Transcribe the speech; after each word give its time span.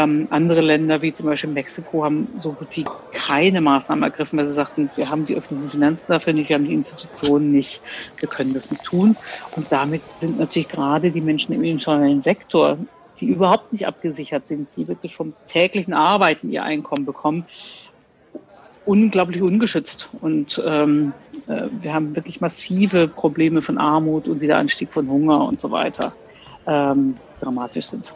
Ähm, 0.00 0.28
andere 0.30 0.60
Länder, 0.60 1.02
wie 1.02 1.12
zum 1.12 1.26
Beispiel 1.26 1.50
Mexiko, 1.50 2.04
haben 2.04 2.28
so 2.40 2.52
gut 2.52 2.68
wie 2.76 2.84
keine 3.12 3.60
Maßnahmen 3.60 4.04
ergriffen, 4.04 4.38
weil 4.38 4.48
sie 4.48 4.54
sagten, 4.54 4.88
wir 4.94 5.10
haben 5.10 5.26
die 5.26 5.34
öffentlichen 5.34 5.72
Finanzen 5.72 6.06
dafür 6.06 6.32
nicht, 6.32 6.48
wir 6.48 6.54
haben 6.54 6.66
die 6.66 6.74
Institutionen 6.74 7.50
nicht, 7.50 7.80
wir 8.18 8.28
können 8.28 8.54
das 8.54 8.70
nicht 8.70 8.84
tun. 8.84 9.16
Und 9.56 9.66
damit 9.72 10.02
sind 10.16 10.38
natürlich 10.38 10.68
gerade 10.68 11.10
die 11.10 11.20
Menschen 11.20 11.52
im 11.52 11.64
informellen 11.64 12.22
Sektor, 12.22 12.78
die 13.18 13.26
überhaupt 13.26 13.72
nicht 13.72 13.88
abgesichert 13.88 14.46
sind, 14.46 14.68
die 14.76 14.86
wirklich 14.86 15.16
vom 15.16 15.32
täglichen 15.48 15.94
Arbeiten 15.94 16.52
ihr 16.52 16.62
Einkommen 16.62 17.04
bekommen, 17.04 17.46
unglaublich 18.86 19.42
ungeschützt. 19.42 20.10
Und 20.20 20.62
ähm, 20.64 21.12
äh, 21.48 21.62
wir 21.82 21.92
haben 21.92 22.14
wirklich 22.14 22.40
massive 22.40 23.08
Probleme 23.08 23.62
von 23.62 23.78
Armut 23.78 24.28
und 24.28 24.40
wieder 24.40 24.58
Anstieg 24.58 24.90
von 24.92 25.08
Hunger 25.08 25.44
und 25.44 25.60
so 25.60 25.72
weiter, 25.72 26.12
ähm, 26.68 27.16
dramatisch 27.40 27.86
sind. 27.86 28.12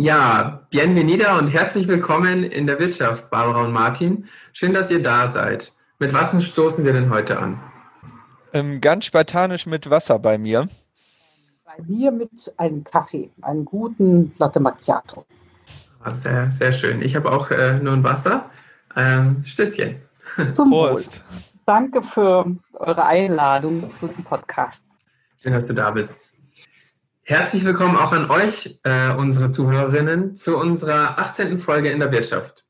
Ja, 0.00 0.60
bienvenida 0.70 1.36
und 1.40 1.48
herzlich 1.48 1.88
willkommen 1.88 2.44
in 2.44 2.68
der 2.68 2.78
Wirtschaft, 2.78 3.30
Barbara 3.30 3.64
und 3.64 3.72
Martin. 3.72 4.28
Schön, 4.52 4.72
dass 4.72 4.92
ihr 4.92 5.02
da 5.02 5.26
seid. 5.26 5.72
Mit 5.98 6.12
was 6.12 6.40
stoßen 6.40 6.84
wir 6.84 6.92
denn 6.92 7.10
heute 7.10 7.36
an? 7.36 7.60
Ähm, 8.52 8.80
ganz 8.80 9.06
spartanisch 9.06 9.66
mit 9.66 9.90
Wasser 9.90 10.20
bei 10.20 10.38
mir. 10.38 10.68
Bei 11.64 11.82
mir 11.84 12.12
mit 12.12 12.30
einem 12.58 12.84
Kaffee, 12.84 13.28
einem 13.42 13.64
guten 13.64 14.32
Latte 14.38 14.60
Macchiato. 14.60 15.26
Ah, 16.04 16.12
sehr, 16.12 16.48
sehr 16.48 16.70
schön. 16.70 17.02
Ich 17.02 17.16
habe 17.16 17.32
auch 17.32 17.50
äh, 17.50 17.80
nur 17.80 17.94
ein 17.94 18.04
Wasser. 18.04 18.48
Ähm, 18.94 19.42
Stößchen. 19.42 19.96
Zum 20.52 20.70
Prost. 20.70 21.24
Wohl. 21.28 21.40
Danke 21.66 22.04
für 22.04 22.46
eure 22.74 23.04
Einladung 23.04 23.92
zu 23.92 24.06
dem 24.06 24.22
Podcast. 24.22 24.80
Schön, 25.42 25.54
dass 25.54 25.66
du 25.66 25.74
da 25.74 25.90
bist. 25.90 26.27
Herzlich 27.30 27.62
willkommen 27.66 27.98
auch 27.98 28.12
an 28.12 28.30
euch, 28.30 28.80
äh, 28.84 29.12
unsere 29.12 29.50
Zuhörerinnen, 29.50 30.34
zu 30.34 30.56
unserer 30.56 31.18
18. 31.18 31.58
Folge 31.58 31.90
in 31.90 31.98
der 31.98 32.10
Wirtschaft. 32.10 32.64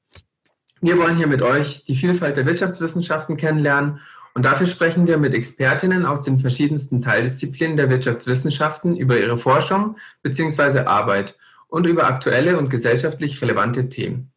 Wir 0.81 0.99
wollen 0.99 1.17
hier 1.17 1.29
mit 1.29 1.43
euch 1.43 1.85
die 1.85 1.95
Vielfalt 1.95 2.37
der 2.37 2.45
Wirtschaftswissenschaften 2.45 3.37
kennenlernen 3.37 4.01
und 4.35 4.45
dafür 4.45 4.67
sprechen 4.67 5.07
wir 5.07 5.17
mit 5.17 5.33
Expertinnen 5.33 6.05
aus 6.05 6.25
den 6.25 6.41
verschiedensten 6.41 7.01
Teildisziplinen 7.01 7.77
der 7.77 7.89
Wirtschaftswissenschaften 7.89 8.97
über 8.97 9.17
ihre 9.21 9.39
Forschung 9.39 9.97
bzw. 10.23 10.81
Arbeit 10.81 11.39
und 11.69 11.87
über 11.87 12.09
aktuelle 12.09 12.59
und 12.59 12.69
gesellschaftlich 12.69 13.41
relevante 13.41 13.89
Themen. 13.89 14.33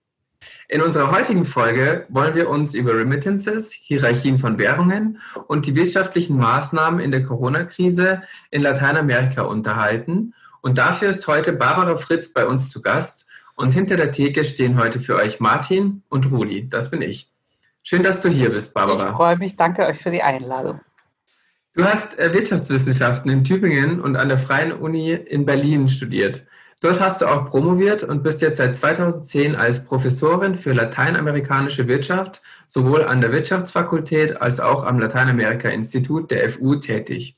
In 0.72 0.82
unserer 0.82 1.12
heutigen 1.12 1.44
Folge 1.44 2.06
wollen 2.08 2.34
wir 2.34 2.48
uns 2.48 2.74
über 2.74 2.98
Remittances, 2.98 3.74
Hierarchien 3.74 4.38
von 4.38 4.58
Währungen 4.58 5.20
und 5.48 5.66
die 5.66 5.76
wirtschaftlichen 5.76 6.38
Maßnahmen 6.38 7.02
in 7.02 7.12
der 7.12 7.24
Corona-Krise 7.24 8.22
in 8.52 8.62
Lateinamerika 8.62 9.42
unterhalten. 9.42 10.34
Und 10.62 10.78
dafür 10.78 11.10
ist 11.10 11.28
heute 11.28 11.52
Barbara 11.52 11.98
Fritz 11.98 12.32
bei 12.32 12.48
uns 12.48 12.70
zu 12.70 12.82
Gast. 12.82 13.28
Und 13.56 13.72
hinter 13.72 13.98
der 13.98 14.14
Theke 14.14 14.46
stehen 14.46 14.80
heute 14.80 15.02
für 15.02 15.18
euch 15.18 15.42
Martin 15.42 16.04
und 16.08 16.32
Rudi. 16.32 16.70
Das 16.70 16.90
bin 16.90 17.02
ich. 17.02 17.30
Schön, 17.84 18.02
dass 18.02 18.22
du 18.22 18.30
hier 18.30 18.52
bist, 18.52 18.74
Barbara. 18.74 19.10
Ich 19.10 19.16
freue 19.16 19.38
mich. 19.38 19.58
Danke 19.58 19.86
euch 19.86 19.98
für 19.98 20.12
die 20.12 20.24
Einladung. 20.24 20.80
Du 21.74 21.84
hast 21.84 22.18
äh, 22.18 22.34
Wirtschaftswissenschaften 22.34 23.30
in 23.30 23.44
Tübingen 23.44 24.00
und 24.00 24.16
an 24.16 24.30
der 24.30 24.38
Freien 24.38 24.72
Uni 24.72 25.12
in 25.12 25.46
Berlin 25.46 25.90
studiert. 25.90 26.46
Dort 26.82 27.00
hast 27.00 27.22
du 27.22 27.28
auch 27.28 27.52
promoviert 27.52 28.04
und 28.04 28.24
bist 28.24 28.42
jetzt 28.42 28.58
seit 28.58 28.76
2010 28.76 29.56
als 29.56 29.86
Professorin 29.86 30.56
für 30.56 30.74
lateinamerikanische 30.74 31.88
Wirtschaft 31.88 32.42
sowohl 32.66 33.04
an 33.04 33.22
der 33.22 33.32
Wirtschaftsfakultät 33.32 34.42
als 34.42 34.60
auch 34.60 34.84
am 34.84 35.00
Lateinamerika-Institut 35.00 36.32
der 36.32 36.50
FU 36.50 36.76
tätig. 36.76 37.38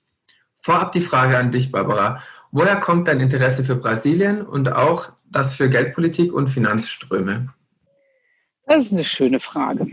Vorab 0.60 0.94
die 0.94 1.02
Frage 1.02 1.38
an 1.38 1.52
dich, 1.52 1.74
Barbara. 1.74 2.22
Woher 2.52 2.78
kommt 2.78 3.10
dein 3.10 3.20
Interesse 3.20 3.66
für 3.66 3.76
Brasilien 3.76 4.44
und 4.44 4.72
auch 4.72 5.12
das 5.30 5.54
für 5.54 5.70
Geldpolitik 5.70 6.32
und 6.32 6.48
Finanzströme? 6.48 7.50
Das 8.66 8.86
ist 8.86 8.94
eine 8.94 9.04
schöne 9.04 9.42
Frage. 9.42 9.88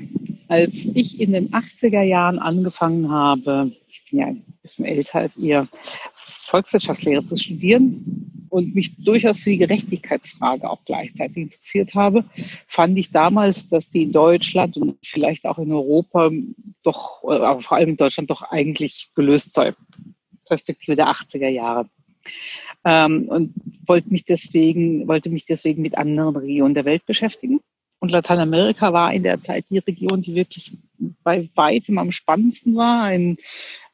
Als 0.47 0.75
ich 0.95 1.21
in 1.21 1.33
den 1.33 1.51
80er 1.51 2.03
Jahren 2.03 2.39
angefangen 2.39 3.11
habe, 3.11 3.73
ich 3.89 4.05
bin 4.09 4.21
ja 4.21 4.27
ein 4.27 4.45
bisschen 4.63 4.85
älter 4.85 5.21
als 5.21 5.37
ihr, 5.37 5.67
Volkswirtschaftslehre 6.51 7.25
zu 7.25 7.37
studieren 7.37 8.47
und 8.51 8.75
mich 8.75 8.97
durchaus 9.03 9.39
für 9.39 9.51
die 9.51 9.59
Gerechtigkeitsfrage 9.59 10.69
auch 10.69 10.85
gleichzeitig 10.85 11.37
interessiert 11.37 11.95
habe, 11.95 12.25
fand 12.67 12.99
ich 12.99 13.13
damals, 13.13 13.69
dass 13.69 13.91
die 13.91 14.03
in 14.03 14.13
Deutschland 14.13 14.77
und 14.77 14.99
vielleicht 15.03 15.47
auch 15.47 15.59
in 15.59 15.73
Europa 15.73 16.31
doch, 16.83 17.23
äh, 17.25 17.37
aber 17.37 17.61
vor 17.61 17.79
allem 17.79 17.91
in 17.91 17.97
Deutschland 17.97 18.31
doch 18.31 18.43
eigentlich 18.43 19.11
gelöst 19.15 19.53
sei. 19.53 19.73
Perspektive 20.49 20.97
der 20.97 21.07
80er 21.07 21.49
Jahre. 21.49 21.89
Ähm, 22.85 23.29
und 23.29 23.55
wollte 23.87 24.11
mich 24.11 24.25
deswegen, 24.25 25.07
wollte 25.07 25.31
mich 25.31 25.47
deswegen 25.47 25.83
mit 25.83 25.97
anderen 25.97 26.35
Regionen 26.37 26.75
der 26.75 26.85
Welt 26.85 27.07
beschäftigen. 27.07 27.61
Und 28.01 28.11
Lateinamerika 28.11 28.93
war 28.93 29.13
in 29.13 29.23
der 29.23 29.43
Zeit 29.43 29.67
die 29.71 29.79
Region, 29.79 30.23
die 30.23 30.35
wirklich 30.35 30.73
bei 31.23 31.49
weitem 31.55 31.99
am 31.99 32.11
spannendsten 32.13 32.75
war. 32.75 33.05
Ein 33.05 33.37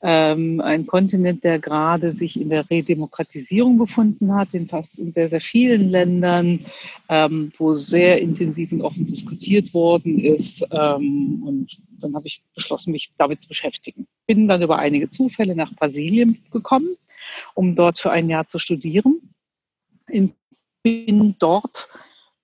ähm, 0.08 0.60
ein 0.60 0.86
Kontinent, 0.86 1.42
der 1.42 1.58
gerade 1.58 2.12
sich 2.12 2.40
in 2.40 2.48
der 2.48 2.70
Redemokratisierung 2.70 3.76
befunden 3.76 4.32
hat, 4.32 4.54
in 4.54 4.68
fast 4.68 5.00
in 5.00 5.10
sehr, 5.10 5.28
sehr 5.28 5.40
vielen 5.40 5.88
Ländern, 5.88 6.60
ähm, 7.08 7.50
wo 7.56 7.72
sehr 7.72 8.20
intensiv 8.20 8.70
und 8.70 8.82
offen 8.82 9.04
diskutiert 9.04 9.74
worden 9.74 10.20
ist. 10.20 10.64
Ähm, 10.70 11.42
und 11.44 11.76
dann 11.98 12.14
habe 12.14 12.28
ich 12.28 12.40
beschlossen, 12.54 12.92
mich 12.92 13.10
damit 13.16 13.42
zu 13.42 13.48
beschäftigen. 13.48 14.06
Bin 14.28 14.46
dann 14.46 14.62
über 14.62 14.78
einige 14.78 15.10
Zufälle 15.10 15.56
nach 15.56 15.74
Brasilien 15.74 16.40
gekommen, 16.52 16.96
um 17.54 17.74
dort 17.74 17.98
für 17.98 18.12
ein 18.12 18.30
Jahr 18.30 18.46
zu 18.46 18.60
studieren. 18.60 19.34
bin 20.84 21.34
dort 21.40 21.88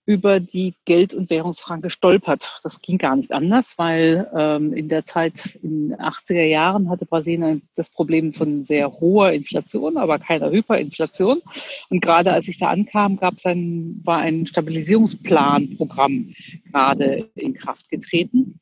über 0.05 0.41
die 0.41 0.75
Geld- 0.85 1.15
und 1.15 1.31
Währungsfrage 1.31 1.83
gestolpert. 1.83 2.59
Das 2.65 2.81
ging 2.81 2.99
gar 2.99 3.15
nicht 3.15 3.33
anders, 3.33 3.75
weil 3.77 4.29
ähm, 4.37 4.73
in 4.73 4.89
der 4.89 5.05
Zeit 5.05 5.59
in 5.63 5.91
den 5.91 5.97
80er 5.97 6.45
Jahren 6.45 6.91
hatte 6.91 7.07
Brasilien 7.07 7.63
das 7.77 7.89
Problem 7.89 8.33
von 8.33 8.65
sehr 8.65 8.93
hoher 8.93 9.33
Inflation, 9.33 9.97
aber 9.97 10.19
keiner 10.19 10.51
Hyperinflation. 10.51 11.41
Und 11.89 12.01
gerade 12.01 12.33
als 12.33 12.49
ich 12.49 12.59
da 12.59 12.71
ankam, 12.71 13.17
gab 13.17 13.35
es 13.37 13.47
ein, 13.47 14.01
war 14.05 14.19
ein 14.19 14.47
Stabilisierungsplanprogramm 14.47 16.35
gerade 16.73 17.31
in 17.37 17.55
Kraft 17.55 17.89
getreten, 17.89 18.59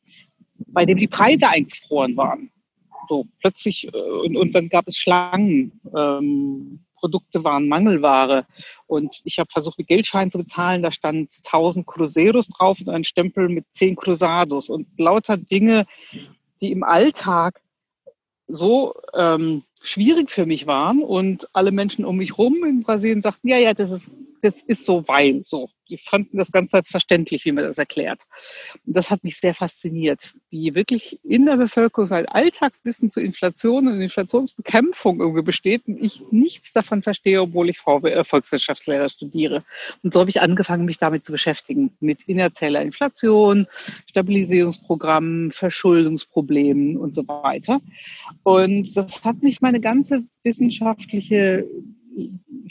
bei 0.66 0.84
dem 0.84 0.98
die 0.98 1.08
Preise 1.08 1.48
eingefroren 1.48 2.16
waren. 2.18 2.50
So 3.08 3.26
plötzlich, 3.40 3.88
äh, 3.94 3.98
und, 3.98 4.36
und 4.36 4.54
dann 4.54 4.68
gab 4.68 4.86
es 4.86 4.98
Schlangen. 4.98 5.80
Ähm, 5.96 6.84
Produkte 7.00 7.42
waren 7.42 7.68
Mangelware. 7.68 8.46
Und 8.86 9.20
ich 9.24 9.38
habe 9.38 9.50
versucht, 9.50 9.78
mit 9.78 9.88
Geldschein 9.88 10.30
zu 10.30 10.38
bezahlen. 10.38 10.82
Da 10.82 10.92
stand 10.92 11.30
1000 11.44 11.86
Cruzeros 11.86 12.48
drauf 12.48 12.80
und 12.80 12.90
ein 12.90 13.04
Stempel 13.04 13.48
mit 13.48 13.64
10 13.72 13.96
Cruzados 13.96 14.68
und 14.68 14.86
lauter 14.98 15.36
Dinge, 15.36 15.86
die 16.60 16.70
im 16.70 16.84
Alltag 16.84 17.60
so 18.46 18.94
ähm, 19.14 19.62
schwierig 19.82 20.30
für 20.30 20.46
mich 20.46 20.66
waren. 20.66 21.02
Und 21.02 21.48
alle 21.52 21.72
Menschen 21.72 22.04
um 22.04 22.16
mich 22.16 22.38
rum 22.38 22.64
in 22.64 22.82
Brasilien 22.82 23.22
sagten, 23.22 23.48
ja, 23.48 23.56
ja, 23.56 23.74
das 23.74 23.90
ist, 23.90 24.10
das 24.42 24.62
ist 24.66 24.84
so, 24.84 25.06
weil 25.08 25.42
so 25.46 25.70
die 25.90 25.98
fanden 25.98 26.38
das 26.38 26.52
ganz 26.52 26.70
selbstverständlich, 26.70 27.44
wie 27.44 27.52
man 27.52 27.64
das 27.64 27.78
erklärt. 27.78 28.22
Und 28.86 28.96
das 28.96 29.10
hat 29.10 29.24
mich 29.24 29.38
sehr 29.38 29.54
fasziniert, 29.54 30.32
wie 30.48 30.74
wirklich 30.74 31.18
in 31.24 31.46
der 31.46 31.56
Bevölkerung 31.56 32.06
sein 32.06 32.26
Alltagswissen 32.26 33.10
zur 33.10 33.22
Inflation 33.22 33.88
und 33.88 34.00
Inflationsbekämpfung 34.00 35.20
irgendwie 35.20 35.42
besteht 35.42 35.86
und 35.86 36.02
ich 36.02 36.22
nichts 36.30 36.72
davon 36.72 37.02
verstehe, 37.02 37.42
obwohl 37.42 37.68
ich 37.68 37.78
äh, 37.86 38.24
Volkswirtschaftslehrer 38.24 39.08
studiere. 39.08 39.64
Und 40.02 40.14
so 40.14 40.20
habe 40.20 40.30
ich 40.30 40.40
angefangen, 40.40 40.84
mich 40.84 40.98
damit 40.98 41.24
zu 41.24 41.32
beschäftigen, 41.32 41.92
mit 42.00 42.22
inerzieller 42.22 42.82
Inflation, 42.82 43.66
Stabilisierungsprogrammen, 44.08 45.52
Verschuldungsproblemen 45.52 46.96
und 46.96 47.14
so 47.14 47.26
weiter. 47.26 47.80
Und 48.44 48.96
das 48.96 49.24
hat 49.24 49.42
mich 49.42 49.60
meine 49.60 49.80
ganze 49.80 50.22
wissenschaftliche 50.44 51.66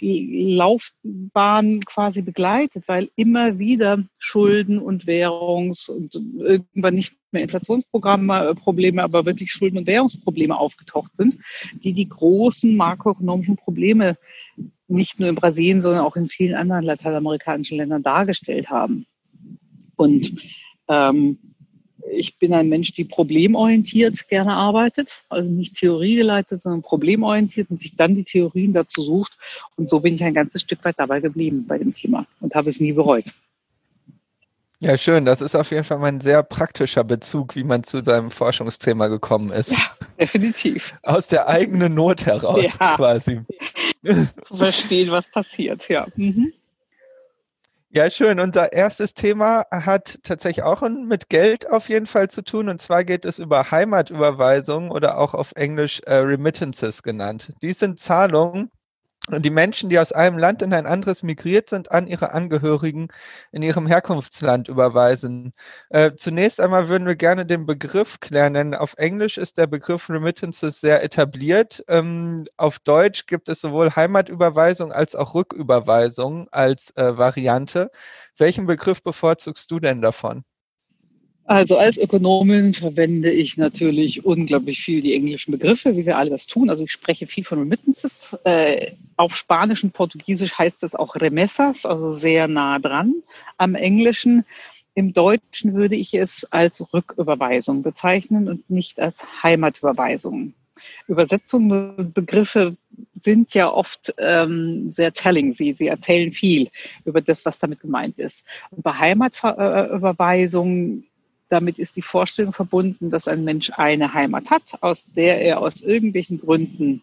Laufbahn 0.01 1.81
quasi 1.81 2.21
begleitet, 2.21 2.87
weil 2.87 3.09
immer 3.15 3.59
wieder 3.59 4.03
Schulden 4.17 4.79
und 4.79 5.05
Währungs- 5.05 5.89
und 5.89 6.15
irgendwann 6.15 6.95
nicht 6.95 7.15
mehr 7.31 7.43
Inflationsprogramme, 7.43 8.49
äh, 8.49 8.55
Probleme, 8.55 9.03
aber 9.03 9.25
wirklich 9.25 9.51
Schulden- 9.51 9.77
und 9.77 9.87
Währungsprobleme 9.87 10.57
aufgetaucht 10.57 11.15
sind, 11.15 11.37
die 11.83 11.93
die 11.93 12.07
großen 12.07 12.75
makroökonomischen 12.75 13.57
Probleme 13.57 14.17
nicht 14.87 15.19
nur 15.19 15.29
in 15.29 15.35
Brasilien, 15.35 15.81
sondern 15.81 16.03
auch 16.03 16.15
in 16.15 16.25
vielen 16.25 16.55
anderen 16.55 16.83
lateinamerikanischen 16.83 17.77
Ländern 17.77 18.03
dargestellt 18.03 18.69
haben. 18.69 19.05
Und 19.95 20.33
ähm, 20.87 21.48
ich 22.11 22.37
bin 22.37 22.53
ein 22.53 22.69
Mensch, 22.69 22.93
die 22.93 23.05
problemorientiert 23.05 24.27
gerne 24.27 24.53
arbeitet, 24.53 25.23
also 25.29 25.49
nicht 25.49 25.75
theoriegeleitet, 25.75 26.61
sondern 26.61 26.81
problemorientiert 26.81 27.69
und 27.69 27.81
sich 27.81 27.95
dann 27.95 28.15
die 28.15 28.23
Theorien 28.23 28.73
dazu 28.73 29.01
sucht. 29.01 29.37
Und 29.75 29.89
so 29.89 29.99
bin 30.01 30.15
ich 30.15 30.23
ein 30.23 30.33
ganzes 30.33 30.61
Stück 30.61 30.83
weit 30.85 30.95
dabei 30.97 31.19
geblieben 31.19 31.65
bei 31.67 31.77
dem 31.77 31.93
Thema 31.93 32.25
und 32.39 32.55
habe 32.55 32.69
es 32.69 32.79
nie 32.79 32.93
bereut. 32.93 33.25
Ja, 34.81 34.97
schön. 34.97 35.25
Das 35.25 35.41
ist 35.41 35.55
auf 35.55 35.71
jeden 35.71 35.83
Fall 35.83 35.99
mein 35.99 36.21
sehr 36.21 36.41
praktischer 36.41 37.03
Bezug, 37.03 37.55
wie 37.55 37.65
man 37.65 37.83
zu 37.83 38.01
seinem 38.01 38.31
Forschungsthema 38.31 39.07
gekommen 39.07 39.51
ist. 39.51 39.71
Ja, 39.71 39.79
definitiv. 40.19 40.95
Aus 41.03 41.27
der 41.27 41.49
eigenen 41.49 41.93
Not 41.93 42.25
heraus 42.25 42.63
ja. 42.63 42.95
quasi. 42.95 43.41
Zu 44.45 44.55
verstehen, 44.55 45.11
was 45.11 45.29
passiert, 45.29 45.89
ja. 45.89 46.07
Mhm. 46.15 46.53
Ja, 47.91 48.09
schön. 48.09 48.39
Unser 48.39 48.71
erstes 48.73 49.13
Thema 49.15 49.65
hat 49.71 50.19
tatsächlich 50.23 50.63
auch 50.63 50.81
mit 50.87 51.29
Geld 51.29 51.69
auf 51.69 51.89
jeden 51.89 52.05
Fall 52.07 52.29
zu 52.29 52.43
tun. 52.43 52.69
Und 52.69 52.79
zwar 52.79 53.03
geht 53.03 53.25
es 53.25 53.39
über 53.39 53.71
Heimatüberweisungen 53.71 54.91
oder 54.91 55.17
auch 55.17 55.33
auf 55.33 55.51
Englisch 55.55 56.01
äh, 56.05 56.13
Remittances 56.15 57.01
genannt. 57.03 57.51
Dies 57.61 57.79
sind 57.79 57.99
Zahlungen, 57.99 58.69
und 59.33 59.43
die 59.45 59.49
Menschen, 59.49 59.89
die 59.89 59.99
aus 59.99 60.11
einem 60.11 60.37
Land 60.37 60.61
in 60.61 60.73
ein 60.73 60.85
anderes 60.85 61.23
migriert 61.23 61.69
sind, 61.69 61.91
an 61.91 62.07
ihre 62.07 62.31
Angehörigen 62.31 63.09
in 63.51 63.61
ihrem 63.61 63.87
Herkunftsland 63.87 64.67
überweisen. 64.67 65.53
Äh, 65.89 66.13
zunächst 66.15 66.59
einmal 66.59 66.89
würden 66.89 67.07
wir 67.07 67.15
gerne 67.15 67.45
den 67.45 67.65
Begriff 67.65 68.19
klären, 68.19 68.53
denn 68.53 68.75
auf 68.75 68.95
Englisch 68.97 69.37
ist 69.37 69.57
der 69.57 69.67
Begriff 69.67 70.09
Remittances 70.09 70.81
sehr 70.81 71.03
etabliert. 71.03 71.83
Ähm, 71.87 72.45
auf 72.57 72.79
Deutsch 72.79 73.25
gibt 73.27 73.49
es 73.49 73.61
sowohl 73.61 73.95
Heimatüberweisung 73.95 74.91
als 74.91 75.15
auch 75.15 75.33
Rücküberweisung 75.35 76.47
als 76.51 76.91
äh, 76.97 77.17
Variante. 77.17 77.91
Welchen 78.37 78.65
Begriff 78.65 79.03
bevorzugst 79.03 79.69
du 79.71 79.79
denn 79.79 80.01
davon? 80.01 80.43
Also 81.49 81.77
als 81.79 81.97
Ökonomin 81.97 82.75
verwende 82.75 83.31
ich 83.31 83.57
natürlich 83.57 84.23
unglaublich 84.23 84.81
viel 84.81 85.01
die 85.01 85.15
englischen 85.15 85.51
Begriffe, 85.51 85.97
wie 85.97 86.05
wir 86.05 86.15
alle 86.15 86.29
das 86.29 86.45
tun. 86.45 86.69
Also 86.69 86.83
ich 86.83 86.91
spreche 86.91 87.25
viel 87.25 87.43
von 87.43 87.57
Remittances. 87.57 88.37
Äh, 88.43 88.91
auf 89.17 89.35
Spanisch 89.35 89.83
und 89.83 89.91
Portugiesisch 89.91 90.59
heißt 90.59 90.83
es 90.83 90.93
auch 90.93 91.15
Remessas, 91.15 91.87
also 91.87 92.11
sehr 92.11 92.47
nah 92.47 92.77
dran 92.77 93.15
am 93.57 93.73
Englischen. 93.73 94.45
Im 94.93 95.11
Deutschen 95.11 95.73
würde 95.73 95.95
ich 95.95 96.13
es 96.13 96.45
als 96.51 96.93
Rücküberweisung 96.93 97.81
bezeichnen 97.81 98.47
und 98.47 98.69
nicht 98.69 98.99
als 98.99 99.15
Heimatüberweisung. 99.41 100.53
Übersetzungen 101.07 101.95
und 101.95 102.13
Begriffe 102.13 102.77
sind 103.15 103.55
ja 103.55 103.71
oft 103.71 104.13
ähm, 104.19 104.91
sehr 104.91 105.13
telling. 105.13 105.51
Sie, 105.51 105.73
sie 105.73 105.87
erzählen 105.87 106.31
viel 106.31 106.69
über 107.05 107.21
das, 107.21 107.43
was 107.43 107.57
damit 107.57 107.79
gemeint 107.79 108.19
ist. 108.19 108.45
Und 108.69 108.83
bei 108.83 108.93
Heimatüberweisungen 108.93 111.08
damit 111.49 111.79
ist 111.79 111.95
die 111.95 112.01
Vorstellung 112.01 112.53
verbunden, 112.53 113.09
dass 113.09 113.27
ein 113.27 113.43
Mensch 113.43 113.71
eine 113.75 114.13
Heimat 114.13 114.51
hat, 114.51 114.81
aus 114.81 115.05
der 115.11 115.41
er 115.41 115.59
aus 115.59 115.81
irgendwelchen 115.81 116.39
Gründen, 116.39 117.01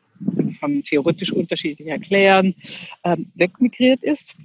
kann 0.60 0.72
man 0.72 0.82
theoretisch 0.82 1.32
unterschiedlich 1.32 1.88
erklären, 1.88 2.54
ähm, 3.04 3.30
wegmigriert 3.34 4.02
ist 4.02 4.36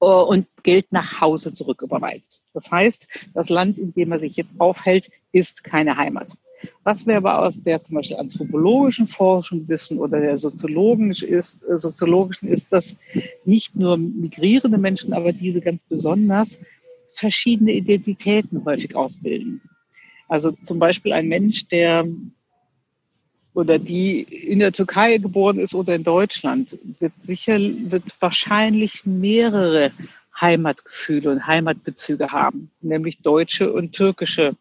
äh, 0.00 0.04
und 0.04 0.46
Geld 0.62 0.92
nach 0.92 1.20
Hause 1.20 1.52
zurücküberweist. 1.54 2.42
Das 2.54 2.70
heißt, 2.70 3.08
das 3.34 3.48
Land, 3.48 3.78
in 3.78 3.92
dem 3.94 4.12
er 4.12 4.20
sich 4.20 4.36
jetzt 4.36 4.60
aufhält, 4.60 5.10
ist 5.32 5.64
keine 5.64 5.96
Heimat. 5.96 6.36
Was 6.84 7.06
wir 7.06 7.16
aber 7.16 7.40
aus 7.40 7.62
der 7.62 7.82
zum 7.82 7.96
Beispiel 7.96 8.18
anthropologischen 8.18 9.08
Forschung 9.08 9.66
wissen 9.68 9.98
oder 9.98 10.20
der 10.20 10.38
soziologischen 10.38 11.28
ist, 11.28 11.68
äh, 11.68 11.78
soziologischen 11.78 12.48
ist, 12.48 12.72
dass 12.72 12.94
nicht 13.44 13.74
nur 13.74 13.96
migrierende 13.96 14.78
Menschen, 14.78 15.12
aber 15.12 15.32
diese 15.32 15.60
ganz 15.60 15.82
besonders 15.88 16.58
verschiedene 17.12 17.72
Identitäten 17.72 18.64
häufig 18.64 18.96
ausbilden. 18.96 19.60
Also 20.28 20.50
zum 20.50 20.78
Beispiel 20.78 21.12
ein 21.12 21.28
Mensch, 21.28 21.68
der 21.68 22.06
oder 23.54 23.78
die 23.78 24.22
in 24.22 24.60
der 24.60 24.72
Türkei 24.72 25.18
geboren 25.18 25.58
ist 25.58 25.74
oder 25.74 25.94
in 25.94 26.04
Deutschland, 26.04 26.78
wird 27.00 27.12
sicher, 27.20 27.58
wird 27.58 28.04
wahrscheinlich 28.20 29.04
mehrere 29.04 29.92
Heimatgefühle 30.40 31.30
und 31.30 31.46
Heimatbezüge 31.46 32.32
haben, 32.32 32.70
nämlich 32.80 33.18
deutsche 33.18 33.72
und 33.72 33.92
türkische 33.92 34.56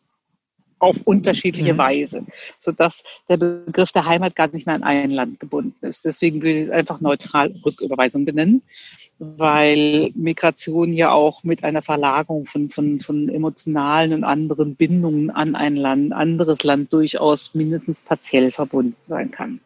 auf 0.79 0.97
unterschiedliche 1.05 1.73
mhm. 1.73 1.77
Weise, 1.77 2.25
sodass 2.59 3.03
der 3.29 3.37
Begriff 3.37 3.91
der 3.91 4.05
Heimat 4.05 4.35
gar 4.35 4.47
nicht 4.47 4.65
mehr 4.65 4.75
an 4.75 4.83
ein 4.83 5.11
Land 5.11 5.39
gebunden 5.39 5.85
ist. 5.85 6.05
Deswegen 6.05 6.41
würde 6.41 6.59
ich 6.59 6.65
es 6.65 6.71
einfach 6.71 6.99
neutral 7.01 7.53
Rücküberweisung 7.63 8.25
benennen 8.25 8.63
weil 9.23 10.11
Migration 10.15 10.93
ja 10.93 11.11
auch 11.11 11.43
mit 11.43 11.63
einer 11.63 11.83
Verlagerung 11.83 12.47
von, 12.47 12.69
von, 12.69 12.99
von 12.99 13.29
emotionalen 13.29 14.13
und 14.13 14.23
anderen 14.23 14.75
Bindungen 14.75 15.29
an 15.29 15.55
ein 15.55 15.75
Land, 15.75 16.11
anderes 16.11 16.63
Land 16.63 16.91
durchaus 16.91 17.53
mindestens 17.53 18.01
partiell 18.01 18.51
verbunden 18.51 18.95
sein 19.07 19.29
kann. 19.29 19.59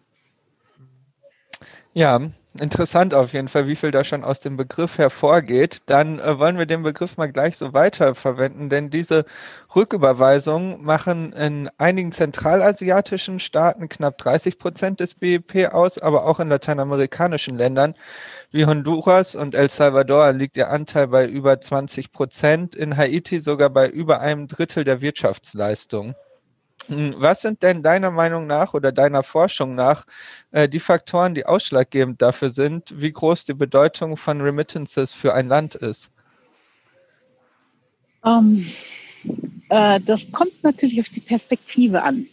Ja, 1.94 2.20
interessant 2.60 3.14
auf 3.14 3.34
jeden 3.34 3.48
Fall, 3.48 3.68
wie 3.68 3.76
viel 3.76 3.92
da 3.92 4.04
schon 4.04 4.24
aus 4.24 4.40
dem 4.40 4.58
Begriff 4.58 4.98
hervorgeht. 4.98 5.84
Dann 5.86 6.20
äh, 6.20 6.40
wollen 6.40 6.58
wir 6.58 6.66
den 6.66 6.84
Begriff 6.84 7.18
mal 7.18 7.32
gleich 7.32 7.58
so 7.58 7.74
weiterverwenden, 7.74 8.70
denn 8.70 8.90
diese 8.90 9.26
Rücküberweisungen 9.76 10.84
machen 10.84 11.34
in 11.34 11.70
einigen 11.78 12.12
zentralasiatischen 12.12 13.40
Staaten 13.40 13.90
knapp 13.90 14.18
30 14.18 14.60
Prozent 14.60 15.00
des 15.00 15.16
BIP 15.16 15.74
aus, 15.74 15.98
aber 15.98 16.26
auch 16.26 16.40
in 16.40 16.50
lateinamerikanischen 16.50 17.58
Ländern 17.58 17.96
wie 18.52 18.66
Honduras 18.66 19.36
und 19.36 19.54
El 19.54 19.70
Salvador 19.70 20.32
liegt 20.32 20.58
ihr 20.58 20.70
Anteil 20.70 21.08
bei 21.08 21.28
über 21.28 21.60
20 21.60 22.12
Prozent, 22.12 22.76
in 22.76 22.96
Haiti 22.96 23.40
sogar 23.40 23.70
bei 23.70 23.90
über 23.90 24.22
einem 24.22 24.48
Drittel 24.48 24.84
der 24.84 25.02
Wirtschaftsleistung. 25.02 26.16
Hm, 26.88 27.16
was 27.18 27.42
sind 27.42 27.64
denn 27.64 27.82
deiner 27.82 28.12
Meinung 28.12 28.48
nach 28.48 28.74
oder 28.74 28.92
deiner 28.92 29.24
Forschung 29.24 29.76
nach 29.76 30.06
äh, 30.52 30.70
die 30.70 30.80
Faktoren, 30.80 31.34
die 31.34 31.46
ausschlaggebend 31.46 32.22
dafür 32.22 32.50
sind, 32.50 32.94
wie 33.00 33.12
groß 33.12 33.46
die 33.46 33.54
Bedeutung 33.54 34.18
von 34.18 34.42
Remittances 34.42 35.14
für 35.14 35.34
ein 35.34 35.48
Land 35.48 35.76
ist? 35.76 36.12
Um, 38.22 38.66
ähm, 39.24 39.46
äh, 39.70 40.00
das 40.02 40.32
kommt 40.32 40.64
natürlich 40.64 41.00
auf 41.00 41.10
die 41.10 41.22
Perspektive 41.22 42.04
an. 42.04 42.28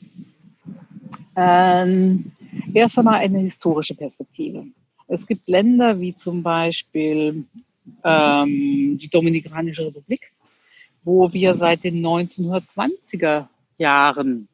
Ähm, 1.37 2.33
erst 2.75 2.99
einmal 2.99 3.21
eine 3.21 3.41
historische 3.41 3.95
Perspektive. 3.95 4.67
Es 5.09 5.27
gibt 5.27 5.49
Länder 5.49 5.99
wie 6.01 6.15
zum 6.15 6.43
Beispiel 6.43 7.45
ähm, 8.05 8.99
die 8.99 9.09
Dominikanische 9.09 9.87
Republik, 9.87 10.33
wo 11.05 11.33
wir 11.33 11.55
seit 11.55 11.85
den 11.85 12.05
1920er 12.05 13.47
Jahren 13.79 14.49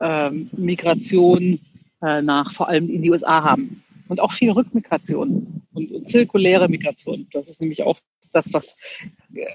ähm, 0.00 0.50
Migration 0.52 1.60
äh, 2.02 2.22
nach 2.22 2.52
vor 2.52 2.68
allem 2.68 2.88
in 2.88 3.02
die 3.02 3.10
USA 3.10 3.42
haben 3.42 3.82
und 4.08 4.20
auch 4.20 4.32
viel 4.32 4.50
Rückmigration 4.50 5.62
und, 5.72 5.92
und 5.92 6.08
zirkuläre 6.08 6.68
Migration. 6.68 7.26
Das 7.32 7.48
ist 7.48 7.60
nämlich 7.60 7.82
auch 7.82 7.98
das, 8.32 8.52
was 8.52 8.76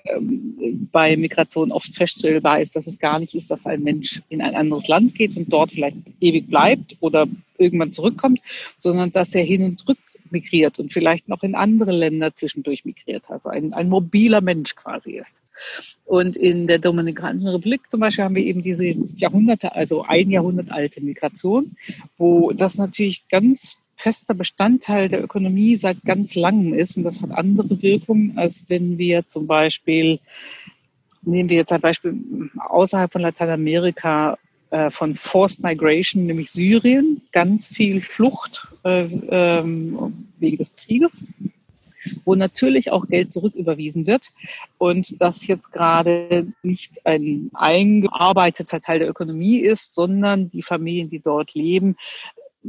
ähm, 0.05 0.89
bei 0.91 1.15
Migration 1.15 1.71
oft 1.71 1.95
feststellbar 1.95 2.61
ist, 2.61 2.75
dass 2.75 2.87
es 2.87 2.99
gar 2.99 3.19
nicht 3.19 3.35
ist, 3.35 3.49
dass 3.49 3.65
ein 3.65 3.83
Mensch 3.83 4.21
in 4.29 4.41
ein 4.41 4.55
anderes 4.55 4.87
Land 4.87 5.15
geht 5.15 5.35
und 5.37 5.51
dort 5.51 5.71
vielleicht 5.71 5.97
ewig 6.19 6.47
bleibt 6.47 6.97
oder 6.99 7.27
irgendwann 7.57 7.93
zurückkommt, 7.93 8.41
sondern 8.79 9.11
dass 9.11 9.33
er 9.33 9.43
hin 9.43 9.63
und 9.63 9.79
zurück 9.79 9.97
migriert 10.35 10.79
und 10.79 10.91
vielleicht 10.91 11.29
noch 11.29 11.43
in 11.43 11.55
andere 11.55 11.91
Länder 11.91 12.35
zwischendurch 12.35 12.83
migriert, 12.85 13.23
also 13.29 13.49
ein, 13.49 13.73
ein 13.73 13.89
mobiler 13.89 14.41
Mensch 14.41 14.75
quasi 14.75 15.13
ist. 15.13 15.41
Und 16.05 16.35
in 16.35 16.67
der 16.67 16.79
Dominikanischen 16.79 17.47
Republik 17.47 17.89
zum 17.89 18.01
Beispiel 18.01 18.25
haben 18.25 18.35
wir 18.35 18.43
eben 18.43 18.61
diese 18.61 18.85
Jahrhunderte, 18.85 19.73
also 19.73 20.03
ein 20.03 20.29
Jahrhundert 20.29 20.71
alte 20.71 21.01
Migration, 21.01 21.77
wo 22.17 22.51
das 22.51 22.77
natürlich 22.77 23.27
ganz 23.29 23.77
fester 23.95 24.33
Bestandteil 24.33 25.07
der 25.07 25.23
Ökonomie 25.23 25.77
seit 25.77 26.03
ganz 26.03 26.35
langem 26.35 26.73
ist. 26.73 26.97
Und 26.97 27.03
das 27.03 27.21
hat 27.21 27.31
andere 27.31 27.81
Wirkungen, 27.81 28.37
als 28.37 28.65
wenn 28.67 28.97
wir 28.97 29.25
zum 29.27 29.47
Beispiel, 29.47 30.19
nehmen 31.21 31.49
wir 31.49 31.57
jetzt 31.57 31.71
ein 31.71 31.81
Beispiel 31.81 32.13
außerhalb 32.59 33.11
von 33.11 33.21
Lateinamerika, 33.21 34.37
äh, 34.69 34.89
von 34.91 35.15
Forced 35.15 35.63
Migration, 35.63 36.25
nämlich 36.25 36.51
Syrien, 36.51 37.21
ganz 37.31 37.67
viel 37.67 38.01
Flucht 38.01 38.67
äh, 38.83 39.03
ähm, 39.03 40.27
wegen 40.39 40.57
des 40.57 40.75
Krieges, 40.75 41.23
wo 42.23 42.35
natürlich 42.35 42.91
auch 42.91 43.07
Geld 43.07 43.31
zurücküberwiesen 43.31 44.05
wird 44.05 44.31
und 44.77 45.21
das 45.21 45.47
jetzt 45.47 45.71
gerade 45.71 46.47
nicht 46.63 47.05
ein 47.05 47.49
eingearbeiteter 47.53 48.81
Teil 48.81 48.99
der 48.99 49.09
Ökonomie 49.09 49.59
ist, 49.59 49.95
sondern 49.95 50.49
die 50.49 50.61
Familien, 50.61 51.09
die 51.09 51.19
dort 51.19 51.53
leben, 51.53 51.95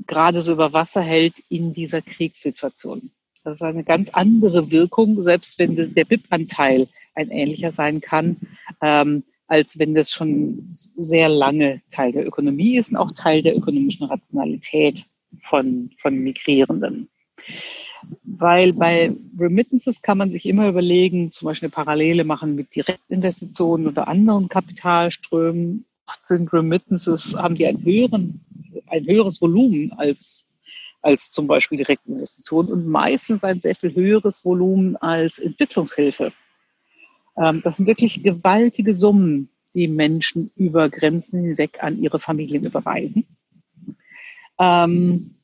gerade 0.07 0.43
so 0.43 0.53
über 0.53 0.73
Wasser 0.73 1.03
hält 1.03 1.35
in 1.49 1.73
dieser 1.73 2.03
Kriegssituation. 2.03 3.11
Das 3.45 3.55
ist 3.55 3.63
eine 3.63 3.85
ganz 3.85 4.11
andere 4.11 4.71
Wirkung, 4.71 5.23
selbst 5.23 5.59
wenn 5.59 5.77
der 5.77 6.05
BIP-Anteil 6.05 6.89
ein 7.15 7.31
ähnlicher 7.31 7.73
sein 7.73 8.01
kann. 8.01 8.37
Ähm, 8.83 9.23
als 9.49 9.79
wenn 9.79 9.95
das 9.95 10.11
schon 10.11 10.75
sehr 10.97 11.29
lange 11.29 11.83
Teil 11.91 12.13
der 12.13 12.27
Ökonomie 12.27 12.77
ist 12.77 12.91
und 12.91 12.97
auch 12.97 13.13
Teil 13.13 13.43
der 13.43 13.57
ökonomischen 13.57 14.07
Rationalität 14.07 15.05
von, 15.41 15.91
von 16.01 16.19
Migrierenden. 16.19 17.09
Weil 18.25 18.73
bei 18.73 19.13
Remittances 19.39 20.03
kann 20.03 20.19
man 20.19 20.31
sich 20.31 20.47
immer 20.47 20.69
überlegen, 20.69 21.33
zum 21.33 21.47
Beispiel 21.47 21.67
eine 21.67 21.75
Parallele 21.75 22.25
machen 22.25 22.55
mit 22.55 22.75
Direktinvestitionen 22.75 23.87
oder 23.87 24.09
anderen 24.09 24.49
Kapitalströmen. 24.49 25.87
Oft 26.07 26.27
sind 26.27 26.53
Remittances, 26.53 27.35
haben 27.37 27.57
die 27.57 27.67
einen 27.67 27.85
höheren, 27.85 28.45
ein 28.87 29.07
höheres 29.07 29.41
Volumen 29.41 29.93
als, 29.93 30.47
als 31.03 31.31
zum 31.31 31.47
Beispiel 31.47 31.79
Direktinvestitionen 31.79 32.73
und 32.73 32.87
meistens 32.87 33.43
ein 33.43 33.61
sehr 33.61 33.75
viel 33.75 33.95
höheres 33.95 34.45
Volumen 34.45 34.97
als 34.97 35.39
Entwicklungshilfe. 35.39 36.33
Ähm, 37.37 37.61
das 37.63 37.77
sind 37.77 37.87
wirklich 37.87 38.23
gewaltige 38.23 38.95
Summen, 38.95 39.49
die 39.75 39.89
Menschen 39.89 40.51
über 40.57 40.89
Grenzen 40.89 41.43
hinweg 41.43 41.83
an 41.83 42.03
ihre 42.03 42.19
Familien 42.19 42.65
überweisen. 42.65 43.27
Ähm, 44.59 45.35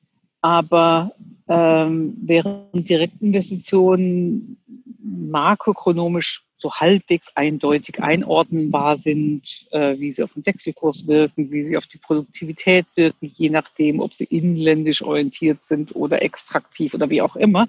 aber 0.41 1.13
ähm, 1.49 2.17
während 2.23 2.89
Direktinvestitionen 2.89 4.57
makroökonomisch 5.05 6.45
so 6.57 6.73
halbwegs 6.73 7.37
eindeutig 7.37 8.01
einordnenbar 8.01 8.97
sind, 8.97 9.67
äh, 9.73 9.99
wie 9.99 10.13
sie 10.13 10.23
auf 10.23 10.33
den 10.33 10.47
Wechselkurs 10.47 11.07
wirken, 11.09 11.51
wie 11.51 11.65
sie 11.65 11.77
auf 11.77 11.87
die 11.87 11.99
Produktivität 11.99 12.87
wirken, 12.95 13.31
je 13.35 13.51
nachdem, 13.51 14.01
ob 14.01 14.15
sie 14.15 14.25
inländisch 14.25 15.03
orientiert 15.03 15.65
sind 15.65 15.95
oder 15.97 16.23
extraktiv 16.23 16.95
oder 16.95 17.11
wie 17.11 17.21
auch 17.21 17.37
immer, 17.37 17.69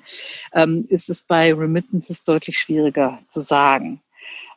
ähm, 0.53 0.85
ist 0.89 1.09
es 1.09 1.23
bei 1.23 1.53
Remittances 1.53 2.23
deutlich 2.23 2.57
schwieriger 2.57 3.19
zu 3.29 3.39
sagen 3.41 3.99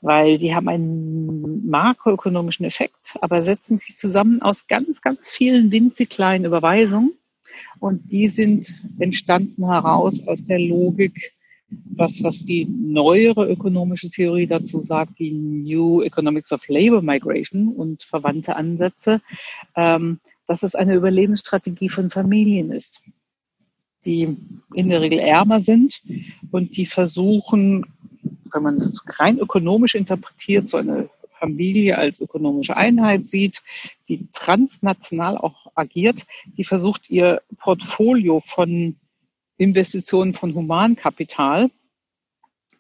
weil 0.01 0.39
die 0.39 0.55
haben 0.55 0.69
einen 0.69 1.69
makroökonomischen 1.69 2.67
Effekt, 2.67 3.17
aber 3.21 3.43
setzen 3.43 3.77
sich 3.77 3.97
zusammen 3.97 4.43
aus 4.43 4.67
ganz, 4.69 5.01
ganz 5.01 5.29
vielen 5.29 5.71
winzig 5.71 6.11
kleinen 6.11 6.45
Überweisungen. 6.45 7.13
Und 7.79 8.11
die 8.11 8.29
sind 8.29 8.73
entstanden 8.99 9.67
heraus 9.67 10.27
aus 10.27 10.45
der 10.45 10.59
Logik 10.59 11.37
was, 11.69 12.23
was 12.23 12.45
die 12.45 12.65
neuere 12.67 13.49
ökonomische 13.51 14.09
Theorie 14.09 14.47
dazu 14.47 14.83
sagt, 14.83 15.19
die 15.19 15.33
New 15.33 16.03
Economics 16.03 16.53
of 16.53 16.69
Labor 16.69 17.03
Migration 17.03 17.69
und 17.69 18.03
verwandte 18.03 18.57
Ansätze, 18.57 19.21
ähm, 19.75 20.21
dass 20.47 20.63
es 20.63 20.75
eine 20.75 20.95
Überlebensstrategie 20.95 21.89
von 21.89 22.11
Familien 22.11 22.71
ist, 22.71 23.03
die 24.05 24.37
in 24.75 24.89
der 24.89 25.01
Regel 25.01 25.19
ärmer 25.19 25.63
sind 25.63 26.03
und 26.53 26.77
die 26.77 26.87
versuchen, 26.87 27.87
wenn 28.53 28.63
man 28.63 28.75
es 28.77 29.05
rein 29.19 29.39
ökonomisch 29.39 29.95
interpretiert, 29.95 30.69
so 30.69 30.77
eine 30.77 31.09
Familie 31.39 31.99
als 31.99 32.21
ökonomische 32.21 32.77
Einheit 32.77 33.29
sieht, 33.29 33.63
die 34.09 34.29
transnational 34.33 35.37
auch 35.37 35.67
agiert, 35.75 36.27
die 36.57 36.65
versucht, 36.65 37.11
ihr 37.11 37.43
Portfolio 37.59 38.41
von 38.41 38.97
Investitionen 39.59 40.33
von 40.33 40.55
Humankapital 40.55 41.71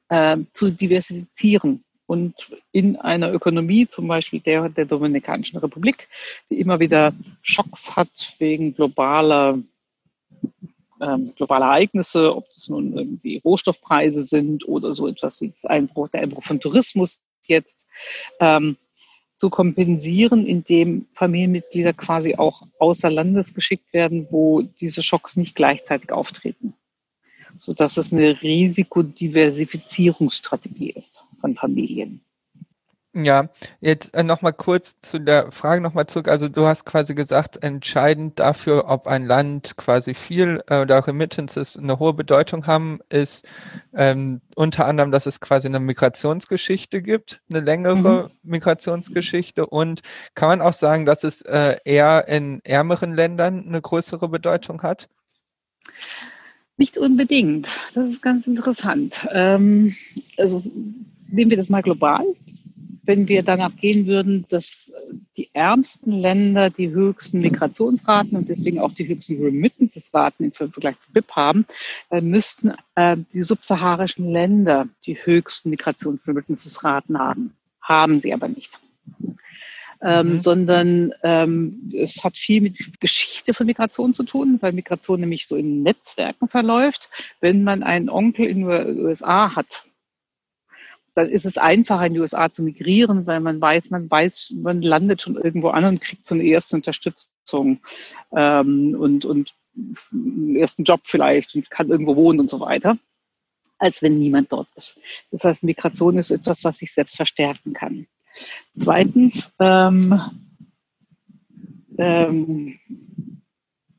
äh, 0.08 0.38
zu 0.52 0.70
diversifizieren. 0.70 1.82
Und 2.06 2.34
in 2.70 2.96
einer 2.96 3.32
Ökonomie, 3.32 3.88
zum 3.88 4.06
Beispiel 4.06 4.40
der 4.40 4.68
der 4.68 4.84
Dominikanischen 4.84 5.58
Republik, 5.58 6.08
die 6.48 6.60
immer 6.60 6.78
wieder 6.78 7.12
Schocks 7.42 7.96
hat 7.96 8.34
wegen 8.38 8.74
globaler, 8.74 9.58
ähm, 11.00 11.32
globaler 11.36 11.66
Ereignisse, 11.66 12.34
ob 12.34 12.52
das 12.54 12.68
nun 12.68 12.96
irgendwie 12.96 13.40
Rohstoffpreise 13.44 14.24
sind 14.24 14.66
oder 14.68 14.94
so 14.94 15.08
etwas 15.08 15.40
wie 15.40 15.48
das 15.48 15.64
Einbruch, 15.64 16.08
der 16.08 16.22
Einbruch 16.22 16.44
von 16.44 16.60
Tourismus 16.60 17.22
jetzt, 17.42 17.88
ähm, 18.40 18.76
zu 19.36 19.50
kompensieren, 19.50 20.46
indem 20.46 21.06
Familienmitglieder 21.12 21.92
quasi 21.92 22.36
auch 22.36 22.62
außer 22.78 23.10
Landes 23.10 23.52
geschickt 23.54 23.92
werden, 23.92 24.28
wo 24.30 24.62
diese 24.62 25.02
Schocks 25.02 25.36
nicht 25.36 25.54
gleichzeitig 25.54 26.10
auftreten. 26.10 26.72
Sodass 27.58 27.98
es 27.98 28.12
eine 28.12 28.40
Risikodiversifizierungsstrategie 28.40 30.90
ist 30.90 31.24
von 31.40 31.54
Familien. 31.54 32.20
Ja, 33.18 33.48
jetzt 33.80 34.12
äh, 34.12 34.22
nochmal 34.22 34.52
kurz 34.52 35.00
zu 35.00 35.18
der 35.18 35.50
Frage 35.50 35.80
nochmal 35.80 36.04
zurück. 36.04 36.28
Also 36.28 36.50
du 36.50 36.66
hast 36.66 36.84
quasi 36.84 37.14
gesagt, 37.14 37.62
entscheidend 37.62 38.38
dafür, 38.38 38.84
ob 38.88 39.06
ein 39.06 39.24
Land 39.24 39.78
quasi 39.78 40.12
viel 40.12 40.62
äh, 40.66 40.82
oder 40.82 41.06
Remittances 41.06 41.78
eine 41.78 41.98
hohe 41.98 42.12
Bedeutung 42.12 42.66
haben, 42.66 42.98
ist 43.08 43.46
ähm, 43.94 44.42
unter 44.54 44.84
anderem, 44.84 45.12
dass 45.12 45.24
es 45.24 45.40
quasi 45.40 45.66
eine 45.66 45.80
Migrationsgeschichte 45.80 47.00
gibt, 47.00 47.40
eine 47.48 47.60
längere 47.60 48.24
mhm. 48.24 48.50
Migrationsgeschichte. 48.50 49.64
Und 49.64 50.02
kann 50.34 50.50
man 50.50 50.60
auch 50.60 50.74
sagen, 50.74 51.06
dass 51.06 51.24
es 51.24 51.40
äh, 51.40 51.78
eher 51.86 52.28
in 52.28 52.60
ärmeren 52.64 53.14
Ländern 53.14 53.66
eine 53.66 53.80
größere 53.80 54.28
Bedeutung 54.28 54.82
hat? 54.82 55.08
Nicht 56.76 56.98
unbedingt. 56.98 57.70
Das 57.94 58.10
ist 58.10 58.20
ganz 58.20 58.46
interessant. 58.46 59.26
Ähm, 59.32 59.96
also 60.36 60.62
nehmen 61.28 61.48
wir 61.48 61.56
das 61.56 61.70
mal 61.70 61.80
global 61.80 62.26
wenn 63.06 63.28
wir 63.28 63.42
danach 63.42 63.74
gehen 63.76 64.06
würden, 64.06 64.44
dass 64.48 64.92
die 65.36 65.48
ärmsten 65.52 66.12
Länder 66.12 66.70
die 66.70 66.90
höchsten 66.90 67.40
Migrationsraten 67.40 68.36
und 68.36 68.48
deswegen 68.48 68.80
auch 68.80 68.92
die 68.92 69.08
höchsten 69.08 69.42
Remittance-Raten 69.42 70.44
im 70.44 70.52
Vergleich 70.52 70.98
zu 71.00 71.12
BIP 71.12 71.30
haben, 71.32 71.66
dann 72.10 72.26
müssten 72.26 72.72
äh, 72.96 73.16
die 73.32 73.42
subsaharischen 73.42 74.30
Länder 74.30 74.88
die 75.06 75.16
höchsten 75.16 75.70
Migrations-Remittances-Raten 75.70 77.18
haben. 77.18 77.54
Haben 77.80 78.18
sie 78.18 78.34
aber 78.34 78.48
nicht. 78.48 78.78
Ähm, 80.02 80.34
mhm. 80.34 80.40
sondern 80.40 81.14
ähm, 81.22 81.90
es 81.94 82.22
hat 82.22 82.36
viel 82.36 82.60
mit 82.60 83.00
Geschichte 83.00 83.54
von 83.54 83.66
Migration 83.66 84.12
zu 84.12 84.24
tun, 84.24 84.58
weil 84.60 84.72
Migration 84.72 85.20
nämlich 85.20 85.46
so 85.46 85.56
in 85.56 85.82
Netzwerken 85.82 86.48
verläuft. 86.48 87.08
Wenn 87.40 87.64
man 87.64 87.82
einen 87.82 88.10
Onkel 88.10 88.46
in 88.46 88.68
den 88.68 88.98
USA 88.98 89.56
hat, 89.56 89.85
dann 91.16 91.30
ist 91.30 91.46
es 91.46 91.56
einfacher, 91.56 92.06
in 92.06 92.14
die 92.14 92.20
USA 92.20 92.52
zu 92.52 92.62
migrieren, 92.62 93.26
weil 93.26 93.40
man 93.40 93.58
weiß, 93.58 93.88
man 93.88 94.10
weiß, 94.10 94.52
man 94.56 94.82
landet 94.82 95.22
schon 95.22 95.36
irgendwo 95.36 95.68
an 95.68 95.84
und 95.86 96.02
kriegt 96.02 96.26
so 96.26 96.34
eine 96.34 96.44
erste 96.44 96.76
Unterstützung 96.76 97.80
ähm, 98.32 98.94
und, 98.98 99.24
und 99.24 99.54
einen 100.12 100.56
ersten 100.56 100.84
Job 100.84 101.00
vielleicht 101.04 101.54
und 101.54 101.70
kann 101.70 101.88
irgendwo 101.88 102.16
wohnen 102.16 102.38
und 102.38 102.50
so 102.50 102.60
weiter, 102.60 102.98
als 103.78 104.02
wenn 104.02 104.18
niemand 104.18 104.52
dort 104.52 104.68
ist. 104.76 105.00
Das 105.30 105.42
heißt, 105.44 105.62
Migration 105.62 106.18
ist 106.18 106.30
etwas, 106.30 106.64
was 106.64 106.78
sich 106.78 106.92
selbst 106.92 107.16
verstärken 107.16 107.72
kann. 107.72 108.06
Zweitens, 108.78 109.54
ähm, 109.58 110.20
ähm, 111.96 112.78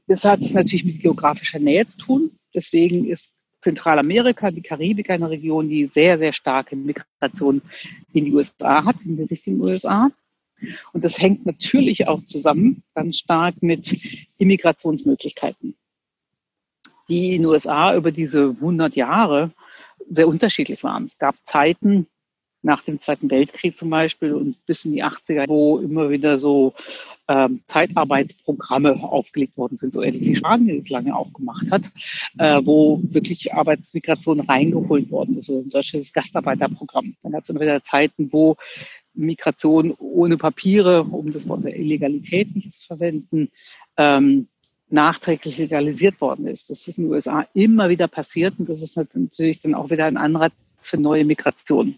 das 0.05 0.23
hat 0.23 0.41
es 0.41 0.53
natürlich 0.53 0.85
mit 0.85 1.01
geografischer 1.01 1.57
Nähe 1.57 1.87
zu 1.87 1.97
tun. 1.97 2.31
Deswegen 2.53 3.09
ist 3.09 3.33
Zentralamerika, 3.67 4.49
die 4.49 4.61
Karibik, 4.61 5.09
eine 5.09 5.29
Region, 5.29 5.67
die 5.67 5.87
sehr, 5.87 6.17
sehr 6.17 6.31
starke 6.31 6.77
Migration 6.77 7.61
in 8.13 8.23
die 8.23 8.33
USA 8.33 8.85
hat, 8.85 8.95
in 9.03 9.17
die 9.17 9.23
richtigen 9.23 9.59
USA. 9.59 10.09
Und 10.93 11.03
das 11.03 11.19
hängt 11.19 11.45
natürlich 11.45 12.07
auch 12.07 12.23
zusammen 12.23 12.83
ganz 12.95 13.17
stark 13.17 13.61
mit 13.61 13.93
Immigrationsmöglichkeiten, 14.37 15.75
die 17.09 17.35
in 17.35 17.41
den 17.41 17.51
USA 17.51 17.93
über 17.93 18.13
diese 18.13 18.55
100 18.61 18.95
Jahre 18.95 19.51
sehr 20.09 20.29
unterschiedlich 20.29 20.81
waren. 20.85 21.03
Es 21.03 21.17
gab 21.17 21.35
Zeiten, 21.35 22.07
nach 22.67 22.83
dem 22.83 22.99
Zweiten 22.99 23.31
Weltkrieg 23.31 23.77
zum 23.77 23.89
Beispiel 23.89 24.33
und 24.33 24.63
bis 24.65 24.83
in 24.83 24.91
die 24.91 25.03
80er, 25.03 25.47
wo 25.47 25.79
immer 25.79 26.09
wieder 26.09 26.37
so 26.37 26.73
ähm, 27.29 27.61
Zeitarbeitsprogramme 27.65 29.01
aufgelegt 29.01 29.57
worden 29.57 29.77
sind, 29.77 29.93
so 29.93 30.03
ähnlich 30.03 30.21
wie 30.23 30.35
Spanien 30.35 30.81
es 30.81 30.89
lange 30.89 31.15
auch 31.15 31.31
gemacht 31.31 31.65
hat, 31.71 31.89
äh, 32.37 32.61
wo 32.63 32.99
wirklich 33.03 33.53
Arbeitsmigration 33.53 34.41
reingeholt 34.41 35.09
worden 35.09 35.37
ist, 35.37 35.45
so 35.45 35.59
ein 35.59 35.69
deutsches 35.69 36.11
Gastarbeiterprogramm. 36.11 37.15
Dann 37.23 37.31
gab 37.31 37.43
es 37.43 37.49
immer 37.49 37.61
wieder 37.61 37.83
Zeiten, 37.83 38.31
wo 38.33 38.57
Migration 39.13 39.93
ohne 39.97 40.37
Papiere, 40.37 41.03
um 41.03 41.31
das 41.31 41.47
Wort 41.47 41.63
der 41.63 41.77
Illegalität 41.77 42.53
nicht 42.53 42.73
zu 42.73 42.85
verwenden, 42.85 43.49
ähm, 43.95 44.49
nachträglich 44.89 45.57
legalisiert 45.57 46.19
worden 46.19 46.47
ist. 46.47 46.69
Das 46.69 46.85
ist 46.87 46.97
in 46.97 47.05
den 47.05 47.13
USA 47.13 47.47
immer 47.53 47.87
wieder 47.87 48.09
passiert 48.09 48.55
und 48.59 48.67
das 48.67 48.81
ist 48.81 48.97
natürlich 48.97 49.61
dann 49.61 49.73
auch 49.73 49.89
wieder 49.89 50.05
ein 50.05 50.17
Anreiz 50.17 50.53
für 50.79 50.97
neue 50.97 51.25
Migration. 51.25 51.97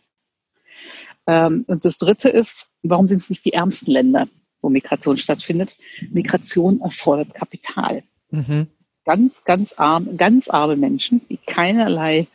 Ähm, 1.29 1.63
und 1.67 1.85
das 1.85 1.97
Dritte 1.97 2.27
ist, 2.29 2.69
warum 2.81 3.05
sind 3.05 3.21
es 3.21 3.29
nicht 3.29 3.45
die 3.45 3.53
ärmsten 3.53 3.91
Länder, 3.91 4.27
wo 4.61 4.69
Migration 4.69 5.15
stattfindet? 5.15 5.75
Migration 6.09 6.81
erfordert 6.81 7.35
Kapital. 7.35 8.01
Mhm. 8.31 8.65
Ganz, 9.05 9.43
ganz 9.43 9.73
arm, 9.73 10.17
ganz 10.17 10.49
arme 10.49 10.75
Menschen, 10.75 11.21
die 11.29 11.37
keinerlei 11.37 12.25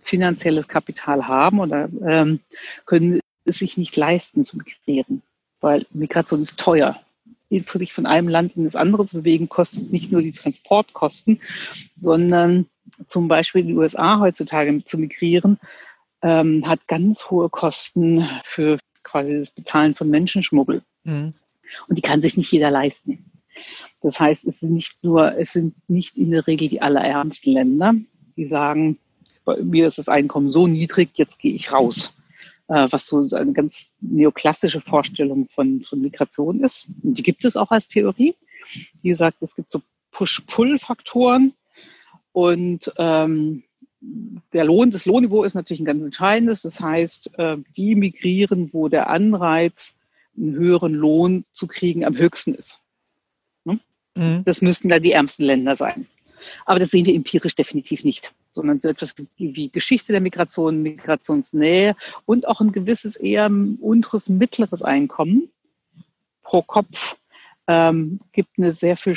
finanzielles 0.00 0.68
Kapital 0.68 1.26
haben 1.26 1.58
oder 1.58 1.88
ähm, 2.06 2.40
können 2.86 3.20
es 3.44 3.58
sich 3.58 3.76
nicht 3.76 3.96
leisten 3.96 4.44
zu 4.44 4.56
migrieren, 4.56 5.22
weil 5.60 5.86
Migration 5.92 6.40
ist 6.40 6.58
teuer. 6.58 7.00
Für 7.62 7.78
sich 7.78 7.92
von 7.92 8.06
einem 8.06 8.28
Land 8.28 8.56
in 8.56 8.64
das 8.64 8.76
andere 8.76 9.06
zu 9.06 9.18
bewegen, 9.18 9.48
kostet 9.48 9.92
nicht 9.92 10.10
nur 10.12 10.22
die 10.22 10.32
Transportkosten, 10.32 11.40
sondern 12.00 12.66
zum 13.06 13.28
Beispiel 13.28 13.62
in 13.62 13.68
die 13.68 13.74
USA 13.74 14.18
heutzutage 14.20 14.82
zu 14.84 14.98
migrieren, 14.98 15.58
ähm, 16.24 16.66
hat 16.66 16.88
ganz 16.88 17.30
hohe 17.30 17.50
Kosten 17.50 18.26
für 18.42 18.78
quasi 19.02 19.38
das 19.38 19.50
Bezahlen 19.50 19.94
von 19.94 20.08
Menschenschmuggel. 20.08 20.82
Mhm. 21.04 21.34
Und 21.86 21.98
die 21.98 22.02
kann 22.02 22.22
sich 22.22 22.36
nicht 22.36 22.50
jeder 22.50 22.70
leisten. 22.70 23.30
Das 24.00 24.18
heißt, 24.18 24.44
es 24.46 24.60
sind 24.60 24.72
nicht 24.72 25.04
nur, 25.04 25.36
es 25.38 25.52
sind 25.52 25.74
nicht 25.88 26.16
in 26.16 26.30
der 26.30 26.46
Regel 26.46 26.68
die 26.68 26.82
allerärmsten 26.82 27.52
Länder, 27.52 27.94
die 28.36 28.46
sagen, 28.46 28.98
bei 29.44 29.62
mir 29.62 29.86
ist 29.86 29.98
das 29.98 30.08
Einkommen 30.08 30.50
so 30.50 30.66
niedrig, 30.66 31.10
jetzt 31.14 31.38
gehe 31.38 31.54
ich 31.54 31.72
raus. 31.72 32.12
Äh, 32.68 32.88
was 32.90 33.06
so 33.06 33.18
eine 33.36 33.52
ganz 33.52 33.92
neoklassische 34.00 34.80
Vorstellung 34.80 35.46
von, 35.46 35.82
von 35.82 36.00
Migration 36.00 36.64
ist. 36.64 36.86
Und 37.02 37.18
die 37.18 37.22
gibt 37.22 37.44
es 37.44 37.56
auch 37.58 37.70
als 37.70 37.88
Theorie. 37.88 38.34
Wie 39.02 39.10
gesagt, 39.10 39.42
es 39.42 39.54
gibt 39.54 39.70
so 39.70 39.82
Push-Pull-Faktoren 40.12 41.52
und 42.32 42.90
ähm, 42.96 43.64
der 44.52 44.64
Lohn, 44.64 44.90
das 44.90 45.06
Lohnniveau 45.06 45.44
ist 45.44 45.54
natürlich 45.54 45.80
ein 45.80 45.86
ganz 45.86 46.02
entscheidendes. 46.02 46.62
Das 46.62 46.80
heißt, 46.80 47.38
äh, 47.38 47.56
die 47.76 47.94
migrieren, 47.94 48.72
wo 48.72 48.88
der 48.88 49.08
Anreiz, 49.08 49.96
einen 50.36 50.54
höheren 50.54 50.94
Lohn 50.94 51.44
zu 51.52 51.66
kriegen, 51.66 52.04
am 52.04 52.16
höchsten 52.16 52.54
ist. 52.54 52.80
Ne? 53.64 53.78
Mhm. 54.16 54.42
Das 54.44 54.62
müssten 54.62 54.88
dann 54.88 55.02
die 55.02 55.12
ärmsten 55.12 55.44
Länder 55.44 55.76
sein. 55.76 56.06
Aber 56.66 56.78
das 56.78 56.90
sehen 56.90 57.06
wir 57.06 57.14
empirisch 57.14 57.54
definitiv 57.54 58.04
nicht, 58.04 58.32
sondern 58.50 58.80
so 58.80 58.88
etwas 58.88 59.14
wie 59.36 59.70
Geschichte 59.70 60.12
der 60.12 60.20
Migration, 60.20 60.82
Migrationsnähe 60.82 61.96
und 62.26 62.46
auch 62.46 62.60
ein 62.60 62.72
gewisses 62.72 63.16
eher 63.16 63.50
unteres, 63.80 64.28
mittleres 64.28 64.82
Einkommen 64.82 65.48
pro 66.42 66.62
Kopf 66.62 67.16
ähm, 67.66 68.20
gibt 68.32 68.58
eine 68.58 68.72
sehr 68.72 68.96
viel 68.96 69.16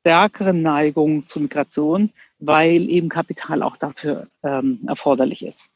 stärkere 0.00 0.54
Neigung 0.54 1.26
zur 1.26 1.42
Migration, 1.42 2.10
weil 2.38 2.88
eben 2.88 3.08
Kapital 3.08 3.62
auch 3.62 3.76
dafür 3.76 4.28
ähm, 4.42 4.80
erforderlich 4.86 5.44
ist. 5.44 5.70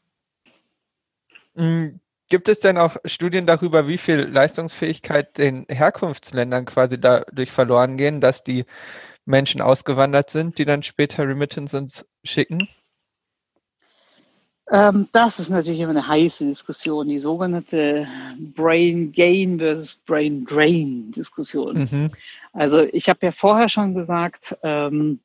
Mhm. 1.55 1.99
Gibt 2.31 2.47
es 2.47 2.59
denn 2.59 2.77
auch 2.77 2.97
Studien 3.05 3.47
darüber, 3.47 3.87
wie 3.87 3.97
viel 3.97 4.19
Leistungsfähigkeit 4.19 5.39
den 5.39 5.65
Herkunftsländern 5.67 6.65
quasi 6.65 7.01
dadurch 7.01 7.51
verloren 7.51 7.97
gehen, 7.97 8.21
dass 8.21 8.43
die 8.43 8.65
Menschen 9.25 9.61
ausgewandert 9.61 10.29
sind, 10.29 10.59
die 10.59 10.65
dann 10.65 10.83
später 10.83 11.27
Remittances 11.27 12.05
schicken? 12.23 12.69
Ähm, 14.71 15.07
das 15.11 15.39
ist 15.39 15.49
natürlich 15.49 15.79
immer 15.79 15.91
eine 15.91 16.07
heiße 16.07 16.45
Diskussion, 16.45 17.07
die 17.07 17.19
sogenannte 17.19 18.07
Brain 18.55 19.11
Gain 19.11 19.59
versus 19.59 19.95
Brain 19.95 20.45
Drain 20.45 21.11
Diskussion. 21.11 21.89
Mhm. 21.91 22.11
Also 22.53 22.81
ich 22.81 23.09
habe 23.09 23.19
ja 23.23 23.31
vorher 23.31 23.69
schon 23.69 23.95
gesagt, 23.95 24.57
ähm, 24.63 25.19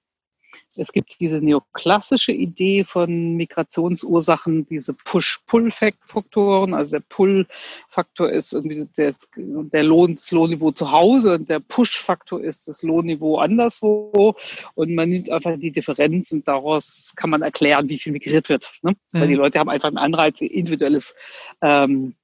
es 0.77 0.93
gibt 0.93 1.21
diese 1.21 1.37
neoklassische 1.37 2.33
Idee 2.33 2.85
von 2.85 3.35
Migrationsursachen, 3.35 4.67
diese 4.67 4.95
Push-Pull-Faktoren. 4.95 6.75
Also 6.75 6.93
der 6.93 7.05
Pull-Faktor 7.09 8.31
ist 8.31 8.53
irgendwie 8.53 8.89
der, 8.97 9.15
der 9.37 9.83
Lohn, 9.83 10.15
das 10.15 10.31
Lohnniveau 10.31 10.73
zu 10.73 10.91
Hause 10.91 11.35
und 11.35 11.49
der 11.49 11.61
Push-Faktor 11.61 12.43
ist 12.43 12.67
das 12.67 12.83
Lohnniveau 12.83 13.39
anderswo. 13.39 14.35
Und 14.75 14.95
man 14.95 15.11
nimmt 15.11 15.31
einfach 15.31 15.57
die 15.59 15.71
Differenz 15.71 16.33
und 16.33 16.49
daraus 16.49 17.13
kann 17.17 17.31
man 17.31 17.43
erklären, 17.43 17.89
wie 17.89 17.99
viel 17.99 18.13
migriert 18.13 18.49
wird. 18.49 18.73
Ne? 18.83 18.93
Mhm. 19.13 19.21
Weil 19.21 19.29
die 19.29 19.35
Leute 19.35 19.59
haben 19.59 19.71
einfach 19.71 19.89
einen 19.89 19.99
Anreiz, 19.99 20.41
individuelles 20.41 21.15
ähm, 21.63 22.15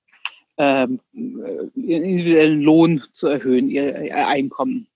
ähm, 0.59 1.01
ihren 1.13 2.05
individuellen 2.05 2.61
Lohn 2.61 3.03
zu 3.13 3.29
erhöhen, 3.29 3.71
ihr, 3.71 4.03
ihr 4.03 4.27
Einkommen 4.27 4.90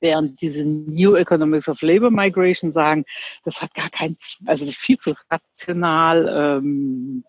während 0.00 0.40
diese 0.40 0.64
New 0.64 1.14
Economics 1.16 1.68
of 1.68 1.82
Labor 1.82 2.10
Migration 2.10 2.72
sagen, 2.72 3.04
das 3.44 3.62
hat 3.62 3.74
gar 3.74 3.90
kein, 3.90 4.16
also 4.46 4.64
das 4.64 4.74
ist 4.74 4.80
viel 4.80 4.98
zu 4.98 5.14
rational 5.30 6.60
ähm, 6.60 7.24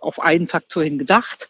auf 0.00 0.20
einen 0.20 0.48
Faktor 0.48 0.84
hin 0.84 0.98
gedacht. 0.98 1.48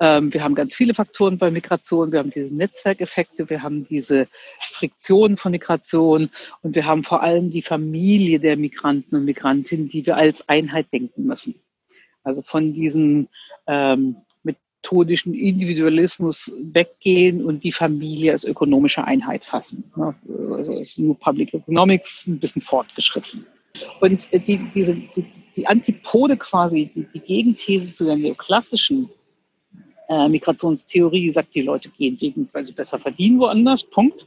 Ähm, 0.00 0.34
wir 0.34 0.42
haben 0.42 0.54
ganz 0.54 0.74
viele 0.74 0.94
Faktoren 0.94 1.38
bei 1.38 1.50
Migration. 1.50 2.10
Wir 2.10 2.18
haben 2.18 2.30
diese 2.30 2.54
Netzwerkeffekte, 2.54 3.48
wir 3.48 3.62
haben 3.62 3.86
diese 3.86 4.26
Friktionen 4.60 5.36
von 5.36 5.52
Migration 5.52 6.30
und 6.62 6.74
wir 6.74 6.84
haben 6.84 7.04
vor 7.04 7.22
allem 7.22 7.50
die 7.50 7.62
Familie 7.62 8.40
der 8.40 8.56
Migranten 8.56 9.14
und 9.16 9.24
Migrantinnen, 9.24 9.88
die 9.88 10.04
wir 10.04 10.16
als 10.16 10.48
Einheit 10.48 10.92
denken 10.92 11.24
müssen. 11.24 11.54
Also 12.24 12.42
von 12.42 12.72
diesem 12.72 13.28
ähm, 13.66 14.16
methodischen 14.84 15.34
Individualismus 15.34 16.52
weggehen 16.58 17.44
und 17.44 17.64
die 17.64 17.72
Familie 17.72 18.32
als 18.32 18.44
ökonomische 18.44 19.04
Einheit 19.04 19.44
fassen. 19.44 19.84
Also 19.96 20.74
ist 20.74 20.98
nur 20.98 21.18
Public 21.18 21.54
Economics 21.54 22.26
ein 22.26 22.38
bisschen 22.38 22.60
fortgeschritten. 22.60 23.46
Und 24.00 24.28
die, 24.46 24.58
diese, 24.74 24.94
die, 24.94 25.26
die 25.56 25.66
Antipode 25.66 26.36
quasi, 26.36 26.90
die, 26.94 27.06
die 27.14 27.20
Gegenthese 27.20 27.92
zu 27.92 28.04
der 28.04 28.16
neoklassischen 28.16 29.08
äh, 30.08 30.28
Migrationstheorie, 30.28 31.22
die 31.22 31.32
sagt, 31.32 31.54
die 31.54 31.62
Leute 31.62 31.88
gehen 31.88 32.20
wegen, 32.20 32.48
weil 32.52 32.66
sie 32.66 32.72
besser 32.72 32.98
verdienen 32.98 33.40
woanders, 33.40 33.84
Punkt, 33.84 34.26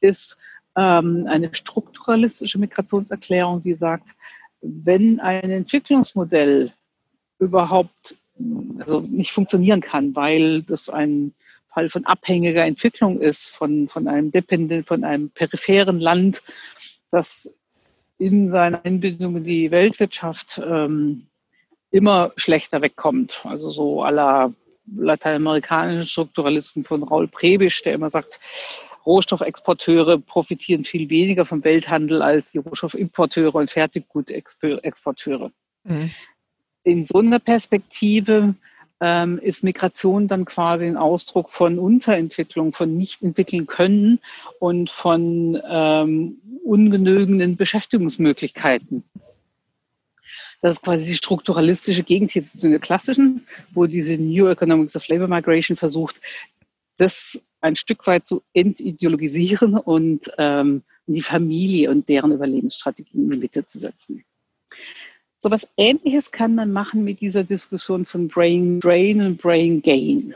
ist 0.00 0.36
ähm, 0.76 1.26
eine 1.28 1.52
strukturalistische 1.52 2.58
Migrationserklärung, 2.58 3.62
die 3.62 3.74
sagt, 3.74 4.10
wenn 4.60 5.18
ein 5.18 5.50
Entwicklungsmodell 5.50 6.72
überhaupt 7.38 8.16
also 8.78 9.00
nicht 9.00 9.32
funktionieren 9.32 9.80
kann, 9.80 10.14
weil 10.16 10.62
das 10.62 10.88
ein 10.88 11.34
Fall 11.72 11.88
von 11.88 12.04
abhängiger 12.04 12.64
Entwicklung 12.64 13.20
ist, 13.20 13.48
von, 13.48 13.88
von 13.88 14.08
einem 14.08 14.30
dependent, 14.30 14.86
von 14.86 15.04
einem 15.04 15.30
peripheren 15.30 16.00
Land, 16.00 16.42
das 17.10 17.52
in 18.18 18.50
seiner 18.50 18.84
Einbindung 18.84 19.36
in 19.36 19.44
die 19.44 19.70
Weltwirtschaft 19.70 20.60
ähm, 20.64 21.26
immer 21.90 22.32
schlechter 22.36 22.80
wegkommt. 22.80 23.42
Also 23.44 23.70
so 23.70 24.02
aller 24.02 24.52
lateinamerikanischen 24.94 26.08
Strukturalisten 26.08 26.84
von 26.84 27.02
Raul 27.02 27.26
Prebisch, 27.26 27.82
der 27.82 27.94
immer 27.94 28.10
sagt, 28.10 28.38
Rohstoffexporteure 29.06 30.18
profitieren 30.18 30.84
viel 30.84 31.10
weniger 31.10 31.44
vom 31.44 31.62
Welthandel 31.64 32.22
als 32.22 32.52
die 32.52 32.58
Rohstoffimporteure 32.58 33.54
und 33.54 33.70
Fertiggutexporteure. 33.70 35.50
Mhm 35.84 36.10
in 36.84 37.04
so 37.04 37.18
einer 37.18 37.38
Perspektive 37.38 38.54
ähm, 39.00 39.38
ist 39.38 39.64
Migration 39.64 40.28
dann 40.28 40.44
quasi 40.44 40.84
ein 40.84 40.96
Ausdruck 40.96 41.50
von 41.50 41.78
Unterentwicklung, 41.78 42.72
von 42.72 42.96
nicht 42.96 43.22
entwickeln 43.22 43.66
können 43.66 44.20
und 44.60 44.90
von 44.90 45.60
ähm, 45.68 46.36
ungenügenden 46.64 47.56
Beschäftigungsmöglichkeiten. 47.56 49.02
Das 50.62 50.76
ist 50.76 50.82
quasi 50.82 51.06
die 51.06 51.16
strukturalistische 51.16 52.04
Gegenthese 52.04 52.56
zu 52.56 52.70
der 52.70 52.78
klassischen, 52.78 53.46
wo 53.72 53.86
diese 53.86 54.16
New 54.16 54.48
Economics 54.48 54.96
of 54.96 55.08
Labor 55.08 55.28
Migration 55.28 55.76
versucht, 55.76 56.20
das 56.96 57.38
ein 57.60 57.76
Stück 57.76 58.06
weit 58.06 58.26
zu 58.26 58.42
entideologisieren 58.54 59.74
und 59.76 60.30
ähm, 60.38 60.82
die 61.06 61.22
Familie 61.22 61.90
und 61.90 62.08
deren 62.08 62.32
Überlebensstrategien 62.32 63.24
in 63.24 63.30
die 63.30 63.38
Mitte 63.38 63.66
zu 63.66 63.78
setzen. 63.78 64.24
So 65.44 65.50
was 65.50 65.68
Ähnliches 65.76 66.30
kann 66.30 66.54
man 66.54 66.72
machen 66.72 67.04
mit 67.04 67.20
dieser 67.20 67.44
Diskussion 67.44 68.06
von 68.06 68.28
Brain 68.28 68.80
Drain 68.80 69.20
und 69.20 69.42
Brain 69.42 69.82
Gain. 69.82 70.34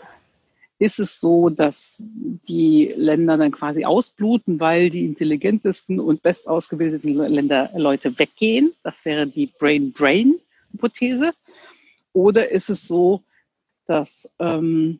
Ist 0.78 0.98
es 0.98 1.18
so, 1.18 1.48
dass 1.48 2.04
die 2.46 2.92
Länder 2.94 3.38
dann 3.38 3.50
quasi 3.50 3.86
ausbluten, 3.86 4.60
weil 4.60 4.90
die 4.90 5.06
intelligentesten 5.06 5.98
und 5.98 6.22
bestausgebildeten 6.22 7.14
Länder 7.14 7.70
Leute 7.74 8.18
weggehen? 8.18 8.72
Das 8.82 9.02
wäre 9.06 9.26
die 9.26 9.46
Brain 9.46 9.94
Drain 9.94 10.34
Hypothese. 10.74 11.32
Oder 12.12 12.50
ist 12.50 12.68
es 12.68 12.86
so, 12.86 13.22
dass 13.86 14.30
ähm, 14.38 14.98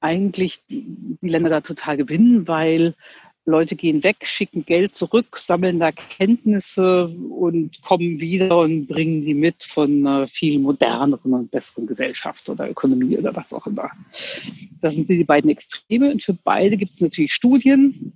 eigentlich 0.00 0.66
die, 0.66 0.84
die 1.22 1.28
Länder 1.28 1.50
da 1.50 1.60
total 1.60 1.96
gewinnen, 1.96 2.48
weil 2.48 2.94
Leute 3.46 3.74
gehen 3.74 4.04
weg, 4.04 4.18
schicken 4.22 4.64
Geld 4.66 4.94
zurück, 4.94 5.38
sammeln 5.38 5.80
da 5.80 5.92
Kenntnisse 5.92 7.06
und 7.06 7.82
kommen 7.82 8.20
wieder 8.20 8.58
und 8.58 8.86
bringen 8.86 9.24
die 9.24 9.34
mit 9.34 9.62
von 9.64 10.06
einer 10.06 10.28
viel 10.28 10.58
moderneren 10.58 11.32
und 11.32 11.50
besseren 11.50 11.86
Gesellschaft 11.86 12.48
oder 12.48 12.68
Ökonomie 12.68 13.16
oder 13.16 13.34
was 13.34 13.52
auch 13.52 13.66
immer. 13.66 13.90
Das 14.80 14.94
sind 14.94 15.08
die 15.08 15.24
beiden 15.24 15.50
Extreme 15.50 16.12
und 16.12 16.22
für 16.22 16.34
beide 16.34 16.76
gibt 16.76 16.94
es 16.94 17.00
natürlich 17.00 17.32
Studien 17.32 18.12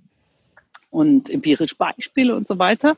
und 0.95 1.29
empirische 1.29 1.75
Beispiele 1.75 2.33
und 2.33 2.47
so 2.47 2.57
weiter, 2.57 2.97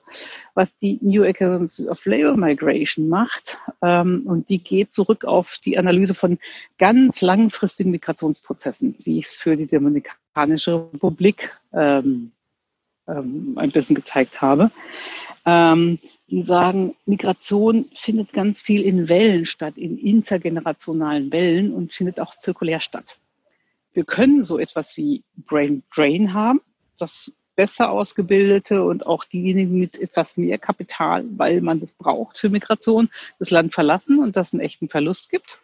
was 0.54 0.70
die 0.82 1.00
New 1.02 1.24
Economics 1.24 1.80
of 1.88 2.06
Labor 2.06 2.38
Migration 2.38 3.10
macht. 3.10 3.58
Ähm, 3.82 4.22
und 4.26 4.50
die 4.50 4.60
geht 4.60 4.94
zurück 4.94 5.26
auf 5.26 5.58
die 5.66 5.80
Analyse 5.80 6.13
von 6.13 6.38
ganz 6.78 7.22
langfristigen 7.22 7.90
Migrationsprozessen, 7.90 8.96
wie 9.04 9.18
ich 9.18 9.26
es 9.26 9.36
für 9.36 9.58
die 9.58 9.66
Dominikaner 9.66 10.16
Dominikanische 10.38 10.89
Republik 10.93 11.58
ähm, 11.73 12.32
ähm, 13.08 13.54
ein 13.58 13.71
bisschen 13.71 13.95
gezeigt 13.95 14.41
habe. 14.41 14.71
Ähm, 15.45 16.00
die 16.30 16.43
sagen, 16.43 16.95
Migration 17.06 17.86
findet 17.93 18.34
ganz 18.34 18.62
viel 18.62 18.84
in 18.84 19.10
Wellen 19.10 19.45
statt, 19.45 19.78
in 19.78 19.97
intergenerationalen 19.97 21.32
Wellen 21.32 21.73
und 21.73 21.93
findet 21.93 22.19
auch 22.19 22.36
zirkulär 22.36 22.82
statt. 22.82 23.17
Wir 23.93 24.04
können 24.04 24.43
so 24.43 24.60
etwas 24.60 24.97
wie 24.97 25.23
Brain 25.38 25.84
Drain 25.95 26.34
haben, 26.34 26.62
das 27.00 27.32
besser 27.56 27.89
ausgebildete 27.89 28.84
und 28.84 29.08
auch 29.08 29.23
diejenigen 29.23 29.80
mit 29.80 30.00
etwas 30.00 30.38
mehr 30.38 30.60
Kapital, 30.60 31.26
weil 31.38 31.62
man 31.62 31.80
das 31.80 31.93
braucht 31.93 32.38
für 32.38 32.50
Migration, 32.50 33.10
das 33.39 33.50
Land 33.50 33.73
verlassen 33.73 34.19
und 34.19 34.36
das 34.36 34.54
einen 34.54 34.62
echten 34.62 34.89
Verlust 34.89 35.32
gibt. 35.32 35.60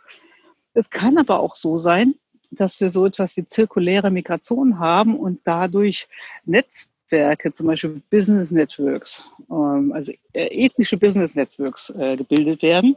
Es 0.74 0.90
kann 0.90 1.20
aber 1.20 1.40
auch 1.40 1.54
so 1.54 1.78
sein, 1.78 2.16
dass 2.56 2.80
wir 2.80 2.90
so 2.90 3.06
etwas 3.06 3.36
wie 3.38 3.46
zirkuläre 3.46 4.12
Migration 4.12 4.80
haben 4.80 5.16
und 5.18 5.42
dadurch 5.44 6.08
Netzwerke, 6.46 7.54
zum 7.54 7.68
Beispiel 7.68 8.02
Business 8.10 8.52
Networks, 8.52 9.30
ähm, 9.50 9.92
also 9.94 10.12
äh, 10.34 10.66
ethnische 10.66 10.98
Business 10.98 11.36
Networks 11.36 11.90
äh, 11.92 12.18
gebildet 12.18 12.62
werden, 12.62 12.96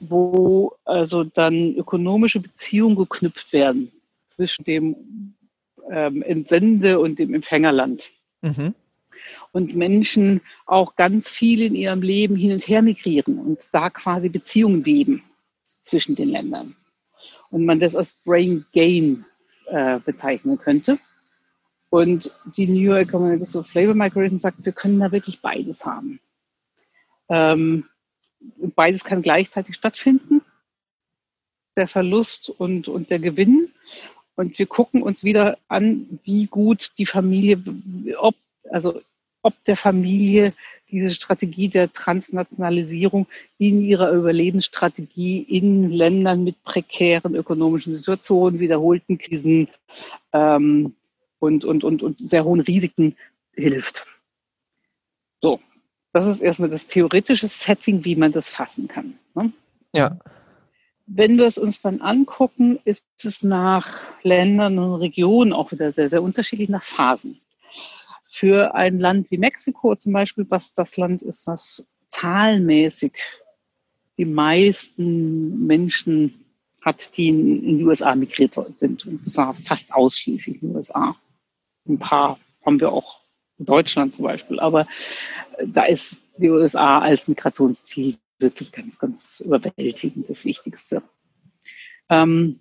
wo 0.00 0.72
also 0.84 1.24
dann 1.24 1.74
ökonomische 1.74 2.40
Beziehungen 2.40 2.96
geknüpft 2.96 3.52
werden 3.52 3.92
zwischen 4.28 4.64
dem 4.64 5.34
ähm, 5.90 6.22
Entsende- 6.22 7.00
und 7.00 7.18
dem 7.18 7.34
Empfängerland. 7.34 8.10
Mhm. 8.42 8.74
und 9.52 9.76
Menschen 9.76 10.40
auch 10.64 10.96
ganz 10.96 11.28
viel 11.28 11.60
in 11.60 11.74
ihrem 11.74 12.00
Leben 12.00 12.36
hin 12.36 12.52
und 12.52 12.66
her 12.66 12.80
migrieren 12.80 13.38
und 13.38 13.68
da 13.72 13.90
quasi 13.90 14.30
Beziehungen 14.30 14.86
weben 14.86 15.22
zwischen 15.82 16.14
den 16.14 16.28
Ländern. 16.28 16.76
Und 17.50 17.64
man 17.64 17.80
das 17.80 17.96
als 17.96 18.14
Brain 18.24 18.64
Gain 18.72 19.24
äh, 19.66 19.98
bezeichnen 20.00 20.58
könnte. 20.58 20.98
Und 21.90 22.30
die 22.56 22.68
New 22.68 22.80
York 22.80 23.08
Economics 23.08 23.56
of 23.56 23.74
Labor 23.74 23.94
Migration 23.94 24.38
sagt, 24.38 24.64
wir 24.64 24.72
können 24.72 25.00
da 25.00 25.10
wirklich 25.10 25.40
beides 25.40 25.84
haben. 25.84 26.20
Ähm, 27.28 27.84
beides 28.74 29.04
kann 29.04 29.22
gleichzeitig 29.22 29.74
stattfinden, 29.74 30.42
der 31.76 31.88
Verlust 31.88 32.50
und, 32.50 32.88
und 32.88 33.10
der 33.10 33.18
Gewinn. 33.18 33.72
Und 34.36 34.58
wir 34.58 34.66
gucken 34.66 35.02
uns 35.02 35.24
wieder 35.24 35.58
an, 35.68 36.20
wie 36.24 36.46
gut 36.46 36.92
die 36.98 37.06
Familie, 37.06 37.60
ob, 38.18 38.36
also 38.70 39.00
ob 39.42 39.62
der 39.64 39.76
Familie 39.76 40.54
diese 40.90 41.14
Strategie 41.14 41.68
der 41.68 41.92
Transnationalisierung 41.92 43.26
in 43.58 43.82
ihrer 43.82 44.12
Überlebensstrategie 44.12 45.40
in 45.40 45.90
Ländern 45.90 46.44
mit 46.44 46.62
prekären 46.64 47.34
ökonomischen 47.34 47.94
Situationen, 47.94 48.60
wiederholten 48.60 49.18
Krisen 49.18 49.68
ähm, 50.32 50.94
und, 51.38 51.64
und, 51.64 51.84
und, 51.84 52.02
und 52.02 52.18
sehr 52.20 52.44
hohen 52.44 52.60
Risiken 52.60 53.16
hilft. 53.54 54.06
So, 55.40 55.60
das 56.12 56.26
ist 56.26 56.40
erstmal 56.40 56.70
das 56.70 56.86
theoretische 56.86 57.46
Setting, 57.46 58.04
wie 58.04 58.16
man 58.16 58.32
das 58.32 58.50
fassen 58.50 58.88
kann. 58.88 59.18
Ne? 59.34 59.52
Ja. 59.94 60.18
Wenn 61.06 61.38
wir 61.38 61.46
es 61.46 61.58
uns 61.58 61.80
dann 61.80 62.02
angucken, 62.02 62.78
ist 62.84 63.04
es 63.24 63.42
nach 63.42 64.00
Ländern 64.22 64.78
und 64.78 64.94
Regionen 65.00 65.52
auch 65.52 65.72
wieder 65.72 65.92
sehr, 65.92 66.08
sehr 66.08 66.22
unterschiedlich 66.22 66.68
nach 66.68 66.84
Phasen 66.84 67.40
für 68.30 68.74
ein 68.74 68.98
Land 68.98 69.30
wie 69.30 69.38
Mexiko 69.38 69.96
zum 69.96 70.12
Beispiel, 70.12 70.46
was 70.48 70.72
das 70.72 70.96
Land 70.96 71.20
ist, 71.20 71.46
was 71.48 71.86
zahlenmäßig 72.10 73.12
die 74.16 74.24
meisten 74.24 75.66
Menschen 75.66 76.44
hat, 76.80 77.16
die 77.16 77.28
in, 77.28 77.78
die 77.78 77.84
USA 77.84 78.14
migriert 78.14 78.56
sind. 78.76 79.04
Und 79.04 79.28
zwar 79.28 79.52
fast 79.52 79.92
ausschließlich 79.92 80.62
in 80.62 80.70
die 80.70 80.76
USA. 80.76 81.16
Ein 81.88 81.98
paar 81.98 82.38
haben 82.64 82.80
wir 82.80 82.92
auch 82.92 83.20
in 83.58 83.66
Deutschland 83.66 84.14
zum 84.14 84.24
Beispiel. 84.24 84.60
Aber 84.60 84.86
da 85.66 85.84
ist 85.84 86.20
die 86.38 86.50
USA 86.50 87.00
als 87.00 87.26
Migrationsziel 87.26 88.16
wirklich 88.38 88.72
ganz, 88.72 88.98
ganz 88.98 89.40
überwältigend 89.40 90.30
das 90.30 90.44
Wichtigste. 90.44 91.02
Ähm, 92.08 92.60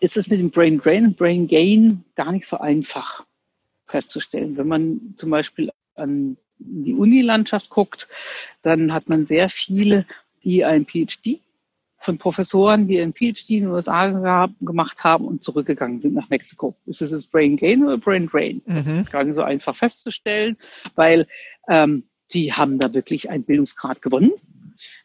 ist 0.00 0.16
es 0.16 0.28
mit 0.28 0.40
dem 0.40 0.50
Brain 0.50 0.78
Drain 0.78 1.06
und 1.06 1.16
Brain 1.16 1.48
Gain 1.48 2.04
gar 2.14 2.32
nicht 2.32 2.46
so 2.46 2.58
einfach 2.58 3.24
festzustellen. 3.86 4.56
Wenn 4.56 4.68
man 4.68 5.14
zum 5.16 5.30
Beispiel 5.30 5.70
an 5.94 6.36
die 6.58 6.94
Unilandschaft 6.94 7.68
guckt, 7.70 8.08
dann 8.62 8.92
hat 8.92 9.08
man 9.08 9.26
sehr 9.26 9.48
viele, 9.48 10.06
die 10.42 10.64
ein 10.64 10.86
PhD 10.86 11.40
von 11.98 12.18
Professoren, 12.18 12.86
die 12.86 13.00
ein 13.00 13.14
PhD 13.14 13.50
in 13.50 13.60
den 13.64 13.70
USA 13.70 14.48
gemacht 14.60 15.04
haben 15.04 15.24
und 15.24 15.42
zurückgegangen 15.42 16.00
sind 16.00 16.14
nach 16.14 16.28
Mexiko. 16.28 16.76
Ist 16.86 17.00
es 17.00 17.10
das 17.10 17.24
Brain 17.24 17.56
Gain 17.56 17.82
oder 17.82 17.96
Brain 17.96 18.26
Drain? 18.26 18.60
Mhm. 18.66 19.06
Gar 19.10 19.24
nicht 19.24 19.34
so 19.34 19.42
einfach 19.42 19.74
festzustellen, 19.74 20.56
weil 20.94 21.26
ähm, 21.68 22.04
die 22.32 22.52
haben 22.52 22.78
da 22.78 22.92
wirklich 22.92 23.30
einen 23.30 23.44
Bildungsgrad 23.44 24.02
gewonnen. 24.02 24.32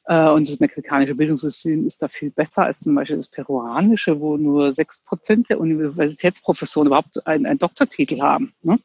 Äh, 0.06 0.30
und 0.30 0.50
das 0.50 0.60
mexikanische 0.60 1.16
Bildungssystem 1.16 1.86
ist 1.86 2.02
da 2.02 2.08
viel 2.08 2.32
besser 2.32 2.64
als 2.64 2.82
zum 2.82 2.96
Beispiel 2.96 3.18
das 3.18 3.28
peruanische, 3.28 4.20
wo 4.20 4.38
nur 4.38 4.74
sechs 4.74 5.04
Prozent 5.04 5.50
der 5.50 5.60
Universitätsprofessoren 5.60 6.88
überhaupt 6.88 7.26
einen, 7.28 7.46
einen 7.46 7.60
Doktortitel 7.60 8.22
haben. 8.22 8.54
Ne? 8.62 8.80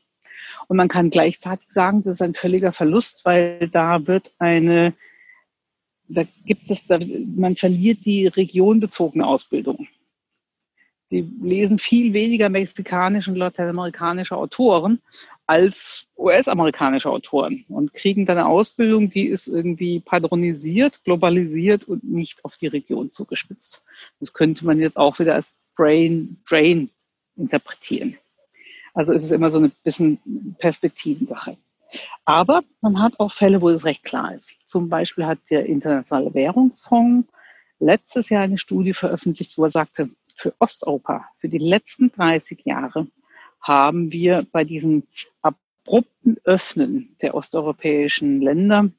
Und 0.68 0.76
man 0.76 0.88
kann 0.88 1.10
gleichzeitig 1.10 1.68
sagen, 1.70 2.02
das 2.02 2.14
ist 2.14 2.22
ein 2.22 2.34
völliger 2.34 2.72
Verlust, 2.72 3.24
weil 3.24 3.68
da 3.68 4.06
wird 4.06 4.32
eine, 4.38 4.94
da 6.08 6.24
gibt 6.44 6.70
es, 6.70 6.86
da, 6.86 6.98
man 7.36 7.56
verliert 7.56 8.04
die 8.04 8.26
regionbezogene 8.26 9.26
Ausbildung. 9.26 9.88
Die 11.14 11.30
lesen 11.42 11.78
viel 11.78 12.12
weniger 12.12 12.48
mexikanische 12.48 13.30
und 13.30 13.36
lateinamerikanische 13.36 14.36
Autoren 14.36 15.00
als 15.46 16.08
US-amerikanische 16.18 17.08
Autoren 17.08 17.64
und 17.68 17.94
kriegen 17.94 18.26
dann 18.26 18.36
eine 18.36 18.48
Ausbildung, 18.48 19.10
die 19.10 19.26
ist 19.28 19.46
irgendwie 19.46 20.00
padronisiert, 20.00 21.04
globalisiert 21.04 21.84
und 21.84 22.02
nicht 22.02 22.44
auf 22.44 22.56
die 22.56 22.66
Region 22.66 23.12
zugespitzt. 23.12 23.84
Das 24.18 24.32
könnte 24.32 24.66
man 24.66 24.80
jetzt 24.80 24.96
auch 24.96 25.20
wieder 25.20 25.36
als 25.36 25.54
Brain 25.76 26.38
Drain 26.48 26.90
interpretieren. 27.36 28.18
Also 28.92 29.12
es 29.12 29.22
ist 29.22 29.30
immer 29.30 29.50
so 29.50 29.58
eine 29.58 29.70
bisschen 29.84 30.18
Perspektivensache. 30.58 31.56
Aber 32.24 32.64
man 32.80 33.00
hat 33.00 33.20
auch 33.20 33.32
Fälle, 33.32 33.62
wo 33.62 33.68
es 33.68 33.84
recht 33.84 34.02
klar 34.02 34.34
ist. 34.34 34.56
Zum 34.64 34.88
Beispiel 34.88 35.26
hat 35.26 35.38
der 35.48 35.66
Internationale 35.66 36.34
Währungsfonds 36.34 37.28
letztes 37.78 38.30
Jahr 38.30 38.42
eine 38.42 38.58
Studie 38.58 38.94
veröffentlicht, 38.94 39.56
wo 39.56 39.64
er 39.64 39.70
sagte, 39.70 40.08
für 40.34 40.54
Osteuropa, 40.58 41.26
für 41.38 41.48
die 41.48 41.58
letzten 41.58 42.10
30 42.10 42.64
Jahre 42.64 43.06
haben 43.60 44.12
wir 44.12 44.46
bei 44.52 44.64
diesem 44.64 45.04
abrupten 45.40 46.36
Öffnen 46.44 47.16
der 47.22 47.34
osteuropäischen 47.34 48.40
Länder 48.40 48.90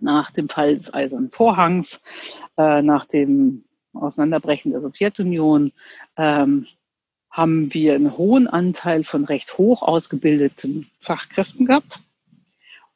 nach 0.00 0.30
dem 0.30 0.48
Fall 0.48 0.78
des 0.78 0.92
Eisernen 0.92 1.30
Vorhangs, 1.30 2.00
äh, 2.56 2.82
nach 2.82 3.04
dem 3.06 3.64
Auseinanderbrechen 3.92 4.72
der 4.72 4.80
Sowjetunion, 4.80 5.72
ähm, 6.16 6.66
haben 7.30 7.72
wir 7.74 7.94
einen 7.94 8.16
hohen 8.16 8.48
Anteil 8.48 9.04
von 9.04 9.24
recht 9.24 9.56
hoch 9.58 9.82
ausgebildeten 9.82 10.90
Fachkräften 11.00 11.66
gehabt 11.66 12.00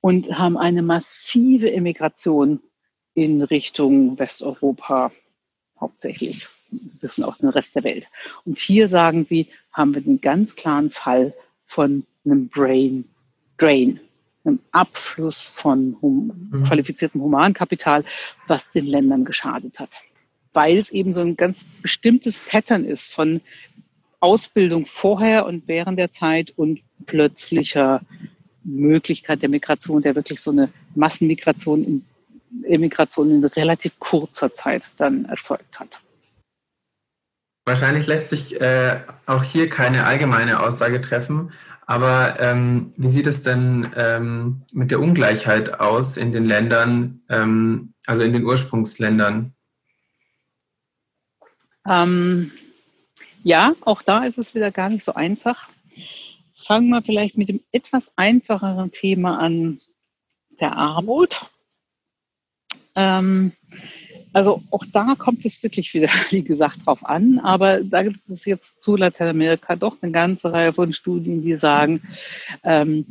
und 0.00 0.38
haben 0.38 0.56
eine 0.56 0.82
massive 0.82 1.72
Emigration 1.72 2.60
in 3.14 3.42
Richtung 3.42 4.18
Westeuropa 4.18 5.12
hauptsächlich 5.78 6.48
bis 7.00 7.20
auch 7.20 7.36
den 7.36 7.48
Rest 7.48 7.74
der 7.74 7.84
Welt. 7.84 8.08
Und 8.44 8.58
hier 8.58 8.88
sagen 8.88 9.26
wir, 9.28 9.46
haben 9.72 9.94
wir 9.94 10.00
den 10.00 10.20
ganz 10.20 10.56
klaren 10.56 10.90
Fall 10.90 11.34
von 11.66 12.04
einem 12.24 12.48
Brain 12.48 13.04
Drain, 13.56 14.00
einem 14.44 14.58
Abfluss 14.72 15.46
von 15.46 15.96
hum 16.02 16.50
mhm. 16.50 16.64
qualifiziertem 16.64 17.22
Humankapital, 17.22 18.04
was 18.46 18.70
den 18.70 18.86
Ländern 18.86 19.24
geschadet 19.24 19.78
hat. 19.78 19.90
Weil 20.52 20.78
es 20.78 20.90
eben 20.90 21.12
so 21.12 21.20
ein 21.20 21.36
ganz 21.36 21.64
bestimmtes 21.82 22.36
Pattern 22.36 22.84
ist 22.84 23.12
von 23.12 23.40
Ausbildung 24.20 24.86
vorher 24.86 25.46
und 25.46 25.68
während 25.68 25.98
der 25.98 26.12
Zeit 26.12 26.52
und 26.56 26.80
plötzlicher 27.06 28.00
Möglichkeit 28.64 29.42
der 29.42 29.50
Migration, 29.50 30.02
der 30.02 30.14
wirklich 30.14 30.40
so 30.40 30.50
eine 30.50 30.70
Massenmigration 30.94 31.84
in 31.84 32.04
Emigration 32.62 33.30
in 33.30 33.44
relativ 33.44 33.98
kurzer 33.98 34.54
Zeit 34.54 34.84
dann 34.98 35.24
erzeugt 35.24 35.80
hat. 35.80 36.00
Wahrscheinlich 37.64 38.06
lässt 38.06 38.30
sich 38.30 38.60
äh, 38.60 39.00
auch 39.26 39.42
hier 39.42 39.68
keine 39.68 40.04
allgemeine 40.04 40.60
Aussage 40.60 41.00
treffen, 41.00 41.52
aber 41.86 42.38
ähm, 42.40 42.92
wie 42.96 43.08
sieht 43.08 43.26
es 43.26 43.42
denn 43.42 43.92
ähm, 43.96 44.62
mit 44.72 44.90
der 44.90 45.00
Ungleichheit 45.00 45.80
aus 45.80 46.16
in 46.16 46.32
den 46.32 46.46
Ländern, 46.46 47.22
ähm, 47.28 47.94
also 48.06 48.22
in 48.22 48.32
den 48.32 48.44
Ursprungsländern? 48.44 49.54
Ähm, 51.86 52.52
ja, 53.42 53.74
auch 53.82 54.02
da 54.02 54.24
ist 54.24 54.38
es 54.38 54.54
wieder 54.54 54.70
gar 54.70 54.88
nicht 54.88 55.04
so 55.04 55.14
einfach. 55.14 55.68
Fangen 56.54 56.88
wir 56.88 57.02
vielleicht 57.02 57.36
mit 57.36 57.50
dem 57.50 57.60
etwas 57.72 58.12
einfacheren 58.16 58.90
Thema 58.90 59.38
an, 59.38 59.78
der 60.60 60.72
Armut. 60.72 61.44
Ähm, 62.94 63.52
also 64.34 64.62
auch 64.70 64.84
da 64.92 65.14
kommt 65.16 65.46
es 65.46 65.62
wirklich 65.62 65.94
wieder, 65.94 66.08
wie 66.30 66.42
gesagt, 66.42 66.84
drauf 66.84 67.04
an. 67.04 67.38
Aber 67.38 67.82
da 67.82 68.02
gibt 68.02 68.28
es 68.28 68.44
jetzt 68.44 68.82
zu 68.82 68.96
Lateinamerika 68.96 69.76
doch 69.76 69.96
eine 70.02 70.12
ganze 70.12 70.52
Reihe 70.52 70.72
von 70.72 70.92
Studien, 70.92 71.42
die 71.42 71.54
sagen, 71.54 72.02
ähm, 72.64 73.06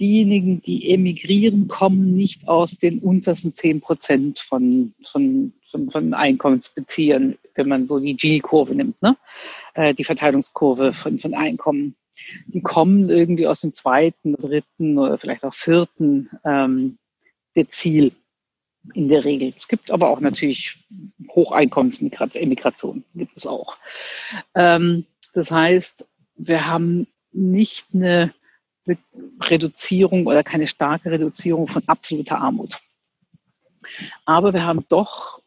diejenigen, 0.00 0.62
die 0.62 0.90
emigrieren, 0.90 1.68
kommen 1.68 2.16
nicht 2.16 2.48
aus 2.48 2.78
den 2.78 3.00
untersten 3.00 3.54
zehn 3.54 3.80
Prozent 3.80 4.38
von, 4.38 4.94
von, 5.02 5.52
von, 5.70 5.90
von 5.90 6.14
Einkommensbeziehern, 6.14 7.36
wenn 7.54 7.68
man 7.68 7.86
so 7.86 7.98
die 7.98 8.16
Gini-Kurve 8.16 8.74
nimmt, 8.74 9.00
ne? 9.02 9.16
Äh, 9.74 9.94
die 9.94 10.04
Verteilungskurve 10.04 10.92
von, 10.94 11.18
von 11.18 11.34
Einkommen. 11.34 11.96
Die 12.46 12.62
kommen 12.62 13.10
irgendwie 13.10 13.46
aus 13.46 13.60
dem 13.60 13.74
zweiten, 13.74 14.34
dritten 14.34 14.98
oder 14.98 15.18
vielleicht 15.18 15.44
auch 15.44 15.54
vierten 15.54 16.30
ähm, 16.44 16.98
Dezil 17.56 18.12
in 18.94 19.08
der 19.08 19.24
Regel. 19.24 19.52
Es 19.56 19.68
gibt 19.68 19.90
aber 19.90 20.08
auch 20.08 20.20
natürlich 20.20 20.84
Hocheinkommensmigration, 21.30 23.04
gibt 23.14 23.36
es 23.36 23.46
auch. 23.46 23.76
Ähm, 24.54 25.06
das 25.34 25.50
heißt, 25.50 26.08
wir 26.36 26.66
haben 26.66 27.06
nicht 27.32 27.88
eine 27.92 28.32
Reduzierung 29.42 30.26
oder 30.26 30.42
keine 30.42 30.68
starke 30.68 31.10
Reduzierung 31.10 31.66
von 31.66 31.82
absoluter 31.86 32.38
Armut. 32.38 32.78
Aber 34.24 34.52
wir 34.52 34.64
haben 34.64 34.84
doch 34.88 35.42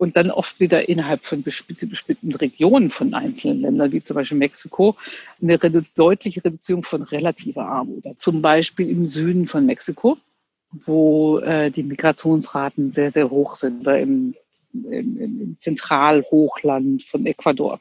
und 0.00 0.16
dann 0.16 0.30
oft 0.30 0.60
wieder 0.60 0.88
innerhalb 0.88 1.26
von 1.26 1.42
bestimmten 1.42 2.34
Regionen 2.34 2.88
von 2.88 3.12
einzelnen 3.12 3.60
Ländern, 3.60 3.92
wie 3.92 4.02
zum 4.02 4.14
Beispiel 4.14 4.38
Mexiko, 4.38 4.96
eine 5.42 5.62
redu 5.62 5.82
deutliche 5.94 6.42
Reduzierung 6.42 6.82
von 6.82 7.02
relativer 7.02 7.66
Armut. 7.66 8.04
Zum 8.18 8.40
Beispiel 8.40 8.88
im 8.88 9.08
Süden 9.08 9.46
von 9.46 9.66
Mexiko, 9.66 10.16
wo 10.86 11.38
äh, 11.38 11.70
die 11.70 11.82
Migrationsraten 11.82 12.92
sehr, 12.92 13.12
sehr 13.12 13.30
hoch 13.30 13.56
sind, 13.56 13.80
oder 13.82 13.98
im, 13.98 14.34
im, 14.72 15.20
im 15.20 15.56
Zentralhochland 15.60 17.02
von 17.02 17.26
Ecuador. 17.26 17.80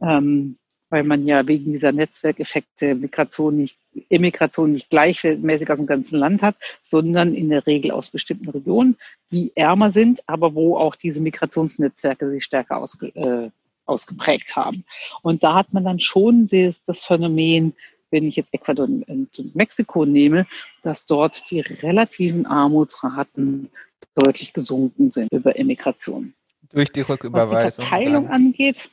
Ähm, 0.00 0.56
weil 0.88 1.02
man 1.02 1.26
ja 1.26 1.46
wegen 1.46 1.72
dieser 1.72 1.92
Netzwerkeffekte 1.92 2.94
Migration 2.94 3.56
nicht, 3.56 3.76
Immigration 4.08 4.72
nicht 4.72 4.90
gleichmäßig 4.90 5.70
aus 5.70 5.78
dem 5.78 5.86
ganzen 5.86 6.18
Land 6.18 6.42
hat, 6.42 6.56
sondern 6.80 7.34
in 7.34 7.48
der 7.48 7.66
Regel 7.66 7.90
aus 7.90 8.10
bestimmten 8.10 8.48
Regionen, 8.50 8.96
die 9.32 9.52
ärmer 9.56 9.90
sind, 9.90 10.20
aber 10.28 10.54
wo 10.54 10.76
auch 10.76 10.94
diese 10.94 11.20
Migrationsnetzwerke 11.20 12.30
sich 12.30 12.44
stärker 12.44 12.78
ausge, 12.78 13.08
äh, 13.16 13.50
ausgeprägt 13.84 14.54
haben. 14.54 14.84
Und 15.22 15.42
da 15.42 15.54
hat 15.54 15.72
man 15.72 15.84
dann 15.84 16.00
schon 16.00 16.48
das, 16.48 16.84
das 16.84 17.02
Phänomen, 17.02 17.74
wenn 18.16 18.28
ich 18.28 18.36
jetzt 18.36 18.48
Ecuador 18.52 18.86
und 18.86 19.54
Mexiko 19.54 20.06
nehme, 20.06 20.46
dass 20.82 21.04
dort 21.04 21.50
die 21.50 21.60
relativen 21.60 22.46
Armutsraten 22.46 23.68
deutlich 24.14 24.54
gesunken 24.54 25.10
sind 25.10 25.30
über 25.32 25.56
Immigration. 25.56 26.32
Durch 26.72 26.90
die 26.90 27.02
Rücküberweisung. 27.02 27.56
Was 27.58 27.76
die 27.76 27.82
Verteilung 27.82 28.24
dann. 28.24 28.32
angeht, 28.32 28.88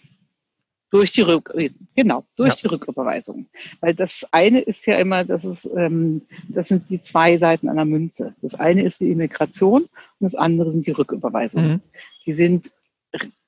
durch 0.90 1.14
die 1.14 1.22
Rück 1.22 1.56
genau, 1.96 2.26
durch 2.36 2.50
ja. 2.50 2.56
die 2.62 2.68
Rücküberweisung. 2.68 3.48
Weil 3.80 3.96
das 3.96 4.28
eine 4.32 4.60
ist 4.60 4.86
ja 4.86 4.98
immer, 4.98 5.24
das 5.24 5.46
ist, 5.46 5.66
ähm, 5.74 6.24
das 6.50 6.68
sind 6.68 6.90
die 6.90 7.02
zwei 7.02 7.38
Seiten 7.38 7.70
einer 7.70 7.86
Münze. 7.86 8.36
Das 8.42 8.56
eine 8.56 8.84
ist 8.84 9.00
die 9.00 9.10
Immigration 9.10 9.84
und 9.84 9.90
das 10.20 10.36
andere 10.36 10.74
sind 10.74 10.86
die 10.86 10.92
Rücküberweisungen. 10.92 11.72
Mhm. 11.72 11.82
Die 12.26 12.34
sind 12.34 12.72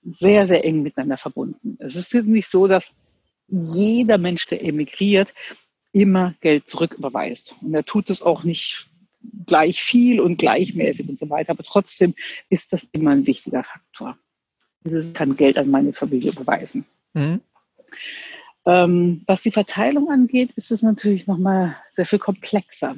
sehr, 0.04 0.48
sehr 0.48 0.64
eng 0.64 0.84
miteinander 0.84 1.18
verbunden. 1.18 1.78
Es 1.82 1.96
ist 1.96 2.14
nicht 2.14 2.50
so, 2.50 2.68
dass 2.68 2.94
jeder 3.48 4.18
Mensch, 4.18 4.48
der 4.48 4.64
emigriert, 4.64 5.34
immer 5.96 6.36
Geld 6.42 6.68
zurücküberweist. 6.68 7.56
Und 7.62 7.74
er 7.74 7.86
tut 7.86 8.10
es 8.10 8.22
auch 8.22 8.44
nicht 8.44 8.88
gleich 9.46 9.82
viel 9.82 10.20
und 10.20 10.36
gleichmäßig 10.38 11.08
und 11.08 11.20
so 11.20 11.30
weiter. 11.30 11.52
Aber 11.52 11.64
trotzdem 11.64 12.16
ist 12.50 12.74
das 12.74 12.86
immer 12.92 13.12
ein 13.12 13.26
wichtiger 13.26 13.64
Faktor. 13.64 14.18
Dieses 14.84 15.14
kann 15.14 15.38
Geld 15.38 15.58
an 15.58 15.72
meine 15.72 15.94
Familie 15.94 16.32
überweisen. 16.32 16.86
Mhm. 17.14 17.40
Ähm, 18.66 19.22
was 19.26 19.44
die 19.44 19.52
Verteilung 19.52 20.12
angeht, 20.12 20.52
ist 20.58 20.70
es 20.70 20.82
natürlich 20.82 21.28
nochmal 21.28 21.78
sehr 21.92 22.06
viel 22.06 22.20
komplexer. 22.20 22.98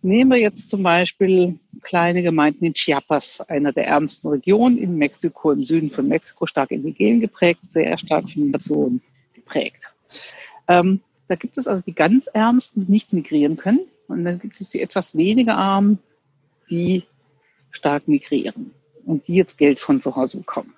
Nehmen 0.00 0.30
wir 0.30 0.38
jetzt 0.38 0.70
zum 0.70 0.82
Beispiel 0.82 1.58
kleine 1.82 2.22
Gemeinden 2.22 2.64
in 2.64 2.72
Chiapas, 2.72 3.42
einer 3.42 3.72
der 3.72 3.88
ärmsten 3.88 4.28
Regionen 4.28 4.78
in 4.78 4.96
Mexiko, 4.96 5.50
im 5.50 5.64
Süden 5.64 5.90
von 5.90 6.08
Mexiko, 6.08 6.46
stark 6.46 6.70
indigen 6.70 7.20
geprägt, 7.20 7.60
sehr 7.72 7.98
stark 7.98 8.30
von 8.30 8.44
Migration 8.44 9.02
geprägt. 9.34 9.82
Ähm, 10.68 11.02
da 11.28 11.34
gibt 11.34 11.58
es 11.58 11.66
also 11.66 11.82
die 11.82 11.94
ganz 11.94 12.26
Ärmsten, 12.26 12.86
die 12.86 12.92
nicht 12.92 13.12
migrieren 13.12 13.56
können. 13.56 13.80
Und 14.08 14.24
dann 14.24 14.38
gibt 14.38 14.60
es 14.60 14.70
die 14.70 14.80
etwas 14.80 15.16
weniger 15.16 15.56
Armen, 15.56 15.98
die 16.70 17.04
stark 17.70 18.08
migrieren 18.08 18.72
und 19.04 19.26
die 19.28 19.34
jetzt 19.34 19.58
Geld 19.58 19.80
von 19.80 20.00
zu 20.00 20.16
Hause 20.16 20.38
bekommen. 20.38 20.74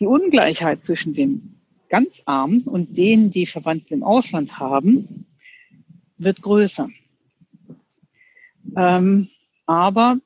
Die 0.00 0.06
Ungleichheit 0.06 0.84
zwischen 0.84 1.14
den 1.14 1.54
ganz 1.88 2.22
Armen 2.26 2.62
und 2.62 2.96
denen, 2.96 3.30
die 3.30 3.46
Verwandte 3.46 3.94
im 3.94 4.02
Ausland 4.02 4.58
haben, 4.58 5.26
wird 6.18 6.42
größer. 6.42 6.90
Ähm, 8.76 9.28
aber 9.66 10.18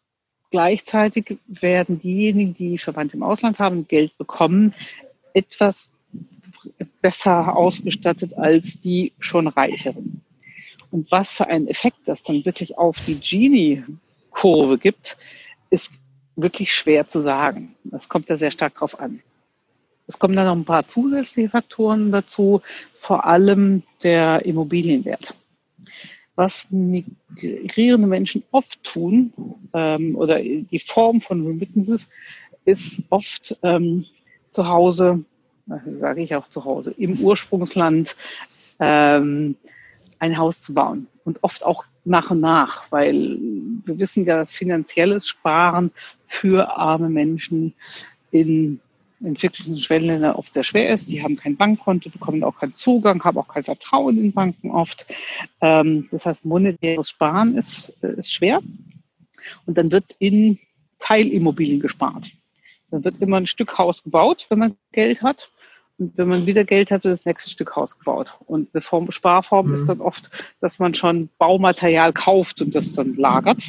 gleichzeitig 0.51 1.39
werden 1.47 2.01
diejenigen, 2.01 2.55
die 2.55 2.79
Verwandte 2.79 3.17
im 3.17 3.23
Ausland 3.23 3.61
haben, 3.61 3.87
Geld 3.87 4.19
bekommen, 4.19 4.75
etwas 5.35 5.92
besser 7.01 7.57
ausgestattet 7.57 8.35
als 8.35 8.81
die 8.81 9.13
schon 9.19 9.49
Reicheren. 9.49 10.23
Und 10.91 11.11
was 11.11 11.33
für 11.33 11.47
einen 11.47 11.69
Effekt 11.69 11.99
das 12.05 12.23
dann 12.23 12.45
wirklich 12.45 12.77
auf 12.77 12.99
die 13.07 13.15
Gini-Kurve 13.15 14.79
gibt, 14.79 15.17
ist 15.71 16.01
wirklich 16.37 16.73
schwer 16.73 17.09
zu 17.09 17.23
sagen. 17.23 17.75
Das 17.85 18.09
kommt 18.09 18.29
da 18.29 18.37
sehr 18.37 18.51
stark 18.51 18.75
drauf 18.75 19.01
an. 19.01 19.21
Es 20.07 20.19
kommen 20.19 20.37
dann 20.37 20.47
noch 20.47 20.57
ein 20.57 20.65
paar 20.65 20.87
zusätzliche 20.89 21.49
Faktoren 21.49 22.13
dazu, 22.13 22.61
vor 22.99 23.25
allem 23.25 23.83
der 24.03 24.45
Immobilienwert. 24.45 25.35
Was 26.35 26.67
migrierende 26.71 28.09
Menschen 28.09 28.43
oft 28.51 28.83
tun, 28.83 29.33
ähm, 29.75 30.17
oder 30.17 30.43
die 30.43 30.79
Form 30.79 31.21
von 31.21 31.47
Remittances, 31.47 32.09
ist 32.65 33.03
oft 33.11 33.57
ähm, 33.63 34.07
zu 34.51 34.69
Hause, 34.69 35.25
sage 35.67 36.23
ich 36.23 36.35
auch 36.35 36.49
zu 36.49 36.65
Hause, 36.65 36.93
im 36.97 37.21
Ursprungsland 37.21 38.17
ähm, 38.81 39.57
ein 40.19 40.39
Haus 40.39 40.61
zu 40.61 40.75
bauen. 40.75 41.07
Und 41.25 41.43
oft 41.43 41.65
auch 41.65 41.85
nach 42.05 42.31
und 42.31 42.41
nach, 42.41 42.91
weil 42.91 43.39
wir 43.85 43.99
wissen 43.99 44.25
ja, 44.25 44.37
dass 44.39 44.53
finanzielles 44.53 45.29
Sparen 45.29 45.93
für 46.27 46.77
arme 46.77 47.09
Menschen 47.09 47.75
in 48.31 48.81
entwickelten 49.25 49.77
Schwellenländern 49.77 50.35
oft 50.35 50.53
sehr 50.53 50.65
schwer 50.65 50.91
ist. 50.93 51.09
Die 51.09 51.23
haben 51.23 51.37
kein 51.37 51.57
Bankkonto, 51.57 52.11
bekommen 52.11 52.43
auch 52.43 52.59
keinen 52.59 52.75
Zugang, 52.75 53.23
haben 53.23 53.39
auch 53.39 53.49
kein 53.49 53.63
Vertrauen 53.63 54.19
in 54.19 54.33
Banken 54.33 54.71
oft. 54.71 55.07
Ähm, 55.61 56.09
das 56.11 56.27
heißt, 56.27 56.45
monetäres 56.45 57.11
Sparen 57.11 57.57
ist, 57.57 57.89
ist 58.03 58.33
schwer. 58.33 58.61
Und 59.67 59.79
dann 59.79 59.93
wird 59.93 60.17
in 60.19 60.59
Teilimmobilien 60.99 61.81
gespart. 61.81 62.27
Dann 62.91 63.05
wird 63.05 63.21
immer 63.21 63.37
ein 63.37 63.47
Stück 63.47 63.79
Haus 63.79 64.03
gebaut, 64.03 64.47
wenn 64.49 64.59
man 64.59 64.77
Geld 64.93 65.23
hat. 65.23 65.52
Und 66.03 66.19
wenn 66.19 66.29
man 66.29 66.47
wieder 66.47 66.65
Geld 66.65 66.91
hat, 66.91 67.05
wird 67.05 67.13
das 67.13 67.25
nächste 67.25 67.49
Stück 67.49 67.77
Haus 67.77 67.97
gebaut. 67.97 68.35
Und 68.47 68.71
eine 68.75 68.83
Form, 68.83 69.13
Sparform 69.13 69.69
mhm. 69.69 69.75
ist 69.75 69.89
dann 69.89 70.01
oft, 70.01 70.31
dass 70.61 70.81
man 70.81 70.95
schon 70.95 71.29
Baumaterial 71.39 72.13
kauft 72.13 72.61
und 72.61 72.75
das 72.75 72.93
dann 72.93 73.15
lagert. 73.15 73.63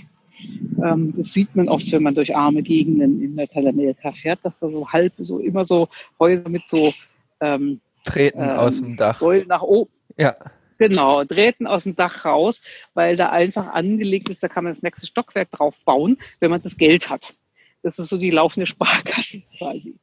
Ähm, 0.83 1.13
das 1.15 1.31
sieht 1.31 1.55
man 1.55 1.69
oft, 1.69 1.91
wenn 1.91 2.01
man 2.01 2.15
durch 2.15 2.35
arme 2.35 2.63
Gegenden 2.63 3.21
in 3.21 3.35
Lateinamerika 3.35 4.13
fährt, 4.13 4.39
dass 4.41 4.59
da 4.59 4.69
so 4.69 4.89
halb, 4.89 5.13
so 5.19 5.37
immer 5.37 5.63
so 5.63 5.89
Häuser 6.19 6.49
mit 6.49 6.67
so 6.67 6.91
ähm, 7.39 7.81
Treten 8.03 8.41
ähm, 8.41 8.49
aus 8.49 8.81
dem 8.81 8.97
Dach. 8.97 9.19
Säulen 9.19 9.47
nach 9.47 9.61
oben. 9.61 9.91
Ja. 10.17 10.35
Genau, 10.79 11.23
Drähten 11.23 11.67
aus 11.67 11.83
dem 11.83 11.95
Dach 11.95 12.25
raus, 12.25 12.63
weil 12.95 13.15
da 13.15 13.29
einfach 13.29 13.67
angelegt 13.67 14.29
ist, 14.29 14.41
da 14.41 14.47
kann 14.47 14.63
man 14.63 14.73
das 14.73 14.81
nächste 14.81 15.05
Stockwerk 15.05 15.51
drauf 15.51 15.79
bauen, 15.85 16.17
wenn 16.39 16.49
man 16.49 16.63
das 16.63 16.77
Geld 16.77 17.11
hat. 17.11 17.35
Das 17.83 17.99
ist 17.99 18.09
so 18.09 18.17
die 18.17 18.31
laufende 18.31 18.65
Sparkasse 18.65 19.43
quasi. 19.59 19.95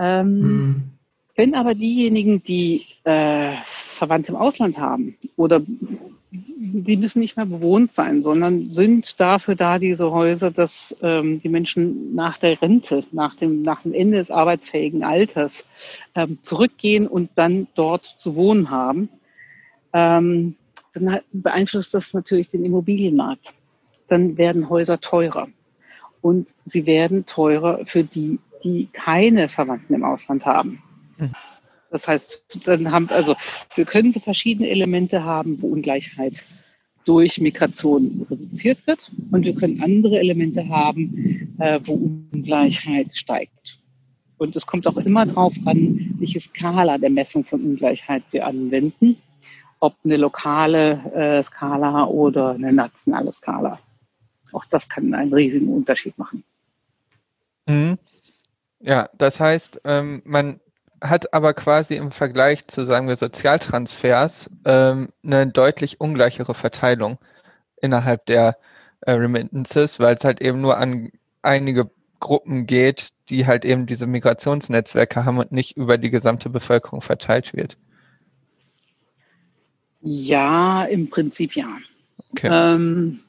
Ähm, 0.00 0.42
hm. 0.42 0.90
Wenn 1.36 1.54
aber 1.54 1.74
diejenigen, 1.74 2.42
die 2.42 2.86
äh, 3.04 3.56
Verwandte 3.64 4.32
im 4.32 4.36
Ausland 4.36 4.78
haben 4.78 5.16
oder 5.36 5.60
die 6.30 6.96
müssen 6.96 7.20
nicht 7.20 7.36
mehr 7.36 7.46
bewohnt 7.46 7.92
sein, 7.92 8.22
sondern 8.22 8.70
sind 8.70 9.20
dafür 9.20 9.54
da, 9.54 9.78
diese 9.78 10.10
Häuser, 10.10 10.50
dass 10.50 10.96
ähm, 11.02 11.40
die 11.40 11.48
Menschen 11.48 12.14
nach 12.14 12.38
der 12.38 12.60
Rente, 12.60 13.04
nach 13.12 13.36
dem, 13.36 13.62
nach 13.62 13.82
dem 13.82 13.94
Ende 13.94 14.18
des 14.18 14.30
arbeitsfähigen 14.30 15.04
Alters 15.04 15.64
ähm, 16.14 16.38
zurückgehen 16.42 17.06
und 17.06 17.30
dann 17.36 17.68
dort 17.74 18.04
zu 18.18 18.36
wohnen 18.36 18.70
haben. 18.70 19.08
Ähm, 19.92 20.56
dann 20.92 21.20
beeinflusst 21.32 21.94
das 21.94 22.14
natürlich 22.14 22.50
den 22.50 22.64
Immobilienmarkt. 22.64 23.52
Dann 24.08 24.36
werden 24.36 24.68
Häuser 24.68 25.00
teurer. 25.00 25.48
Und 26.20 26.54
sie 26.64 26.86
werden 26.86 27.26
teurer 27.26 27.80
für 27.86 28.04
die, 28.04 28.38
die 28.62 28.88
keine 28.92 29.48
Verwandten 29.48 29.94
im 29.94 30.04
Ausland 30.04 30.46
haben. 30.46 30.82
Mhm. 31.16 31.32
Das 31.90 32.08
heißt, 32.08 32.66
dann 32.66 32.90
haben, 32.90 33.08
also 33.10 33.36
wir 33.76 33.84
können 33.84 34.10
so 34.10 34.18
verschiedene 34.18 34.68
Elemente 34.68 35.22
haben, 35.22 35.62
wo 35.62 35.68
Ungleichheit 35.68 36.42
durch 37.04 37.40
Migration 37.40 38.26
reduziert 38.30 38.84
wird 38.86 39.12
und 39.30 39.44
wir 39.44 39.54
können 39.54 39.82
andere 39.82 40.18
Elemente 40.18 40.68
haben, 40.68 41.54
äh, 41.58 41.78
wo 41.84 41.94
Ungleichheit 42.32 43.16
steigt. 43.16 43.78
Und 44.38 44.56
es 44.56 44.66
kommt 44.66 44.86
auch 44.86 44.96
immer 44.96 45.26
darauf 45.26 45.54
an, 45.66 46.16
welche 46.18 46.40
Skala 46.40 46.98
der 46.98 47.10
Messung 47.10 47.44
von 47.44 47.60
Ungleichheit 47.62 48.24
wir 48.30 48.46
anwenden, 48.46 49.16
ob 49.78 49.94
eine 50.04 50.16
lokale 50.16 51.12
äh, 51.14 51.44
Skala 51.44 52.04
oder 52.06 52.52
eine 52.52 52.72
nationale 52.72 53.32
Skala. 53.32 53.78
Auch 54.52 54.64
das 54.64 54.88
kann 54.88 55.14
einen 55.14 55.32
riesigen 55.32 55.68
Unterschied 55.68 56.18
machen. 56.18 56.42
Mhm. 57.66 57.98
Ja, 58.80 59.08
das 59.16 59.40
heißt, 59.40 59.80
ähm, 59.84 60.22
man 60.24 60.60
hat 61.04 61.34
aber 61.34 61.52
quasi 61.52 61.96
im 61.96 62.10
Vergleich 62.10 62.66
zu, 62.66 62.86
sagen 62.86 63.08
wir, 63.08 63.16
Sozialtransfers 63.16 64.50
ähm, 64.64 65.08
eine 65.22 65.46
deutlich 65.46 66.00
ungleichere 66.00 66.54
Verteilung 66.54 67.18
innerhalb 67.80 68.24
der 68.26 68.56
äh, 69.02 69.12
Remittances, 69.12 70.00
weil 70.00 70.16
es 70.16 70.24
halt 70.24 70.40
eben 70.40 70.60
nur 70.60 70.78
an 70.78 71.12
einige 71.42 71.90
Gruppen 72.20 72.66
geht, 72.66 73.10
die 73.28 73.46
halt 73.46 73.66
eben 73.66 73.86
diese 73.86 74.06
Migrationsnetzwerke 74.06 75.24
haben 75.24 75.38
und 75.38 75.52
nicht 75.52 75.76
über 75.76 75.98
die 75.98 76.10
gesamte 76.10 76.48
Bevölkerung 76.48 77.02
verteilt 77.02 77.52
wird. 77.54 77.76
Ja, 80.00 80.84
im 80.84 81.10
Prinzip 81.10 81.54
ja. 81.54 81.68
Okay. 82.32 82.48
Ähm, 82.50 83.20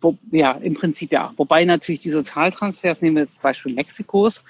wo, 0.00 0.18
ja, 0.32 0.52
im 0.52 0.74
Prinzip 0.74 1.12
ja. 1.12 1.32
Wobei 1.36 1.64
natürlich 1.64 2.00
die 2.00 2.10
Sozialtransfers, 2.10 3.00
nehmen 3.00 3.16
wir 3.16 3.22
jetzt 3.22 3.42
Beispiel 3.42 3.74
Mexikos, 3.74 4.42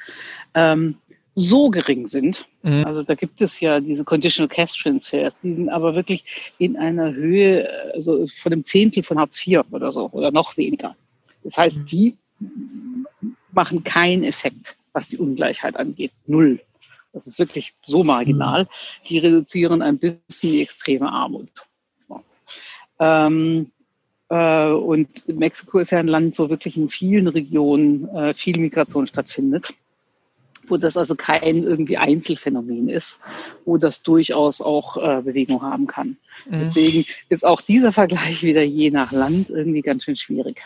ähm, 0.55 0.97
so 1.35 1.71
gering 1.71 2.07
sind. 2.07 2.47
Mhm. 2.63 2.85
Also 2.85 3.03
da 3.03 3.15
gibt 3.15 3.41
es 3.41 3.61
ja 3.61 3.81
diese 3.81 4.05
Conditional 4.05 4.49
Cash 4.49 4.83
Transfers, 4.83 5.35
die 5.43 5.53
sind 5.53 5.69
aber 5.69 5.95
wirklich 5.95 6.55
in 6.59 6.77
einer 6.77 7.13
Höhe, 7.13 7.69
also 7.95 8.27
von 8.27 8.53
einem 8.53 8.65
Zehntel 8.65 9.03
von 9.03 9.19
Hartz 9.19 9.47
IV 9.47 9.63
oder 9.71 9.93
so 9.93 10.11
oder 10.11 10.31
noch 10.31 10.57
weniger. 10.57 10.97
Das 11.43 11.57
heißt, 11.57 11.79
mhm. 11.79 11.85
die 11.87 12.17
machen 13.53 13.85
keinen 13.85 14.25
Effekt, 14.25 14.77
was 14.93 15.09
die 15.09 15.19
Ungleichheit 15.19 15.77
angeht. 15.77 16.13
Null. 16.27 16.61
Das 17.13 17.27
ist 17.27 17.39
wirklich 17.39 17.75
so 17.85 18.05
marginal. 18.05 18.65
Mhm. 18.65 18.69
Die 19.09 19.19
reduzieren 19.19 19.83
ein 19.83 19.99
bisschen 19.99 20.53
die 20.53 20.63
extreme 20.63 21.11
Armut. 21.11 21.49
Ähm, 22.99 23.73
äh, 24.29 24.69
und 24.69 25.29
Mexiko 25.29 25.79
ist 25.79 25.91
ja 25.91 25.99
ein 25.99 26.09
Land, 26.09 26.39
wo 26.39 26.49
wirklich 26.51 26.77
in 26.77 26.89
vielen 26.89 27.27
Regionen 27.27 28.09
äh, 28.09 28.35
viel 28.35 28.59
Migration 28.59 29.07
stattfindet 29.07 29.75
wo 30.73 30.79
das 30.79 30.97
also 30.97 31.15
kein 31.15 31.65
irgendwie 31.65 31.99
Einzelfenomen 31.99 32.89
ist, 32.89 33.21
wo 33.67 33.77
das 33.77 34.03
durchaus 34.03 34.63
auch 34.63 34.97
äh, 34.97 35.21
Bewegung 35.21 35.61
haben 35.61 35.87
kann. 35.87 36.17
Mhm. 36.47 36.61
Deswegen 36.65 37.05
ist 37.29 37.45
auch 37.45 37.61
dieser 37.61 37.93
Vergleich 37.93 38.43
wieder 38.43 38.63
je 38.63 38.91
nach 38.91 39.13
Land 39.13 39.51
irgendwie 39.51 39.83
ganz 39.83 40.05
schön 40.05 40.17
schwierig, 40.17 40.63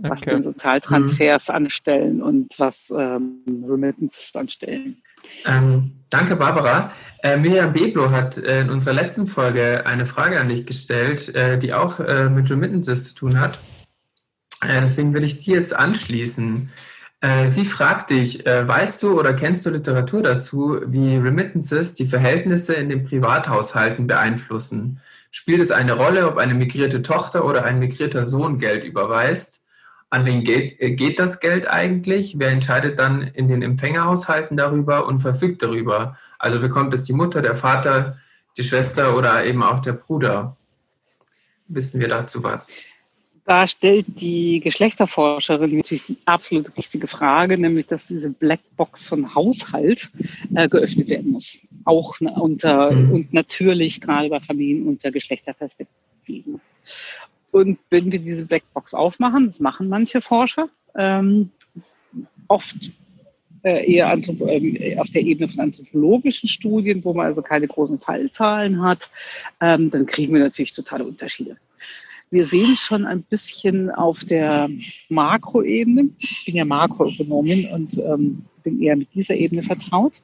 was 0.00 0.22
okay. 0.22 0.30
den 0.30 0.44
Sozialtransfers 0.44 1.48
mhm. 1.48 1.54
anstellen 1.56 2.22
und 2.22 2.54
was 2.58 2.94
ähm, 2.96 3.42
Remittances 3.68 4.36
anstellen. 4.36 5.02
Ähm, 5.44 5.90
danke, 6.08 6.36
Barbara. 6.36 6.92
Äh, 7.24 7.36
Miriam 7.36 7.72
Beblo 7.72 8.12
hat 8.12 8.38
äh, 8.38 8.60
in 8.60 8.70
unserer 8.70 8.94
letzten 8.94 9.26
Folge 9.26 9.84
eine 9.86 10.06
Frage 10.06 10.38
an 10.38 10.48
dich 10.48 10.66
gestellt, 10.66 11.34
äh, 11.34 11.58
die 11.58 11.74
auch 11.74 11.98
äh, 11.98 12.30
mit 12.30 12.48
Remittances 12.48 13.08
zu 13.08 13.14
tun 13.16 13.40
hat. 13.40 13.58
Äh, 14.62 14.82
deswegen 14.82 15.14
will 15.14 15.24
ich 15.24 15.40
sie 15.40 15.50
jetzt 15.50 15.74
anschließen. 15.74 16.70
Äh, 17.20 17.48
sie 17.48 17.64
fragt 17.64 18.10
dich, 18.10 18.44
weißt 18.44 19.02
du 19.02 19.18
oder 19.18 19.34
kennst 19.34 19.66
du 19.66 19.70
Literatur 19.70 20.22
dazu, 20.22 20.80
wie 20.86 21.16
Remittances 21.16 21.94
die 21.94 22.06
Verhältnisse 22.06 22.74
in 22.74 22.88
den 22.88 23.04
Privathaushalten 23.04 24.06
beeinflussen? 24.06 25.00
Spielt 25.30 25.60
es 25.60 25.70
eine 25.70 25.92
Rolle, 25.92 26.26
ob 26.28 26.38
eine 26.38 26.54
migrierte 26.54 27.02
Tochter 27.02 27.44
oder 27.44 27.64
ein 27.64 27.78
migrierter 27.78 28.24
Sohn 28.24 28.58
Geld 28.58 28.84
überweist? 28.84 29.64
An 30.10 30.24
wen 30.24 30.42
geht, 30.42 30.80
äh, 30.80 30.92
geht 30.92 31.18
das 31.18 31.40
Geld 31.40 31.68
eigentlich? 31.68 32.38
Wer 32.38 32.48
entscheidet 32.48 32.98
dann 32.98 33.22
in 33.22 33.48
den 33.48 33.62
Empfängerhaushalten 33.62 34.56
darüber 34.56 35.06
und 35.06 35.20
verfügt 35.20 35.62
darüber? 35.62 36.16
Also 36.38 36.60
bekommt 36.60 36.94
es 36.94 37.04
die 37.04 37.12
Mutter, 37.12 37.42
der 37.42 37.54
Vater, 37.54 38.18
die 38.56 38.62
Schwester 38.64 39.16
oder 39.16 39.44
eben 39.44 39.62
auch 39.62 39.80
der 39.80 39.92
Bruder? 39.92 40.56
Wissen 41.66 42.00
wir 42.00 42.08
dazu 42.08 42.42
was? 42.42 42.72
Da 43.48 43.66
stellt 43.66 44.04
die 44.20 44.60
Geschlechterforscherin 44.60 45.74
natürlich 45.74 46.04
die 46.04 46.18
absolut 46.26 46.76
richtige 46.76 47.06
Frage, 47.06 47.56
nämlich 47.56 47.86
dass 47.86 48.08
diese 48.08 48.28
Blackbox 48.28 49.06
von 49.06 49.34
Haushalt 49.34 50.10
äh, 50.54 50.68
geöffnet 50.68 51.08
werden 51.08 51.32
muss. 51.32 51.58
Auch 51.86 52.20
unter 52.20 52.92
mhm. 52.92 53.10
und 53.10 53.32
natürlich 53.32 54.02
gerade 54.02 54.28
bei 54.28 54.38
Familien 54.40 54.86
unter 54.86 55.10
Geschlechterperspektiven. 55.10 56.60
Und 57.50 57.78
wenn 57.88 58.12
wir 58.12 58.18
diese 58.18 58.44
Blackbox 58.44 58.92
aufmachen, 58.92 59.46
das 59.46 59.60
machen 59.60 59.88
manche 59.88 60.20
Forscher, 60.20 60.68
ähm, 60.94 61.48
oft 62.48 62.76
äh, 63.62 63.90
eher 63.90 64.12
äh, 64.12 64.98
auf 64.98 65.08
der 65.08 65.22
Ebene 65.22 65.48
von 65.48 65.60
anthropologischen 65.60 66.50
Studien, 66.50 67.02
wo 67.02 67.14
man 67.14 67.24
also 67.24 67.40
keine 67.40 67.66
großen 67.66 67.98
Fallzahlen 67.98 68.82
hat, 68.82 69.08
ähm, 69.62 69.90
dann 69.90 70.04
kriegen 70.04 70.34
wir 70.34 70.40
natürlich 70.40 70.74
totale 70.74 71.04
Unterschiede. 71.04 71.56
Wir 72.30 72.44
sehen 72.44 72.76
schon 72.76 73.06
ein 73.06 73.22
bisschen 73.22 73.90
auf 73.90 74.24
der 74.24 74.68
Makroebene. 75.08 76.10
Ich 76.18 76.44
bin 76.46 76.56
ja 76.56 76.64
Makroökonomin 76.64 77.68
und 77.68 77.96
ähm, 77.98 78.44
bin 78.62 78.82
eher 78.82 78.96
mit 78.96 79.08
dieser 79.14 79.34
Ebene 79.34 79.62
vertraut. 79.62 80.14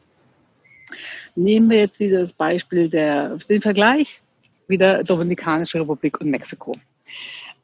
Nehmen 1.35 1.71
wir 1.71 1.79
jetzt 1.79 2.01
wieder 2.01 2.23
das 2.23 2.33
Beispiel 2.33 2.89
der, 2.89 3.39
den 3.49 3.63
Vergleich 3.63 4.21
wieder 4.69 5.03
Dominikanische 5.05 5.81
Republik 5.81 6.21
und 6.21 6.31
Mexiko 6.31 6.77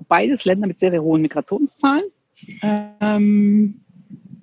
beides 0.09 0.45
Länder 0.45 0.67
mit 0.67 0.81
sehr, 0.81 0.91
sehr 0.91 1.03
hohen 1.03 1.23
Migrationszahlen 1.23 2.05
ähm, 2.63 3.81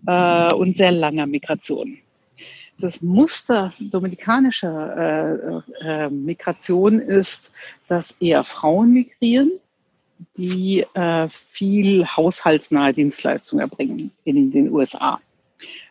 äh, 0.06 0.54
und 0.54 0.78
sehr 0.78 0.92
langer 0.92 1.28
Migration. 1.28 1.98
Das 2.80 3.02
Muster 3.02 3.74
dominikanischer 3.80 5.64
äh, 5.82 6.06
äh, 6.06 6.10
Migration 6.10 7.00
ist, 7.00 7.52
dass 7.88 8.12
eher 8.20 8.44
Frauen 8.44 8.94
migrieren, 8.94 9.52
die 10.38 10.86
äh, 10.94 11.28
viel 11.30 12.06
haushaltsnahe 12.06 12.94
Dienstleistungen 12.94 13.62
erbringen 13.62 14.12
in 14.24 14.52
den 14.52 14.72
USA. 14.72 15.20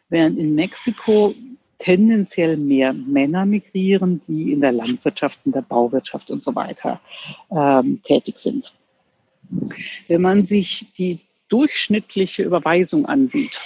Während 0.09 0.39
in 0.39 0.55
Mexiko 0.55 1.35
tendenziell 1.79 2.57
mehr 2.57 2.93
Männer 2.93 3.45
migrieren, 3.45 4.21
die 4.27 4.53
in 4.53 4.61
der 4.61 4.73
Landwirtschaft, 4.73 5.41
in 5.45 5.53
der 5.53 5.63
Bauwirtschaft 5.63 6.31
und 6.31 6.43
so 6.43 6.55
weiter 6.55 7.01
ähm, 7.51 8.01
tätig 8.03 8.39
sind. 8.39 8.73
Wenn 10.09 10.23
man 10.23 10.47
sich 10.47 10.87
die 10.97 11.21
durchschnittliche 11.49 12.43
Überweisung 12.43 13.07
ansieht, 13.07 13.61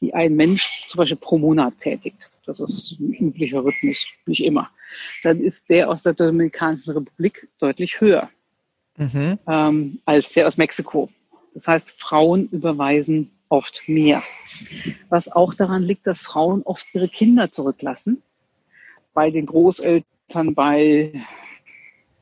die 0.00 0.14
ein 0.14 0.34
Mensch 0.34 0.88
zum 0.88 0.98
Beispiel 0.98 1.18
pro 1.18 1.38
Monat 1.38 1.74
tätigt, 1.80 2.30
das 2.46 2.58
ist 2.58 2.98
ein 2.98 3.12
üblicher 3.12 3.64
Rhythmus, 3.64 4.08
nicht 4.26 4.44
immer, 4.44 4.70
dann 5.22 5.40
ist 5.40 5.68
der 5.70 5.90
aus 5.90 6.02
der 6.02 6.14
Dominikanischen 6.14 6.94
Republik 6.94 7.48
deutlich 7.58 8.00
höher 8.00 8.30
mhm. 8.96 9.38
ähm, 9.46 9.98
als 10.04 10.32
der 10.32 10.46
aus 10.46 10.56
Mexiko. 10.56 11.08
Das 11.54 11.68
heißt, 11.68 12.00
Frauen 12.00 12.48
überweisen 12.48 13.30
oft 13.48 13.82
mehr. 13.86 14.22
Was 15.10 15.30
auch 15.30 15.54
daran 15.54 15.82
liegt, 15.82 16.06
dass 16.06 16.22
Frauen 16.22 16.62
oft 16.62 16.86
ihre 16.94 17.08
Kinder 17.08 17.52
zurücklassen. 17.52 18.22
Bei 19.12 19.30
den 19.30 19.44
Großeltern, 19.46 20.54
bei 20.54 21.12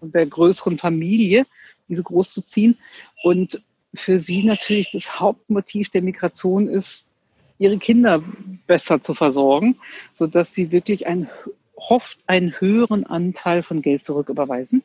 der 0.00 0.26
größeren 0.26 0.78
Familie 0.78 1.46
diese 1.88 2.02
groß 2.02 2.32
zu 2.32 2.46
ziehen. 2.46 2.78
Und 3.22 3.62
für 3.94 4.18
sie 4.18 4.44
natürlich 4.44 4.90
das 4.92 5.20
Hauptmotiv 5.20 5.90
der 5.90 6.02
Migration 6.02 6.68
ist, 6.68 7.10
ihre 7.58 7.76
Kinder 7.76 8.22
besser 8.66 9.02
zu 9.02 9.12
versorgen, 9.12 9.76
sodass 10.14 10.54
sie 10.54 10.70
wirklich 10.70 11.06
einen, 11.06 11.28
oft 11.74 12.20
einen 12.26 12.58
höheren 12.58 13.04
Anteil 13.04 13.62
von 13.62 13.82
Geld 13.82 14.06
zurücküberweisen, 14.06 14.82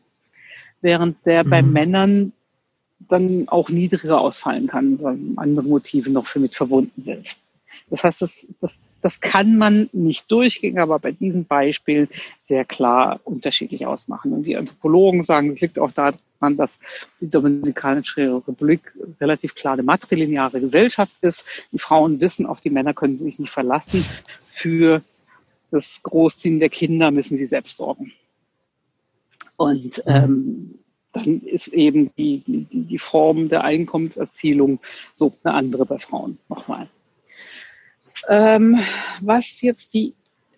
während 0.85 1.25
der 1.25 1.43
mhm. 1.43 1.49
bei 1.49 1.61
Männern 1.63 2.31
dann 3.09 3.49
auch 3.49 3.69
niedriger 3.69 4.21
ausfallen 4.21 4.67
kann, 4.67 5.01
weil 5.01 5.17
andere 5.35 5.65
Motive 5.65 6.11
noch 6.11 6.27
für 6.27 6.39
mit 6.39 6.55
verbunden 6.55 7.03
sind. 7.03 7.35
Das 7.89 8.03
heißt, 8.03 8.21
das, 8.21 8.47
das, 8.61 8.77
das 9.01 9.19
kann 9.19 9.57
man 9.57 9.89
nicht 9.93 10.31
durchgehen, 10.31 10.79
aber 10.79 10.99
bei 10.99 11.11
diesem 11.11 11.45
Beispiel 11.45 12.07
sehr 12.43 12.65
klar 12.65 13.19
unterschiedlich 13.23 13.85
ausmachen. 13.85 14.31
Und 14.31 14.43
die 14.43 14.57
Anthropologen 14.57 15.23
sagen, 15.23 15.51
es 15.51 15.61
liegt 15.61 15.77
auch 15.77 15.91
daran, 15.91 16.57
dass 16.57 16.79
die 17.19 17.29
Dominikanische 17.29 18.35
Republik 18.47 18.93
relativ 19.19 19.55
klar 19.55 19.73
eine 19.73 19.83
matrilineare 19.83 20.61
Gesellschaft 20.61 21.21
ist. 21.23 21.45
Die 21.71 21.79
Frauen 21.79 22.21
wissen, 22.21 22.45
auf 22.45 22.61
die 22.61 22.69
Männer 22.69 22.93
können 22.93 23.17
sie 23.17 23.25
sich 23.25 23.39
nicht 23.39 23.51
verlassen. 23.51 24.05
Für 24.47 25.01
das 25.71 26.01
Großziehen 26.01 26.59
der 26.59 26.69
Kinder 26.69 27.11
müssen 27.11 27.37
sie 27.37 27.47
selbst 27.47 27.77
sorgen. 27.77 28.13
Und 29.57 30.03
ähm, 30.05 30.75
dann 31.13 31.41
ist 31.41 31.69
eben 31.69 32.11
die, 32.17 32.43
die, 32.45 32.67
die 32.69 32.97
Form 32.97 33.47
der 33.49 33.63
Einkommenserzielung 33.63 34.79
so 35.15 35.33
eine 35.43 35.53
andere 35.53 35.85
bei 35.85 35.97
Frauen 35.97 36.37
nochmal. 36.49 36.89
Ähm, 38.27 38.79
was 39.21 39.61
jetzt 39.61 39.93
die 39.93 40.13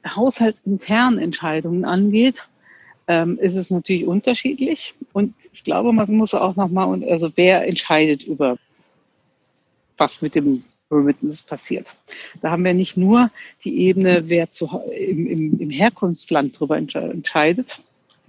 haushaltsinternen 0.05 1.19
Entscheidungen 1.19 1.85
angeht, 1.85 2.47
ähm, 3.07 3.37
ist 3.39 3.55
es 3.55 3.69
natürlich 3.69 4.05
unterschiedlich. 4.05 4.95
Und 5.13 5.33
ich 5.53 5.63
glaube, 5.63 5.93
man 5.93 6.11
muss 6.15 6.33
auch 6.33 6.55
nochmal, 6.55 7.03
also 7.03 7.31
wer 7.35 7.67
entscheidet 7.67 8.23
über, 8.23 8.57
was 9.97 10.21
mit 10.21 10.35
dem 10.35 10.63
Remittance 10.89 11.43
passiert. 11.45 11.93
Da 12.41 12.51
haben 12.51 12.63
wir 12.63 12.73
nicht 12.73 12.97
nur 12.97 13.29
die 13.63 13.77
Ebene, 13.81 14.29
wer 14.29 14.51
zu, 14.51 14.81
im, 14.91 15.27
im, 15.27 15.59
im 15.59 15.69
Herkunftsland 15.69 16.55
darüber 16.55 16.77
entscheidet, 16.77 17.79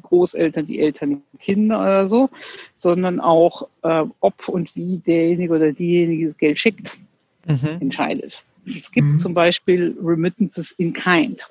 Großeltern, 0.08 0.66
die 0.66 0.80
Eltern, 0.80 1.22
die 1.32 1.38
Kinder 1.38 1.80
oder 1.80 2.08
so, 2.08 2.30
sondern 2.76 3.20
auch, 3.20 3.68
äh, 3.82 4.04
ob 4.20 4.48
und 4.48 4.74
wie 4.76 4.98
derjenige 4.98 5.54
oder 5.54 5.72
diejenige 5.72 6.28
das 6.28 6.38
Geld 6.38 6.58
schickt, 6.58 6.96
mhm. 7.46 7.80
entscheidet. 7.80 8.42
Es 8.66 8.90
gibt 8.90 9.06
mhm. 9.06 9.16
zum 9.16 9.34
Beispiel 9.34 9.96
Remittances 10.02 10.72
in 10.72 10.92
Kind 10.92 11.48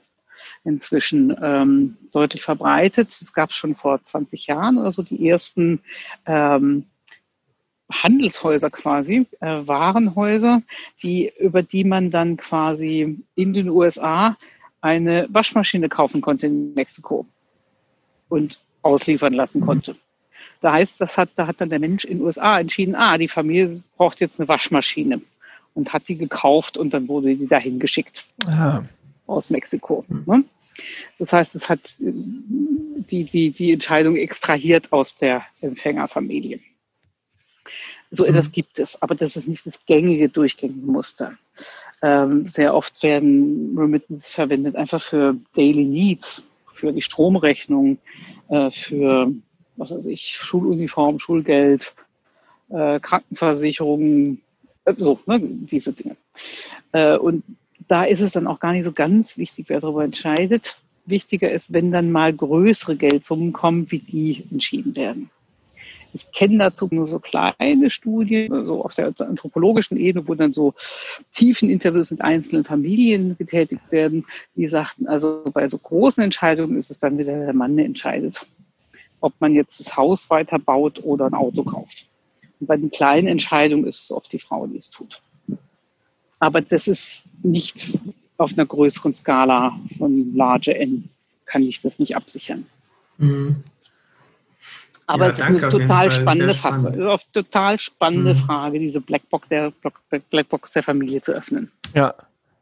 inzwischen 0.63 1.35
ähm, 1.41 1.97
deutlich 2.11 2.41
verbreitet. 2.41 3.09
Es 3.09 3.33
gab 3.33 3.53
schon 3.53 3.75
vor 3.75 4.01
20 4.01 4.47
Jahren 4.47 4.77
oder 4.77 4.91
so 4.91 5.01
die 5.01 5.27
ersten 5.27 5.79
ähm, 6.25 6.85
Handelshäuser 7.89 8.69
quasi, 8.69 9.27
äh, 9.39 9.61
Warenhäuser, 9.65 10.61
die, 11.01 11.31
über 11.39 11.63
die 11.63 11.85
man 11.85 12.11
dann 12.11 12.37
quasi 12.37 13.17
in 13.35 13.53
den 13.53 13.69
USA 13.69 14.37
eine 14.81 15.27
Waschmaschine 15.29 15.89
kaufen 15.89 16.21
konnte 16.21 16.47
in 16.47 16.73
Mexiko 16.73 17.25
und 18.29 18.59
ausliefern 18.81 19.33
lassen 19.33 19.61
konnte. 19.61 19.95
Da 20.61 20.73
heißt, 20.73 20.99
das 20.99 21.17
hat, 21.17 21.29
da 21.35 21.47
hat 21.47 21.61
dann 21.61 21.69
der 21.69 21.79
Mensch 21.79 22.05
in 22.05 22.17
den 22.17 22.25
USA 22.25 22.59
entschieden, 22.59 22.95
ah, 22.95 23.17
die 23.17 23.27
Familie 23.27 23.81
braucht 23.95 24.19
jetzt 24.19 24.39
eine 24.39 24.47
Waschmaschine 24.47 25.21
und 25.73 25.93
hat 25.93 26.07
die 26.07 26.17
gekauft 26.17 26.77
und 26.77 26.93
dann 26.93 27.07
wurde 27.07 27.35
die 27.35 27.47
dahin 27.47 27.79
geschickt 27.79 28.25
ah. 28.47 28.83
aus 29.27 29.49
Mexiko. 29.49 30.03
Ne? 30.25 30.43
Das 31.19 31.33
heißt, 31.33 31.55
es 31.55 31.69
hat 31.69 31.79
die, 31.99 33.23
die, 33.23 33.51
die 33.51 33.73
Entscheidung 33.73 34.15
extrahiert 34.15 34.91
aus 34.93 35.15
der 35.15 35.45
Empfängerfamilie. 35.61 36.59
So 38.09 38.23
mhm. 38.23 38.29
etwas 38.29 38.51
gibt 38.51 38.79
es, 38.79 39.01
aber 39.01 39.15
das 39.15 39.35
ist 39.35 39.47
nicht 39.47 39.65
das 39.65 39.85
gängige, 39.85 40.29
durchgängige 40.29 40.85
Muster. 40.85 41.37
Ähm, 42.01 42.47
sehr 42.47 42.73
oft 42.73 43.01
werden 43.03 43.75
Remittances 43.77 44.31
verwendet 44.31 44.75
einfach 44.75 45.01
für 45.01 45.35
Daily 45.55 45.83
Needs, 45.83 46.43
für 46.77 46.93
die 46.93 47.01
Stromrechnung, 47.01 47.97
äh, 48.49 48.71
für 48.71 49.33
was 49.75 49.91
weiß 49.91 50.05
ich, 50.05 50.29
Schuluniform, 50.31 51.19
Schulgeld, 51.19 51.93
äh, 52.69 52.99
Krankenversicherung, 52.99 54.39
äh, 54.85 54.93
so, 54.97 55.19
ne, 55.25 55.39
diese 55.39 55.93
Dinge. 55.93 56.17
Äh, 56.91 57.17
und 57.17 57.43
da 57.87 58.03
ist 58.03 58.21
es 58.21 58.31
dann 58.31 58.47
auch 58.47 58.59
gar 58.59 58.73
nicht 58.73 58.85
so 58.85 58.91
ganz 58.91 59.37
wichtig, 59.37 59.69
wer 59.69 59.79
darüber 59.79 60.03
entscheidet. 60.03 60.77
Wichtiger 61.05 61.51
ist, 61.51 61.71
wenn 61.71 61.91
dann 61.91 62.11
mal 62.11 62.33
größere 62.33 62.97
Geldsummen 62.97 63.53
kommen, 63.53 63.91
wie 63.91 63.99
die 63.99 64.43
entschieden 64.51 64.95
werden. 64.95 65.29
Ich 66.17 66.31
kenne 66.31 66.57
dazu 66.57 66.87
nur 66.89 67.05
so 67.05 67.19
kleine 67.19 67.91
Studien, 67.91 68.65
so 68.65 68.83
auf 68.83 68.95
der 68.95 69.13
anthropologischen 69.19 69.97
Ebene, 69.97 70.27
wo 70.27 70.33
dann 70.33 70.51
so 70.51 70.73
tiefen 71.31 71.69
Interviews 71.69 72.09
mit 72.09 72.21
einzelnen 72.21 72.63
Familien 72.63 73.37
getätigt 73.37 73.91
werden, 73.91 74.25
die 74.55 74.67
sagten, 74.67 75.07
also 75.07 75.43
bei 75.53 75.67
so 75.67 75.77
großen 75.77 76.23
Entscheidungen 76.23 76.75
ist 76.75 76.89
es 76.89 76.97
dann 76.97 77.19
wieder 77.19 77.37
der 77.37 77.53
Mann, 77.53 77.77
der 77.77 77.85
entscheidet, 77.85 78.41
ob 79.21 79.33
man 79.39 79.53
jetzt 79.53 79.79
das 79.79 79.95
Haus 79.95 80.31
weiterbaut 80.31 81.03
oder 81.03 81.27
ein 81.27 81.35
Auto 81.35 81.63
kauft. 81.63 82.05
Und 82.59 82.65
bei 82.65 82.77
den 82.77 82.89
kleinen 82.89 83.27
Entscheidungen 83.27 83.85
ist 83.85 84.03
es 84.03 84.11
oft 84.11 84.33
die 84.33 84.39
Frau, 84.39 84.65
die 84.65 84.77
es 84.77 84.89
tut. 84.89 85.21
Aber 86.39 86.61
das 86.61 86.87
ist 86.87 87.25
nicht 87.43 87.95
auf 88.37 88.53
einer 88.53 88.65
größeren 88.65 89.13
Skala 89.13 89.79
von 89.99 90.35
Large 90.35 90.75
N, 90.75 91.09
kann 91.45 91.61
ich 91.61 91.81
das 91.81 91.99
nicht 91.99 92.15
absichern. 92.15 92.65
Mhm. 93.19 93.63
Aber 95.07 95.25
ja, 95.25 95.31
es 95.31 95.39
ist 95.39 95.45
eine 95.45 95.69
total 95.69 96.11
spannende 96.11 96.53
spannend. 96.53 97.33
total 97.33 97.79
spannende 97.79 98.33
mhm. 98.33 98.37
Frage, 98.37 98.79
diese 98.79 98.99
Blackbox 98.99 99.47
der, 99.47 99.71
Blackbox 100.29 100.73
der 100.73 100.83
Familie 100.83 101.21
zu 101.21 101.31
öffnen. 101.31 101.71
Ja, 101.95 102.13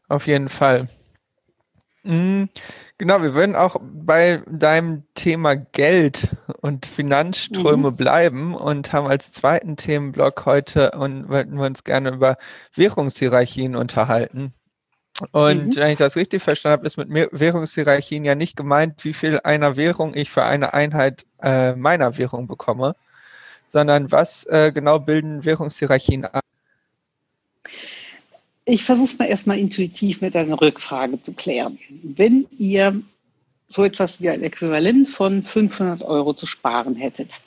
auf 0.08 0.28
jeden 0.28 0.50
Fall. 0.50 0.88
Mhm. 2.04 2.50
Genau, 3.00 3.22
wir 3.24 3.34
würden 3.34 3.56
auch 3.56 3.78
bei 3.82 4.44
deinem 4.48 5.04
Thema 5.16 5.56
Geld 5.56 6.30
und 6.62 6.86
Finanzströme 6.86 7.92
mhm. 7.92 7.96
bleiben 7.96 8.56
und 8.56 8.94
haben 8.94 9.08
als 9.08 9.32
zweiten 9.32 9.76
Themenblock 9.76 10.46
heute 10.46 10.92
und 10.92 11.28
wollten 11.28 11.58
wir 11.58 11.66
uns 11.66 11.84
gerne 11.84 12.12
über 12.12 12.38
Währungshierarchien 12.76 13.76
unterhalten. 13.76 14.54
Und 15.32 15.68
mhm. 15.68 15.76
wenn 15.76 15.92
ich 15.92 15.98
das 15.98 16.16
richtig 16.16 16.44
verstanden 16.44 16.80
habe, 16.80 16.88
ist 16.88 16.98
mit 16.98 17.10
Währungshierarchien 17.10 18.26
ja 18.26 18.36
nicht 18.36 18.58
gemeint, 18.58 19.04
wie 19.06 19.14
viel 19.14 19.40
einer 19.44 19.78
Währung 19.78 20.14
ich 20.14 20.30
für 20.30 20.44
eine 20.44 20.74
Einheit 20.74 21.26
äh, 21.42 21.74
meiner 21.74 22.18
Währung 22.18 22.48
bekomme, 22.48 22.96
sondern 23.66 24.12
was 24.12 24.44
äh, 24.46 24.72
genau 24.74 25.00
bilden 25.00 25.46
Währungshierarchien 25.46 26.26
ab? 26.26 26.44
Ich 28.66 28.84
versuche 28.84 29.06
es 29.06 29.20
mal 29.20 29.26
erstmal 29.26 29.60
intuitiv 29.60 30.22
mit 30.22 30.36
einer 30.36 30.60
Rückfrage 30.60 31.22
zu 31.22 31.34
klären. 31.34 31.80
Wenn 32.04 32.48
ihr 32.58 33.00
so 33.70 33.84
etwas 33.84 34.22
wie 34.22 34.30
ein 34.30 34.42
Äquivalent 34.42 35.08
von 35.08 35.44
500 35.44 36.02
Euro 36.02 36.34
zu 36.34 36.46
sparen 36.46 36.96
hättet, 36.96 37.40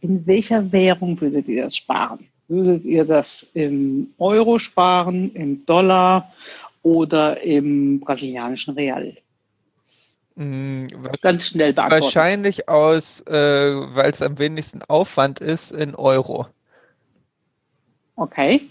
in 0.00 0.26
welcher 0.26 0.70
Währung 0.72 1.20
würdet 1.20 1.48
ihr 1.48 1.64
das 1.64 1.76
sparen? 1.76 2.28
Würdet 2.48 2.84
ihr 2.84 3.04
das 3.04 3.50
im 3.54 4.10
Euro 4.18 4.58
sparen, 4.58 5.32
im 5.34 5.64
Dollar 5.64 6.32
oder 6.82 7.40
im 7.42 8.00
brasilianischen 8.00 8.74
Real? 8.74 9.16
Mm, 10.34 10.86
Ganz 11.20 11.48
schnell 11.48 11.72
beantwortet. 11.72 12.04
Wahrscheinlich 12.04 12.68
aus, 12.68 13.20
äh, 13.26 13.32
weil 13.32 14.10
es 14.10 14.22
am 14.22 14.38
wenigsten 14.38 14.82
Aufwand 14.82 15.40
ist, 15.40 15.72
in 15.72 15.94
Euro. 15.94 16.46
Okay. 18.16 18.62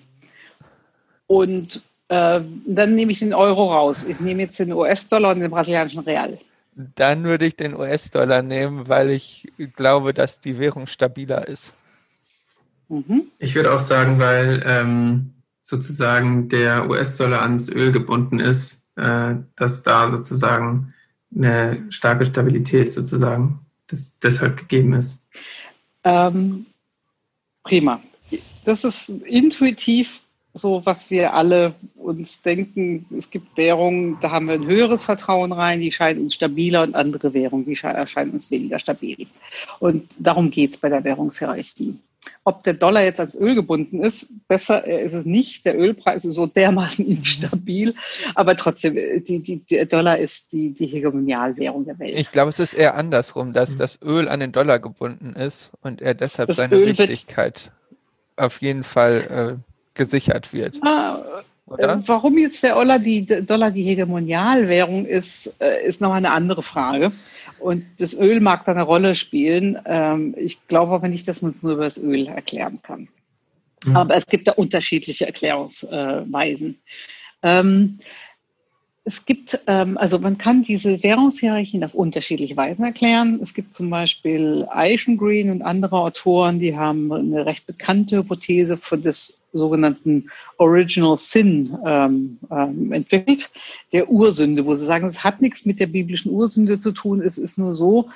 Und 1.27 1.81
äh, 2.09 2.41
dann 2.65 2.95
nehme 2.95 3.11
ich 3.11 3.19
den 3.19 3.33
Euro 3.33 3.71
raus. 3.71 4.03
Ich 4.03 4.19
nehme 4.19 4.41
jetzt 4.43 4.59
den 4.59 4.73
US-Dollar 4.73 5.31
und 5.31 5.39
den 5.39 5.51
brasilianischen 5.51 6.01
Real. 6.01 6.37
Dann 6.73 7.23
würde 7.23 7.45
ich 7.45 7.55
den 7.55 7.75
US-Dollar 7.75 8.41
nehmen, 8.41 8.87
weil 8.87 9.11
ich 9.11 9.47
glaube, 9.75 10.13
dass 10.13 10.39
die 10.39 10.57
Währung 10.57 10.87
stabiler 10.87 11.47
ist. 11.47 11.73
Mhm. 12.89 13.27
Ich 13.39 13.55
würde 13.55 13.73
auch 13.73 13.79
sagen, 13.79 14.19
weil 14.19 14.63
ähm, 14.65 15.33
sozusagen 15.61 16.49
der 16.49 16.89
US-Dollar 16.89 17.41
ans 17.41 17.69
Öl 17.69 17.91
gebunden 17.91 18.39
ist, 18.39 18.83
äh, 18.95 19.35
dass 19.55 19.83
da 19.83 20.09
sozusagen 20.09 20.93
eine 21.33 21.85
starke 21.89 22.25
Stabilität 22.25 22.91
sozusagen 22.91 23.59
das 23.87 24.19
deshalb 24.19 24.57
gegeben 24.57 24.93
ist. 24.93 25.25
Ähm, 26.03 26.65
prima. 27.63 28.01
Das 28.65 28.83
ist 28.83 29.09
intuitiv 29.09 30.21
so, 30.53 30.85
was 30.85 31.09
wir 31.09 31.33
alle 31.33 31.75
uns 31.95 32.41
denken. 32.41 33.05
Es 33.17 33.29
gibt 33.29 33.55
Währungen, 33.55 34.17
da 34.19 34.31
haben 34.31 34.47
wir 34.47 34.55
ein 34.55 34.65
höheres 34.65 35.05
Vertrauen 35.05 35.51
rein, 35.51 35.79
die 35.79 35.91
scheinen 35.91 36.23
uns 36.23 36.35
stabiler 36.35 36.83
und 36.83 36.95
andere 36.95 37.33
Währungen, 37.33 37.65
die 37.65 37.77
erscheinen 37.81 38.31
uns 38.31 38.51
weniger 38.51 38.79
stabil. 38.79 39.27
Und 39.79 40.09
darum 40.19 40.51
geht 40.51 40.71
es 40.71 40.77
bei 40.77 40.89
der 40.89 41.03
Währungshierarchie 41.03 41.97
ob 42.43 42.63
der 42.63 42.73
Dollar 42.73 43.03
jetzt 43.03 43.19
ans 43.19 43.35
Öl 43.35 43.53
gebunden 43.55 44.03
ist. 44.03 44.27
Besser 44.47 44.85
ist 44.85 45.13
es 45.13 45.25
nicht. 45.25 45.65
Der 45.65 45.77
Ölpreis 45.77 46.25
ist 46.25 46.35
so 46.35 46.47
dermaßen 46.47 47.05
instabil. 47.07 47.95
Aber 48.35 48.55
trotzdem, 48.55 48.95
die, 48.95 49.39
die, 49.39 49.59
der 49.59 49.85
Dollar 49.85 50.17
ist 50.17 50.51
die, 50.53 50.73
die 50.73 50.87
Hegemonialwährung 50.87 51.85
der 51.85 51.99
Welt. 51.99 52.17
Ich 52.17 52.31
glaube, 52.31 52.49
es 52.49 52.59
ist 52.59 52.73
eher 52.73 52.95
andersrum, 52.95 53.53
dass 53.53 53.75
mhm. 53.75 53.77
das 53.77 53.99
Öl 54.01 54.27
an 54.27 54.39
den 54.39 54.51
Dollar 54.51 54.79
gebunden 54.79 55.33
ist 55.33 55.71
und 55.81 56.01
er 56.01 56.13
deshalb 56.13 56.47
das 56.47 56.57
seine 56.57 56.75
Öl 56.75 56.97
Wichtigkeit 56.97 57.71
auf 58.37 58.61
jeden 58.61 58.83
Fall 58.83 59.59
äh, 59.59 59.71
gesichert 59.93 60.51
wird. 60.51 60.79
Ah, 60.83 61.43
äh, 61.77 61.97
warum 62.05 62.37
jetzt 62.37 62.63
der 62.63 62.73
Dollar 62.73 62.99
die, 62.99 63.25
Dollar 63.25 63.71
die 63.71 63.83
Hegemonialwährung 63.83 65.05
ist, 65.05 65.53
äh, 65.59 65.85
ist 65.85 66.01
noch 66.01 66.11
eine 66.11 66.31
andere 66.31 66.63
Frage. 66.63 67.11
Und 67.61 67.85
das 67.99 68.13
Öl 68.13 68.39
mag 68.39 68.65
da 68.65 68.71
eine 68.71 68.81
Rolle 68.83 69.15
spielen. 69.15 69.79
Ähm, 69.85 70.33
ich 70.37 70.67
glaube 70.67 70.93
aber 70.93 71.07
nicht, 71.07 71.27
dass 71.27 71.41
man 71.41 71.51
es 71.51 71.63
nur 71.63 71.73
über 71.73 71.83
das 71.83 71.97
Öl 71.97 72.27
erklären 72.27 72.81
kann. 72.81 73.07
Mhm. 73.85 73.95
Aber 73.95 74.15
es 74.15 74.25
gibt 74.27 74.47
da 74.47 74.53
unterschiedliche 74.53 75.25
Erklärungsweisen. 75.25 76.79
Ähm, 77.43 77.99
es 79.03 79.25
gibt, 79.25 79.59
ähm, 79.65 79.97
also 79.97 80.19
man 80.19 80.37
kann 80.37 80.63
diese 80.63 81.01
Währungshierarchien 81.01 81.83
auf 81.83 81.95
unterschiedliche 81.95 82.55
Weisen 82.55 82.85
erklären. 82.85 83.39
Es 83.41 83.53
gibt 83.53 83.73
zum 83.73 83.89
Beispiel 83.89 84.67
Eichengreen 84.69 85.49
und 85.49 85.63
andere 85.63 85.97
Autoren, 85.97 86.59
die 86.59 86.77
haben 86.77 87.11
eine 87.11 87.45
recht 87.45 87.65
bekannte 87.65 88.17
Hypothese 88.17 88.77
von 88.77 89.01
des 89.01 89.41
sogenannten 89.53 90.29
Original 90.57 91.17
Sin 91.17 91.75
ähm, 91.85 92.37
ähm, 92.51 92.91
entwickelt, 92.91 93.49
der 93.91 94.09
Ursünde, 94.09 94.65
wo 94.65 94.75
sie 94.75 94.85
sagen, 94.85 95.07
es 95.07 95.23
hat 95.23 95.41
nichts 95.41 95.65
mit 95.65 95.79
der 95.79 95.87
biblischen 95.87 96.31
Ursünde 96.31 96.79
zu 96.79 96.91
tun. 96.91 97.21
Es 97.21 97.37
ist 97.37 97.57
nur 97.57 97.73
so, 97.73 98.09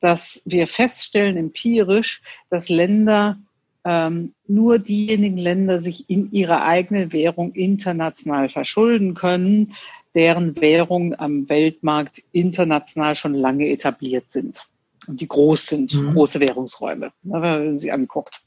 dass 0.00 0.42
wir 0.44 0.66
feststellen 0.66 1.36
empirisch, 1.36 2.20
dass 2.50 2.68
Länder 2.68 3.38
ähm, 3.84 4.34
nur 4.46 4.78
diejenigen 4.78 5.38
Länder 5.38 5.82
sich 5.82 6.10
in 6.10 6.30
ihrer 6.32 6.62
eigenen 6.62 7.12
Währung 7.12 7.52
international 7.52 8.48
verschulden 8.48 9.14
können, 9.14 9.74
deren 10.14 10.60
Währungen 10.60 11.18
am 11.18 11.48
Weltmarkt 11.48 12.22
international 12.32 13.14
schon 13.14 13.34
lange 13.34 13.68
etabliert 13.68 14.26
sind 14.30 14.62
und 15.06 15.20
die 15.20 15.28
groß 15.28 15.66
sind, 15.66 15.94
mhm. 15.94 16.12
große 16.12 16.40
Währungsräume, 16.40 17.12
ne, 17.22 17.32
wenn 17.32 17.40
man 17.40 17.78
sie 17.78 17.90
anguckt. 17.90 18.40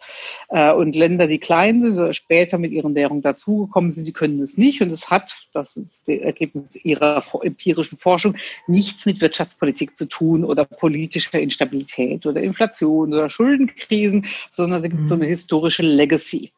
Äh, 0.50 0.72
und 0.72 0.96
Länder, 0.96 1.28
die 1.28 1.40
klein 1.40 1.82
sind 1.82 1.98
oder 1.98 2.14
später 2.14 2.58
mit 2.58 2.72
ihren 2.72 2.96
Währungen 2.96 3.22
dazugekommen 3.22 3.92
sind, 3.92 4.06
die 4.06 4.14
können 4.14 4.40
das 4.40 4.58
nicht. 4.58 4.82
Und 4.82 4.92
es 4.92 5.10
hat, 5.10 5.48
das 5.54 5.76
ist 5.78 6.08
das 6.08 6.16
Ergebnis 6.16 6.76
ihrer 6.84 7.24
empirischen 7.42 7.98
Forschung, 7.98 8.36
nichts 8.68 9.06
mit 9.06 9.22
Wirtschaftspolitik 9.22 9.98
zu 9.98 10.06
tun 10.06 10.46
oder 10.46 10.66
politischer 10.66 11.40
Instabilität 11.40 12.26
oder 12.26 12.42
Inflation 12.42 13.14
oder 13.14 13.30
Schuldenkrisen, 13.30 14.26
sondern 14.52 14.82
da 14.82 14.88
gibt 14.88 15.02
es 15.02 15.08
mhm. 15.08 15.10
so 15.10 15.16
eine 15.16 15.26
historische 15.26 15.84
Legacy 15.84 16.52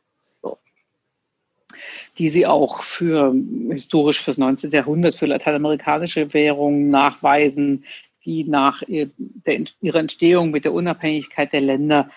die 2.18 2.30
sie 2.30 2.46
auch 2.46 2.82
für 2.82 3.34
historisch 3.70 4.22
fürs 4.22 4.38
19. 4.38 4.72
Jahrhundert 4.72 5.16
für 5.16 5.28
lateinamerikanische 5.28 6.34
Währungen 6.34 6.90
nachweisen, 6.90 7.86
die 8.26 8.44
nach 8.44 8.82
ihrer 8.84 10.00
Entstehung 10.00 10.52
mit 10.52 10.66
der 10.66 10.74
Unabhängigkeit 10.74 11.54
der 11.54 11.62
Länder 11.62 12.10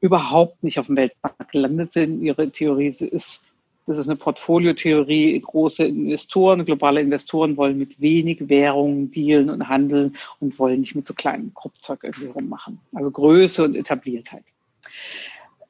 überhaupt 0.00 0.62
nicht 0.62 0.78
auf 0.78 0.86
dem 0.86 0.96
Weltmarkt 0.96 1.52
gelandet 1.52 1.92
sind. 1.92 2.22
Ihre 2.22 2.50
Theorie 2.50 2.86
ist, 2.86 3.44
das 3.86 3.98
ist 3.98 4.08
eine 4.08 4.16
Portfoliotheorie. 4.16 5.40
Große 5.40 5.84
Investoren, 5.84 6.64
globale 6.64 7.00
Investoren 7.00 7.56
wollen 7.56 7.78
mit 7.78 8.00
wenig 8.00 8.48
Währungen 8.48 9.10
dealen 9.10 9.50
und 9.50 9.68
handeln 9.68 10.16
und 10.40 10.58
wollen 10.58 10.80
nicht 10.80 10.94
mit 10.94 11.06
so 11.06 11.14
kleinem 11.14 11.52
Kruppzeug 11.52 12.04
irgendwie 12.04 12.28
rummachen. 12.28 12.78
Also 12.94 13.10
Größe 13.10 13.64
und 13.64 13.74
Etabliertheit. 13.74 14.44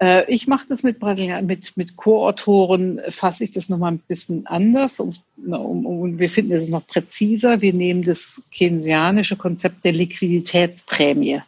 Äh, 0.01 0.33
ich 0.33 0.47
mache 0.47 0.67
das 0.69 0.83
mit 0.83 1.03
mit, 1.03 1.77
mit 1.77 1.97
Co-Autoren, 1.97 3.01
fasse 3.09 3.45
ich 3.45 3.51
das 3.51 3.69
nochmal 3.69 3.93
ein 3.93 3.99
bisschen 3.99 4.47
anders 4.47 5.01
um, 5.01 5.13
um, 5.37 5.87
um, 5.87 6.19
wir 6.19 6.31
finden 6.31 6.53
es 6.53 6.69
noch 6.69 6.87
präziser. 6.87 7.61
Wir 7.61 7.73
nehmen 7.73 8.03
das 8.03 8.49
keynesianische 8.57 9.37
Konzept 9.37 9.85
der 9.85 9.93
Liquiditätsprämie, 9.93 11.43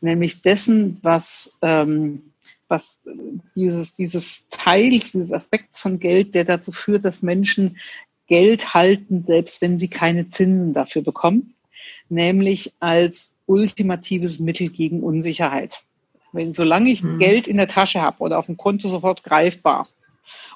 nämlich 0.00 0.42
dessen, 0.42 0.98
was, 1.02 1.56
ähm, 1.62 2.22
was 2.68 3.00
dieses, 3.54 3.94
dieses 3.94 4.48
Teil, 4.48 4.90
dieses 4.90 5.32
Aspekts 5.32 5.80
von 5.80 5.98
Geld, 5.98 6.34
der 6.34 6.44
dazu 6.44 6.70
führt, 6.70 7.04
dass 7.04 7.22
Menschen 7.22 7.78
Geld 8.28 8.74
halten, 8.74 9.24
selbst 9.26 9.62
wenn 9.62 9.78
sie 9.78 9.88
keine 9.88 10.28
Zinsen 10.28 10.74
dafür 10.74 11.02
bekommen, 11.02 11.54
nämlich 12.10 12.74
als 12.78 13.34
ultimatives 13.46 14.38
Mittel 14.38 14.68
gegen 14.68 15.02
Unsicherheit. 15.02 15.82
Wenn, 16.32 16.52
solange 16.52 16.90
ich 16.90 17.02
mhm. 17.02 17.18
Geld 17.18 17.48
in 17.48 17.56
der 17.56 17.68
Tasche 17.68 18.00
habe 18.00 18.20
oder 18.20 18.38
auf 18.38 18.46
dem 18.46 18.56
Konto 18.56 18.88
sofort 18.88 19.22
greifbar 19.22 19.88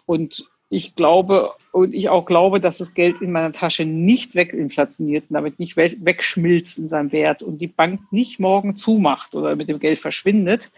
und 0.06 0.44
ich 0.68 0.94
glaube 0.94 1.52
und 1.70 1.94
ich 1.94 2.08
auch 2.08 2.24
glaube, 2.24 2.58
dass 2.58 2.78
das 2.78 2.94
Geld 2.94 3.20
in 3.20 3.30
meiner 3.30 3.52
Tasche 3.52 3.84
nicht 3.84 4.34
weginflationiert 4.34 5.24
und 5.28 5.34
damit 5.34 5.58
nicht 5.58 5.76
wegschmilzt 5.76 6.78
in 6.78 6.88
seinem 6.88 7.12
Wert 7.12 7.42
und 7.42 7.58
die 7.58 7.66
Bank 7.66 8.00
nicht 8.10 8.40
morgen 8.40 8.76
zumacht 8.76 9.34
oder 9.34 9.54
mit 9.54 9.68
dem 9.68 9.80
Geld 9.80 10.00
verschwindet, 10.00 10.70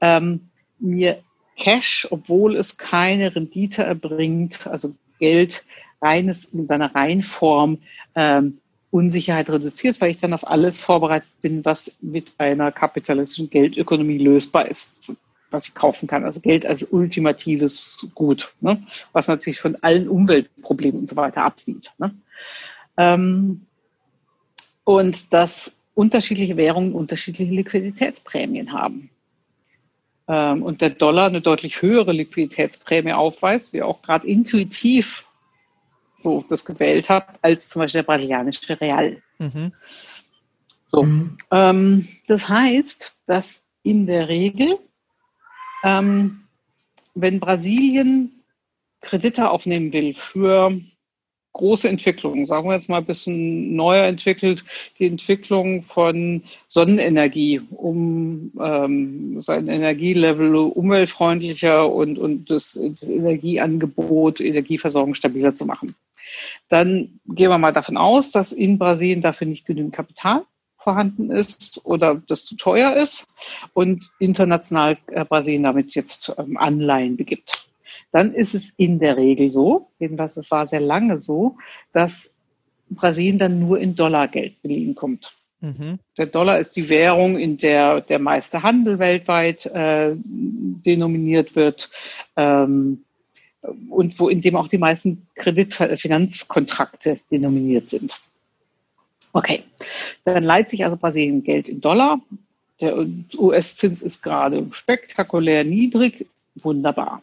ähm, 0.00 0.48
mir 0.78 1.22
Cash, 1.56 2.08
obwohl 2.10 2.56
es 2.56 2.78
keine 2.78 3.36
Rendite 3.36 3.84
erbringt, 3.84 4.66
also 4.66 4.94
Geld 5.18 5.64
reines 6.00 6.44
in 6.44 6.66
seiner 6.66 6.94
Reinform 6.94 7.78
ähm, 8.14 8.60
Unsicherheit 8.94 9.50
reduziert, 9.50 10.00
weil 10.00 10.12
ich 10.12 10.18
dann 10.18 10.32
auf 10.32 10.46
alles 10.46 10.80
vorbereitet 10.80 11.30
bin, 11.42 11.64
was 11.64 11.96
mit 12.00 12.34
einer 12.38 12.70
kapitalistischen 12.70 13.50
Geldökonomie 13.50 14.18
lösbar 14.18 14.68
ist, 14.68 14.92
was 15.50 15.66
ich 15.66 15.74
kaufen 15.74 16.06
kann. 16.06 16.24
Also 16.24 16.38
Geld 16.38 16.64
als 16.64 16.84
ultimatives 16.84 18.08
Gut, 18.14 18.52
ne? 18.60 18.84
was 19.12 19.26
natürlich 19.26 19.58
von 19.58 19.74
allen 19.82 20.08
Umweltproblemen 20.08 21.00
und 21.00 21.08
so 21.08 21.16
weiter 21.16 21.42
absieht. 21.42 21.90
Ne? 21.98 22.14
Ähm, 22.96 23.62
und 24.84 25.32
dass 25.32 25.72
unterschiedliche 25.96 26.56
Währungen 26.56 26.92
unterschiedliche 26.92 27.52
Liquiditätsprämien 27.52 28.72
haben. 28.72 29.10
Ähm, 30.28 30.62
und 30.62 30.82
der 30.82 30.90
Dollar 30.90 31.26
eine 31.26 31.40
deutlich 31.40 31.82
höhere 31.82 32.12
Liquiditätsprämie 32.12 33.12
aufweist, 33.12 33.72
wie 33.72 33.82
auch 33.82 34.02
gerade 34.02 34.28
intuitiv 34.28 35.24
so 36.24 36.44
das 36.48 36.64
gewählt 36.64 37.08
habe, 37.08 37.26
als 37.42 37.68
zum 37.68 37.80
Beispiel 37.80 38.00
der 38.00 38.06
brasilianische 38.06 38.80
Real. 38.80 39.22
Mhm. 39.38 39.72
So, 40.90 41.02
mhm. 41.04 41.38
Ähm, 41.50 42.08
das 42.26 42.48
heißt, 42.48 43.16
dass 43.26 43.62
in 43.82 44.06
der 44.06 44.28
Regel, 44.28 44.78
ähm, 45.84 46.44
wenn 47.14 47.38
Brasilien 47.38 48.42
Kredite 49.00 49.50
aufnehmen 49.50 49.92
will 49.92 50.14
für 50.14 50.80
große 51.52 51.88
Entwicklungen, 51.88 52.46
sagen 52.46 52.66
wir 52.68 52.74
jetzt 52.74 52.88
mal 52.88 52.98
ein 52.98 53.04
bisschen 53.04 53.76
neuer 53.76 54.06
entwickelt, 54.06 54.64
die 54.98 55.06
Entwicklung 55.06 55.82
von 55.82 56.42
Sonnenenergie, 56.68 57.60
um 57.70 58.50
ähm, 58.60 59.40
sein 59.40 59.68
Energielevel 59.68 60.56
umweltfreundlicher 60.56 61.92
und, 61.92 62.18
und 62.18 62.50
das, 62.50 62.78
das 62.80 63.08
Energieangebot, 63.08 64.40
Energieversorgung 64.40 65.14
stabiler 65.14 65.54
zu 65.54 65.66
machen 65.66 65.94
dann 66.68 67.20
gehen 67.26 67.50
wir 67.50 67.58
mal 67.58 67.72
davon 67.72 67.96
aus, 67.96 68.30
dass 68.30 68.52
in 68.52 68.78
Brasilien 68.78 69.20
dafür 69.20 69.46
nicht 69.46 69.66
genügend 69.66 69.94
Kapital 69.94 70.42
vorhanden 70.78 71.30
ist 71.30 71.80
oder 71.84 72.22
das 72.28 72.44
zu 72.44 72.56
teuer 72.56 72.94
ist 72.94 73.26
und 73.72 74.10
international 74.18 74.98
äh, 75.06 75.24
Brasilien 75.24 75.62
damit 75.62 75.94
jetzt 75.94 76.34
ähm, 76.38 76.56
Anleihen 76.58 77.16
begibt. 77.16 77.70
Dann 78.12 78.34
ist 78.34 78.54
es 78.54 78.72
in 78.76 78.98
der 78.98 79.16
Regel 79.16 79.50
so, 79.50 79.88
jedenfalls 79.98 80.36
es 80.36 80.50
war 80.50 80.66
sehr 80.66 80.80
lange 80.80 81.20
so, 81.20 81.56
dass 81.92 82.36
Brasilien 82.90 83.38
dann 83.38 83.58
nur 83.58 83.80
in 83.80 83.96
Dollargeld 83.96 84.60
beliehen 84.62 84.94
kommt. 84.94 85.32
Mhm. 85.60 85.98
Der 86.18 86.26
Dollar 86.26 86.58
ist 86.58 86.76
die 86.76 86.90
Währung, 86.90 87.38
in 87.38 87.56
der 87.56 88.02
der 88.02 88.18
meiste 88.18 88.62
Handel 88.62 88.98
weltweit 88.98 89.64
äh, 89.66 90.12
denominiert 90.14 91.56
wird. 91.56 91.90
Ähm, 92.36 93.04
und 93.88 94.18
wo 94.18 94.28
in 94.28 94.40
dem 94.40 94.56
auch 94.56 94.68
die 94.68 94.78
meisten 94.78 95.26
Kreditfinanzkontrakte 95.36 97.18
denominiert 97.30 97.90
sind. 97.90 98.16
Okay, 99.32 99.64
dann 100.24 100.44
leiht 100.44 100.70
sich 100.70 100.84
also 100.84 100.96
Brasilien 100.96 101.42
Geld 101.42 101.68
in 101.68 101.80
Dollar. 101.80 102.20
Der 102.80 103.06
US-Zins 103.36 104.02
ist 104.02 104.22
gerade 104.22 104.66
spektakulär 104.72 105.64
niedrig. 105.64 106.26
Wunderbar. 106.56 107.22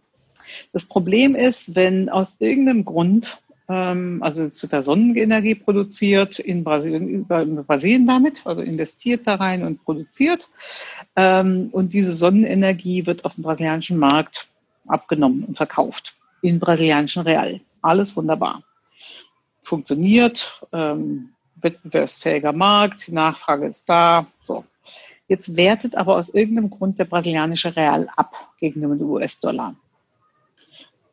Das 0.73 0.85
Problem 0.85 1.35
ist, 1.35 1.75
wenn 1.75 2.09
aus 2.09 2.37
irgendeinem 2.39 2.83
Grund, 2.83 3.37
ähm, 3.69 4.21
also 4.21 4.43
es 4.43 4.61
wird 4.61 4.73
da 4.73 4.81
Sonnenenergie 4.81 5.55
produziert 5.55 6.39
in 6.39 6.65
Brasilien, 6.65 7.25
in 7.29 7.65
Brasilien 7.65 8.07
damit, 8.07 8.45
also 8.45 8.61
investiert 8.61 9.25
da 9.25 9.35
rein 9.35 9.63
und 9.63 9.83
produziert. 9.83 10.49
Ähm, 11.15 11.69
und 11.71 11.93
diese 11.93 12.11
Sonnenenergie 12.11 13.05
wird 13.05 13.23
auf 13.23 13.35
dem 13.35 13.43
brasilianischen 13.43 13.97
Markt 13.97 14.47
abgenommen 14.85 15.45
und 15.45 15.55
verkauft 15.55 16.13
in 16.41 16.59
brasilianischen 16.59 17.23
Real. 17.23 17.61
Alles 17.81 18.15
wunderbar. 18.15 18.63
Funktioniert, 19.61 20.61
ähm, 20.71 21.29
wettbewerbsfähiger 21.55 22.53
Markt, 22.53 23.07
die 23.07 23.13
Nachfrage 23.13 23.67
ist 23.67 23.89
da. 23.89 24.25
So. 24.45 24.65
Jetzt 25.27 25.55
wertet 25.55 25.95
aber 25.95 26.17
aus 26.17 26.29
irgendeinem 26.29 26.69
Grund 26.69 26.99
der 26.99 27.05
brasilianische 27.05 27.75
Real 27.75 28.09
ab 28.15 28.33
gegenüber 28.59 28.95
dem 28.95 29.09
US-Dollar. 29.09 29.75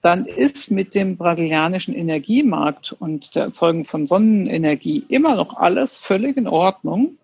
Dann 0.00 0.26
ist 0.26 0.70
mit 0.70 0.94
dem 0.94 1.16
brasilianischen 1.16 1.94
Energiemarkt 1.94 2.92
und 2.98 3.34
der 3.34 3.44
Erzeugung 3.44 3.84
von 3.84 4.06
Sonnenenergie 4.06 5.04
immer 5.08 5.34
noch 5.34 5.56
alles 5.56 5.96
völlig 5.96 6.36
in 6.36 6.46
Ordnung. 6.46 7.18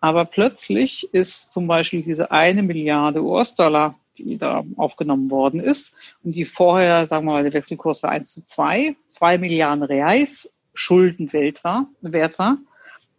Aber 0.00 0.24
plötzlich 0.24 1.12
ist 1.12 1.52
zum 1.52 1.66
Beispiel 1.66 2.02
diese 2.02 2.30
eine 2.30 2.62
Milliarde 2.62 3.22
US-Dollar 3.22 3.94
die 4.24 4.38
da 4.38 4.64
aufgenommen 4.76 5.30
worden 5.30 5.60
ist 5.60 5.96
und 6.24 6.32
die 6.32 6.44
vorher, 6.44 7.06
sagen 7.06 7.26
wir 7.26 7.32
mal, 7.32 7.42
der 7.42 7.52
Wechselkurs 7.52 8.02
war 8.02 8.10
1 8.10 8.34
zu 8.34 8.44
2, 8.44 8.96
2 9.08 9.38
Milliarden 9.38 9.82
Reais 9.82 10.52
Schulden 10.74 11.32
wert 11.32 11.64
war, 11.64 11.86
wert 12.00 12.38
war, 12.38 12.58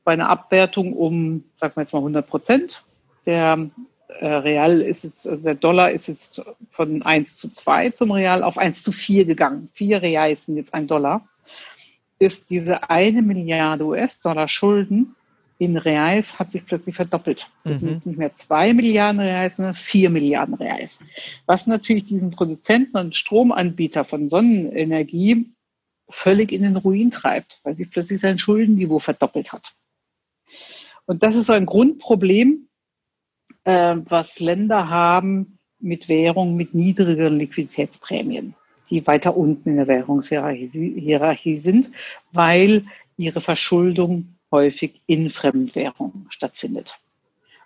bei 0.04 0.14
einer 0.14 0.30
Abwertung 0.30 0.94
um, 0.94 1.44
sagen 1.58 1.74
wir 1.76 1.84
jetzt 1.84 1.94
mal 1.94 2.00
100 2.00 2.28
Prozent. 2.28 2.84
Der 3.26 3.70
äh, 4.08 4.28
Real 4.28 4.82
ist 4.82 5.04
jetzt, 5.04 5.28
also 5.28 5.44
der 5.44 5.56
Dollar 5.56 5.92
ist 5.92 6.08
jetzt 6.08 6.44
von 6.70 7.04
1 7.04 7.38
zu 7.38 7.52
2 7.52 7.92
zum 7.92 8.12
Real 8.12 8.44
auf 8.44 8.58
1 8.58 8.84
zu 8.84 8.92
4 8.92 9.26
gegangen. 9.26 9.70
Vier 9.74 10.02
Reals 10.02 10.46
sind 10.46 10.58
jetzt 10.58 10.74
ein 10.74 10.88
Dollar. 10.88 11.28
Ist 12.20 12.50
diese 12.50 12.90
eine 12.90 13.22
Milliarde 13.22 13.86
US-Dollar 13.86 14.48
Schulden 14.48 15.16
in 15.62 15.78
Reais 15.78 16.40
hat 16.40 16.52
sich 16.52 16.66
plötzlich 16.66 16.96
verdoppelt. 16.96 17.46
Das 17.64 17.84
mhm. 17.84 17.86
sind 17.86 17.90
jetzt 17.92 18.08
nicht 18.08 18.18
mehr 18.18 18.36
zwei 18.36 18.74
Milliarden 18.74 19.22
Reais, 19.22 19.58
sondern 19.58 19.76
vier 19.76 20.10
Milliarden 20.10 20.56
Reais. 20.56 20.98
Was 21.46 21.68
natürlich 21.68 22.06
diesen 22.06 22.32
Produzenten 22.32 22.98
und 22.98 23.16
Stromanbieter 23.16 24.04
von 24.04 24.28
Sonnenenergie 24.28 25.52
völlig 26.10 26.52
in 26.52 26.64
den 26.64 26.78
Ruin 26.78 27.12
treibt, 27.12 27.60
weil 27.62 27.76
sich 27.76 27.92
plötzlich 27.92 28.20
sein 28.20 28.40
Schuldenniveau 28.40 28.98
verdoppelt 28.98 29.54
hat. 29.54 29.72
Und 31.06 31.22
das 31.22 31.36
ist 31.36 31.46
so 31.46 31.54
ein 31.54 31.68
Grundproblem, 31.68 32.68
äh, 33.64 33.98
was 34.04 34.40
Länder 34.40 34.90
haben 34.90 35.60
mit 35.80 36.10
Währung 36.10 36.56
mit 36.56 36.74
niedrigeren 36.74 37.38
Liquiditätsprämien, 37.38 38.56
die 38.90 39.06
weiter 39.06 39.38
unten 39.38 39.70
in 39.70 39.76
der 39.78 39.88
Währungshierarchie 39.88 41.58
sind, 41.58 41.92
weil 42.32 42.86
ihre 43.16 43.42
Verschuldung 43.42 44.38
häufig 44.52 45.02
in 45.08 45.30
Fremdwährung 45.30 46.28
stattfindet. 46.30 47.00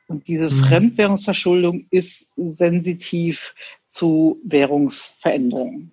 Und 0.08 0.28
diese 0.28 0.50
mhm. 0.50 0.64
Fremdwährungsverschuldung 0.64 1.88
ist 1.90 2.34
sensitiv 2.38 3.56
zu 3.88 4.40
Währungsveränderungen. 4.44 5.92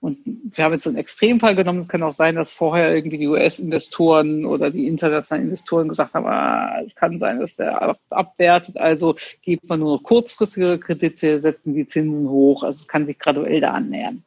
Und 0.00 0.18
wir 0.24 0.64
haben 0.64 0.72
jetzt 0.72 0.82
so 0.82 0.90
einen 0.90 0.98
Extremfall 0.98 1.54
genommen. 1.54 1.78
Es 1.78 1.86
kann 1.86 2.02
auch 2.02 2.10
sein, 2.12 2.34
dass 2.34 2.52
vorher 2.52 2.92
irgendwie 2.92 3.18
die 3.18 3.28
US-Investoren 3.28 4.44
oder 4.44 4.72
die 4.72 4.88
internationalen 4.88 5.44
Investoren 5.44 5.86
gesagt 5.86 6.14
haben, 6.14 6.26
ah, 6.26 6.82
es 6.84 6.96
kann 6.96 7.20
sein, 7.20 7.38
dass 7.38 7.54
der 7.54 7.96
abwertet. 8.10 8.78
Also 8.78 9.14
gibt 9.42 9.68
man 9.68 9.78
nur 9.78 9.96
noch 9.96 10.02
kurzfristige 10.02 10.80
Kredite, 10.80 11.40
setzen 11.40 11.74
die 11.74 11.86
Zinsen 11.86 12.28
hoch. 12.28 12.64
Also 12.64 12.78
es 12.78 12.88
kann 12.88 13.06
sich 13.06 13.16
graduell 13.16 13.60
da 13.60 13.70
annähern. 13.70 14.24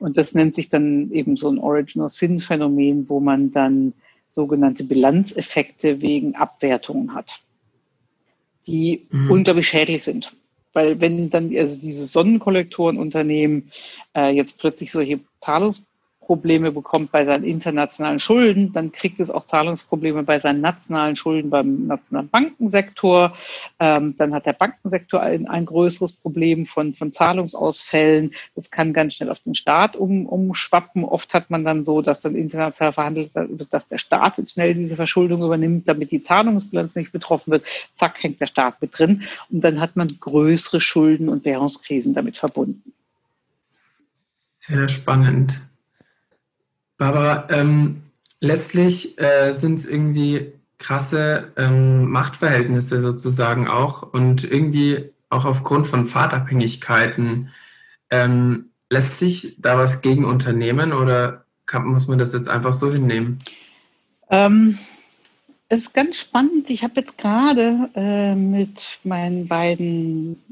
Und 0.00 0.16
das 0.16 0.34
nennt 0.34 0.56
sich 0.56 0.70
dann 0.70 1.12
eben 1.12 1.36
so 1.36 1.48
ein 1.50 1.58
Original 1.58 2.08
Sin 2.08 2.40
Phänomen, 2.40 3.08
wo 3.08 3.20
man 3.20 3.52
dann 3.52 3.92
sogenannte 4.34 4.82
Bilanzeffekte 4.82 6.00
wegen 6.02 6.34
Abwertungen 6.34 7.14
hat, 7.14 7.38
die 8.66 9.06
mhm. 9.10 9.30
unglaublich 9.30 9.68
schädlich 9.68 10.02
sind. 10.02 10.32
Weil 10.72 11.00
wenn 11.00 11.30
dann 11.30 11.56
also 11.56 11.80
diese 11.80 12.04
Sonnenkollektorenunternehmen 12.04 13.70
äh, 14.16 14.30
jetzt 14.30 14.58
plötzlich 14.58 14.90
solche 14.90 15.20
Zahlungsprobleme 15.40 15.93
Zahlungsprobleme 16.24 16.72
bekommt 16.72 17.12
bei 17.12 17.24
seinen 17.24 17.44
internationalen 17.44 18.18
Schulden, 18.18 18.72
dann 18.72 18.92
kriegt 18.92 19.20
es 19.20 19.30
auch 19.30 19.46
Zahlungsprobleme 19.46 20.22
bei 20.22 20.38
seinen 20.38 20.60
nationalen 20.60 21.16
Schulden 21.16 21.50
beim 21.50 21.86
nationalen 21.86 22.28
Bankensektor. 22.28 23.36
Ähm, 23.78 24.14
dann 24.16 24.34
hat 24.34 24.46
der 24.46 24.54
Bankensektor 24.54 25.20
ein, 25.20 25.46
ein 25.46 25.66
größeres 25.66 26.14
Problem 26.14 26.66
von, 26.66 26.94
von 26.94 27.12
Zahlungsausfällen. 27.12 28.34
Das 28.56 28.70
kann 28.70 28.92
ganz 28.92 29.14
schnell 29.14 29.30
auf 29.30 29.40
den 29.40 29.54
Staat 29.54 29.96
um, 29.96 30.26
umschwappen. 30.26 31.04
Oft 31.04 31.34
hat 31.34 31.50
man 31.50 31.64
dann 31.64 31.84
so, 31.84 32.00
dass 32.00 32.22
dann 32.22 32.34
international 32.34 32.92
verhandelt 32.92 33.34
wird, 33.34 33.72
dass 33.72 33.88
der 33.88 33.98
Staat 33.98 34.38
jetzt 34.38 34.52
schnell 34.52 34.74
diese 34.74 34.96
Verschuldung 34.96 35.42
übernimmt, 35.42 35.88
damit 35.88 36.10
die 36.10 36.22
Zahlungsbilanz 36.22 36.96
nicht 36.96 37.12
betroffen 37.12 37.52
wird. 37.52 37.64
Zack, 37.94 38.22
hängt 38.22 38.40
der 38.40 38.46
Staat 38.46 38.80
mit 38.80 38.98
drin. 38.98 39.22
Und 39.50 39.62
dann 39.62 39.80
hat 39.80 39.96
man 39.96 40.16
größere 40.18 40.80
Schulden 40.80 41.28
und 41.28 41.44
Währungskrisen 41.44 42.14
damit 42.14 42.38
verbunden. 42.38 42.92
Sehr 44.60 44.88
spannend. 44.88 45.60
Barbara, 47.04 47.46
ähm, 47.50 48.00
letztlich 48.40 49.20
äh, 49.20 49.52
sind 49.52 49.78
es 49.78 49.84
irgendwie 49.84 50.52
krasse 50.78 51.52
ähm, 51.58 52.10
Machtverhältnisse 52.10 53.02
sozusagen 53.02 53.68
auch 53.68 54.14
und 54.14 54.42
irgendwie 54.42 55.10
auch 55.28 55.44
aufgrund 55.44 55.86
von 55.86 56.06
Fahrtabhängigkeiten. 56.06 57.50
Ähm, 58.08 58.70
lässt 58.88 59.18
sich 59.18 59.56
da 59.58 59.76
was 59.76 60.00
gegen 60.00 60.24
unternehmen 60.24 60.94
oder 60.94 61.44
kann, 61.66 61.84
muss 61.84 62.08
man 62.08 62.18
das 62.18 62.32
jetzt 62.32 62.48
einfach 62.48 62.72
so 62.72 62.90
hinnehmen? 62.90 63.38
Ähm, 64.30 64.78
es 65.68 65.80
ist 65.80 65.92
ganz 65.92 66.16
spannend. 66.16 66.70
Ich 66.70 66.84
habe 66.84 67.00
jetzt 67.00 67.18
gerade 67.18 67.90
äh, 67.94 68.34
mit 68.34 68.98
meinen 69.04 69.46
beiden 69.46 70.42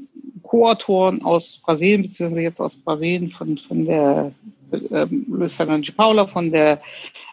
Co-Autoren 0.43 1.23
aus 1.23 1.59
Brasilien, 1.63 2.03
beziehungsweise 2.03 2.41
jetzt 2.41 2.59
aus 2.59 2.75
Brasilien 2.75 3.29
von, 3.29 3.57
von 3.57 3.85
der 3.85 4.31
Luis 5.27 5.55
Fernando 5.55 5.91
Paula 5.95 6.27
von 6.27 6.51
der 6.51 6.81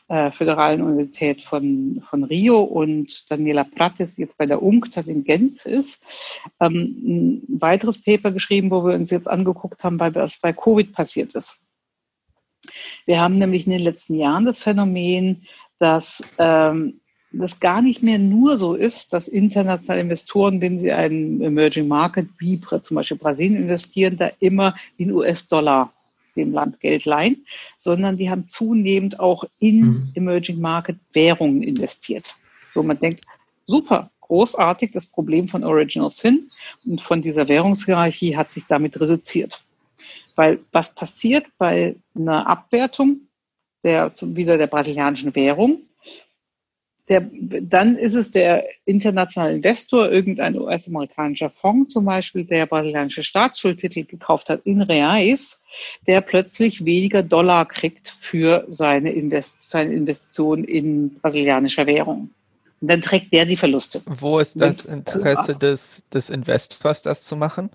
äh, 0.09 0.31
Föderalen 0.31 0.83
Universität 0.83 1.43
von, 1.43 2.03
von 2.09 2.25
Rio 2.25 2.63
und 2.63 3.31
Daniela 3.31 3.65
Prates 3.65 4.17
jetzt 4.17 4.37
bei 4.39 4.47
der 4.47 4.63
UNCTAD 4.63 5.07
in 5.07 5.25
Genf 5.25 5.65
ist, 5.65 6.03
ähm, 6.61 6.73
ein 7.49 7.61
weiteres 7.61 8.03
Paper 8.03 8.33
geschrieben, 8.33 8.71
wo 8.71 8.85
wir 8.85 8.95
uns 8.95 9.11
jetzt 9.11 9.29
angeguckt 9.29 9.85
haben, 9.85 10.01
was 10.01 10.41
bei 10.41 10.53
Covid 10.53 10.93
passiert 10.93 11.35
ist. 11.35 11.61
Wir 13.07 13.21
haben 13.21 13.39
nämlich 13.39 13.67
in 13.67 13.73
den 13.73 13.83
letzten 13.83 14.15
Jahren 14.15 14.45
das 14.45 14.63
Phänomen, 14.63 15.47
dass 15.79 16.23
ähm, 16.39 17.01
das 17.33 17.61
gar 17.61 17.81
nicht 17.81 18.03
mehr 18.03 18.19
nur 18.19 18.57
so 18.57 18.75
ist, 18.75 19.13
dass 19.13 19.29
internationale 19.29 20.01
Investoren, 20.01 20.61
wenn 20.61 20.81
sie 20.81 20.93
einen 20.93 21.41
Emerging 21.41 21.87
Market 21.87 22.29
wie 22.39 22.61
zum 22.61 22.97
Beispiel 22.97 23.17
Brasilien 23.17 23.63
investieren, 23.63 24.17
da 24.17 24.31
immer 24.41 24.75
in 24.97 25.13
US-Dollar 25.13 25.93
dem 26.37 26.53
Land 26.53 26.81
Geld 26.81 27.05
leihen, 27.05 27.45
sondern 27.79 28.17
die 28.17 28.31
haben 28.31 28.49
zunehmend 28.49 29.21
auch 29.21 29.45
in 29.59 29.81
mhm. 29.81 30.13
Emerging 30.15 30.61
Market 30.61 30.99
Währungen 31.13 31.63
investiert. 31.63 32.35
So 32.75 32.83
man 32.83 32.99
denkt, 32.99 33.25
super, 33.67 34.11
großartig, 34.21 34.93
das 34.93 35.07
Problem 35.07 35.49
von 35.49 35.65
Original 35.65 36.11
Sin 36.11 36.51
und 36.85 37.01
von 37.01 37.21
dieser 37.21 37.49
Währungshierarchie 37.49 38.37
hat 38.37 38.53
sich 38.53 38.67
damit 38.67 39.01
reduziert. 39.01 39.61
Weil 40.37 40.61
was 40.73 40.95
passiert 40.95 41.47
bei 41.59 41.97
einer 42.15 42.47
Abwertung 42.47 43.23
der, 43.83 44.13
wieder 44.21 44.57
der 44.57 44.69
brasilianischen 44.69 45.35
Währung? 45.35 45.81
Der, 47.11 47.29
dann 47.31 47.97
ist 47.97 48.15
es 48.15 48.31
der 48.31 48.65
internationale 48.85 49.57
Investor, 49.57 50.11
irgendein 50.11 50.57
US-amerikanischer 50.57 51.51
Fonds 51.51 51.93
zum 51.93 52.05
Beispiel, 52.05 52.45
der 52.45 52.67
brasilianische 52.67 53.25
Staatsschuldtitel 53.25 54.05
gekauft 54.05 54.49
hat 54.49 54.61
in 54.65 54.81
Reais, 54.81 55.61
der 56.07 56.21
plötzlich 56.21 56.85
weniger 56.85 57.25
Dollar 57.25 57.67
kriegt 57.67 58.09
für 58.09 58.65
seine, 58.69 59.11
Invest 59.11 59.71
seine 59.71 59.93
Investition 59.93 60.63
in 60.63 61.17
brasilianischer 61.17 61.89
Währung. 61.89 62.31
Und 62.81 62.89
dann 62.89 63.03
trägt 63.03 63.33
der 63.33 63.45
die 63.45 63.57
Verluste. 63.57 64.03
Wo 64.07 64.39
ist 64.39 64.61
das 64.61 64.85
Interesse 64.85 65.53
des, 65.53 66.05
des 66.15 66.31
Investors, 66.31 67.03
das 67.03 67.25
zu 67.25 67.35
machen? 67.35 67.71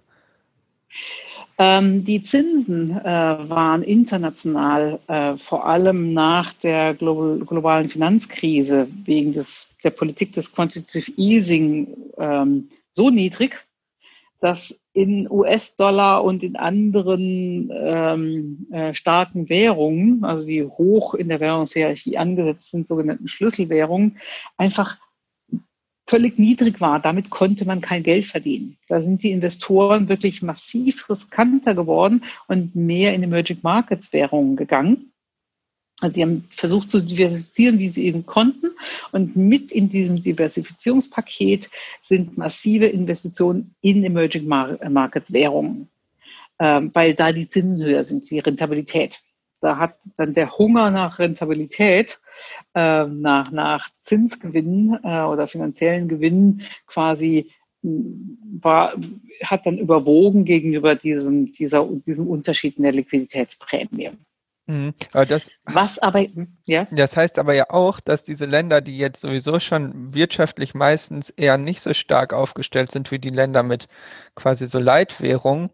Ähm, 1.57 2.03
die 2.03 2.21
Zinsen 2.21 2.91
äh, 2.91 3.03
waren 3.03 3.81
international 3.81 4.99
äh, 5.07 5.37
vor 5.37 5.65
allem 5.65 6.13
nach 6.13 6.51
der 6.53 6.93
global, 6.93 7.39
globalen 7.39 7.87
Finanzkrise 7.87 8.87
wegen 9.05 9.31
des, 9.31 9.69
der 9.83 9.91
Politik 9.91 10.33
des 10.33 10.51
Quantitative 10.51 11.13
Easing 11.15 11.95
ähm, 12.17 12.69
so 12.91 13.09
niedrig, 13.09 13.65
dass 14.41 14.75
in 14.91 15.29
US-Dollar 15.29 16.23
und 16.23 16.43
in 16.43 16.57
anderen 16.57 17.69
ähm, 17.73 18.67
äh, 18.71 18.93
starken 18.93 19.47
Währungen, 19.47 20.23
also 20.23 20.45
die 20.45 20.63
hoch 20.63 21.13
in 21.13 21.29
der 21.29 21.39
Währungshierarchie 21.39 22.17
angesetzt 22.17 22.71
sind, 22.71 22.85
sogenannten 22.85 23.27
Schlüsselwährungen, 23.27 24.17
einfach 24.57 24.97
völlig 26.07 26.37
niedrig 26.37 26.81
war. 26.81 26.99
Damit 26.99 27.29
konnte 27.29 27.65
man 27.65 27.81
kein 27.81 28.03
Geld 28.03 28.25
verdienen. 28.25 28.77
Da 28.87 29.01
sind 29.01 29.23
die 29.23 29.31
Investoren 29.31 30.07
wirklich 30.09 30.41
massiv 30.41 31.09
riskanter 31.09 31.73
geworden 31.73 32.23
und 32.47 32.75
mehr 32.75 33.13
in 33.13 33.23
Emerging 33.23 33.59
Markets 33.63 34.13
Währungen 34.13 34.55
gegangen. 34.55 35.11
Also 36.01 36.13
die 36.13 36.21
haben 36.23 36.45
versucht 36.49 36.91
zu 36.91 37.01
diversifizieren, 37.01 37.79
wie 37.79 37.89
sie 37.89 38.05
eben 38.05 38.25
konnten. 38.25 38.71
Und 39.11 39.35
mit 39.35 39.71
in 39.71 39.89
diesem 39.89 40.21
Diversifizierungspaket 40.21 41.69
sind 42.03 42.37
massive 42.37 42.85
Investitionen 42.85 43.73
in 43.81 44.03
Emerging 44.03 44.45
Markets 44.45 45.31
Währungen, 45.31 45.89
ähm, 46.59 46.91
weil 46.93 47.13
da 47.13 47.31
die 47.31 47.47
Zinsen 47.47 47.81
höher 47.81 48.03
sind, 48.03 48.29
die 48.29 48.39
Rentabilität. 48.39 49.21
Da 49.61 49.77
hat 49.77 49.95
dann 50.17 50.33
der 50.33 50.57
Hunger 50.57 50.91
nach 50.91 51.17
Rentabilität, 51.17 52.19
äh, 52.73 53.05
nach, 53.05 53.51
nach 53.51 53.89
Zinsgewinnen 54.03 54.99
äh, 55.03 55.21
oder 55.21 55.47
finanziellen 55.47 56.07
Gewinnen 56.07 56.63
quasi 56.87 57.51
hm, 57.81 58.37
war, 58.61 58.93
hat 59.43 59.65
dann 59.65 59.77
überwogen 59.77 60.45
gegenüber 60.45 60.95
diesem, 60.95 61.51
dieser, 61.51 61.87
diesem 62.05 62.27
Unterschied 62.27 62.77
in 62.77 62.83
der 62.83 62.93
Liquiditätsprämie. 62.93 64.11
Mhm. 64.67 64.93
Aber 65.13 65.25
das, 65.25 65.49
Was 65.65 65.99
aber, 65.99 66.25
ja? 66.65 66.87
Das 66.91 67.15
heißt 67.15 67.37
aber 67.37 67.53
ja 67.53 67.69
auch, 67.69 67.99
dass 67.99 68.23
diese 68.23 68.45
Länder, 68.45 68.81
die 68.81 68.97
jetzt 68.97 69.21
sowieso 69.21 69.59
schon 69.59 70.13
wirtschaftlich 70.13 70.73
meistens 70.73 71.29
eher 71.29 71.57
nicht 71.57 71.81
so 71.81 71.93
stark 71.93 72.33
aufgestellt 72.33 72.91
sind 72.91 73.11
wie 73.11 73.19
die 73.19 73.29
Länder 73.29 73.61
mit 73.61 73.87
quasi 74.33 74.67
so 74.67 74.79
Leitwährung, 74.79 75.69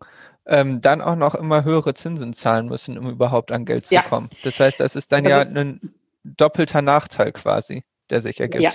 ähm, 0.45 0.81
dann 0.81 1.01
auch 1.01 1.15
noch 1.15 1.35
immer 1.35 1.63
höhere 1.63 1.93
Zinsen 1.93 2.33
zahlen 2.33 2.67
müssen, 2.67 2.97
um 2.97 3.09
überhaupt 3.09 3.51
an 3.51 3.65
Geld 3.65 3.85
zu 3.85 3.95
ja. 3.95 4.01
kommen. 4.01 4.29
Das 4.43 4.59
heißt, 4.59 4.79
das 4.79 4.95
ist 4.95 5.11
dann 5.11 5.25
also, 5.25 5.29
ja 5.29 5.61
ein 5.61 5.93
doppelter 6.23 6.81
Nachteil 6.81 7.31
quasi, 7.31 7.83
der 8.09 8.21
sich 8.21 8.39
ergibt. 8.39 8.63
Ja. 8.63 8.73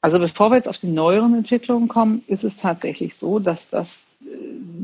Also 0.00 0.18
bevor 0.18 0.50
wir 0.50 0.56
jetzt 0.56 0.68
auf 0.68 0.78
die 0.78 0.88
neueren 0.88 1.34
Entwicklungen 1.34 1.88
kommen, 1.88 2.24
ist 2.26 2.42
es 2.42 2.56
tatsächlich 2.56 3.16
so, 3.16 3.38
dass, 3.38 3.70
das, 3.70 4.16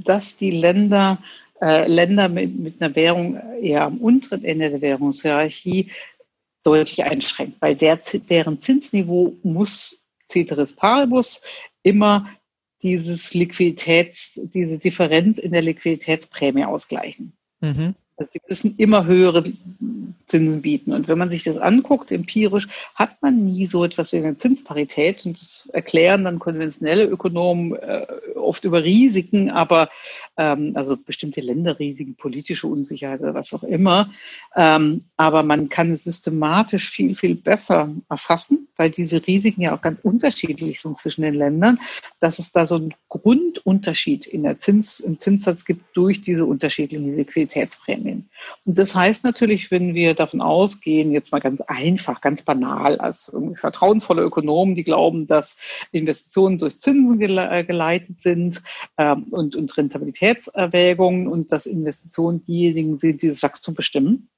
dass 0.05 0.37
die 0.37 0.53
Länder, 0.53 1.19
äh, 1.61 1.89
Länder 1.89 2.29
mit, 2.29 2.57
mit 2.57 2.81
einer 2.81 2.95
Währung 2.95 3.41
eher 3.61 3.83
am 3.83 3.99
unteren 3.99 4.45
Ende 4.45 4.71
der 4.71 4.81
Währungshierarchie 4.81 5.91
deutlich 6.63 7.03
einschränkt, 7.03 7.61
weil 7.61 7.75
der, 7.75 7.99
deren 8.31 8.63
Zinsniveau 8.63 9.37
muss 9.43 10.01
Ceteris 10.29 10.75
Paribus 10.75 11.41
immer 11.83 12.29
dieses 12.83 13.35
Liquiditäts, 13.35 14.41
diese 14.55 14.79
Differenz 14.79 15.39
in 15.39 15.51
der 15.51 15.63
Liquiditätsprämie 15.63 16.65
ausgleichen. 16.65 17.33
Mhm. 17.61 17.95
Also 18.17 18.31
sie 18.33 18.41
müssen 18.49 18.77
immer 18.77 19.07
höhere 19.07 19.43
Zinsen 20.29 20.63
bieten. 20.63 20.93
Und 20.93 21.09
wenn 21.09 21.19
man 21.19 21.31
sich 21.31 21.45
das 21.45 21.57
anguckt, 21.57 22.13
empirisch, 22.13 22.69
hat 22.95 23.21
man 23.23 23.45
nie 23.45 23.67
so 23.67 23.85
etwas 23.85 24.13
wie 24.13 24.19
eine 24.19 24.37
Zinsparität. 24.37 25.27
Und 25.27 25.41
das 25.41 25.69
erklären 25.73 26.25
dann 26.25 26.39
konventionelle 26.39 27.05
Ökonomen 27.05 27.75
äh, 27.75 28.07
oft 28.37 28.65
über 28.65 28.85
Risiken, 28.85 29.51
aber 29.51 29.91
ähm, 30.39 30.73
also 30.75 30.97
bestimmte 30.97 31.41
Länderrisiken, 31.41 32.15
politische 32.15 32.69
Unsicherheit 32.69 33.21
oder 33.21 33.35
was 33.35 33.53
auch 33.53 33.65
immer. 33.65 34.11
Ähm, 34.57 35.05
aber 35.17 35.43
man 35.43 35.69
kann 35.69 35.93
es 35.93 36.05
systematisch 36.05 36.89
viel, 36.89 37.15
viel 37.15 37.35
besser 37.35 37.91
erfassen, 38.09 38.69
weil 38.77 38.91
diese 38.91 39.27
Risiken 39.27 39.63
ja 39.63 39.75
auch 39.75 39.83
ganz 39.83 40.01
unterschiedlich 40.01 40.81
sind 40.81 40.99
zwischen 40.99 41.23
den 41.23 41.35
Ländern, 41.35 41.81
dass 42.21 42.39
es 42.39 42.53
da 42.53 42.67
so 42.67 42.77
einen 42.77 42.95
Grundunterschied 43.09 44.27
in 44.27 44.45
der 44.45 44.59
Zins, 44.59 45.01
im 45.01 45.19
Zinssatz 45.19 45.65
gibt 45.65 45.97
durch 45.97 46.21
diese 46.21 46.47
unterschiedlichen 46.47 47.17
Liquiditätsprämien. 47.17 48.29
Und 48.65 48.79
das 48.79 48.95
heißt 48.95 49.25
natürlich, 49.25 49.71
wenn 49.71 49.95
wir 49.95 50.15
davon 50.19 50.41
ausgehen, 50.41 51.13
jetzt 51.13 51.33
mal 51.33 51.41
ganz 51.41 51.61
einfach, 51.63 52.21
ganz 52.21 52.43
banal, 52.43 52.99
als 52.99 53.35
vertrauensvolle 53.55 54.23
Ökonomen, 54.23 54.75
die 54.75 54.85
glauben, 54.85 55.27
dass 55.27 55.57
Investitionen 55.93 56.59
durch 56.59 56.79
Zinsen 56.81 57.21
äh, 57.21 57.65
geleitet 57.65 58.21
sind 58.21 58.63
ähm, 58.97 59.25
und, 59.31 59.57
und 59.57 59.77
Rentabilitätserwägungen 59.77 61.29
und 61.29 61.53
dass 61.53 61.67
Investitionen 61.67 62.43
diejenigen 62.43 62.99
sind, 62.99 63.23
die 63.23 63.29
das 63.29 63.43
Wachstum 63.43 63.75
bestimmen, 63.75 64.29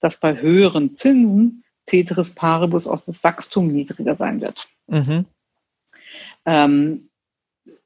dass 0.00 0.18
bei 0.18 0.40
höheren 0.40 0.94
Zinsen 0.94 1.64
Ceteris 1.88 2.30
Paribus 2.30 2.86
auch 2.86 3.00
das 3.04 3.24
Wachstum 3.24 3.68
niedriger 3.68 4.14
sein 4.14 4.40
wird. 4.40 4.68
Mhm. 4.86 5.26
Ähm, 6.44 7.08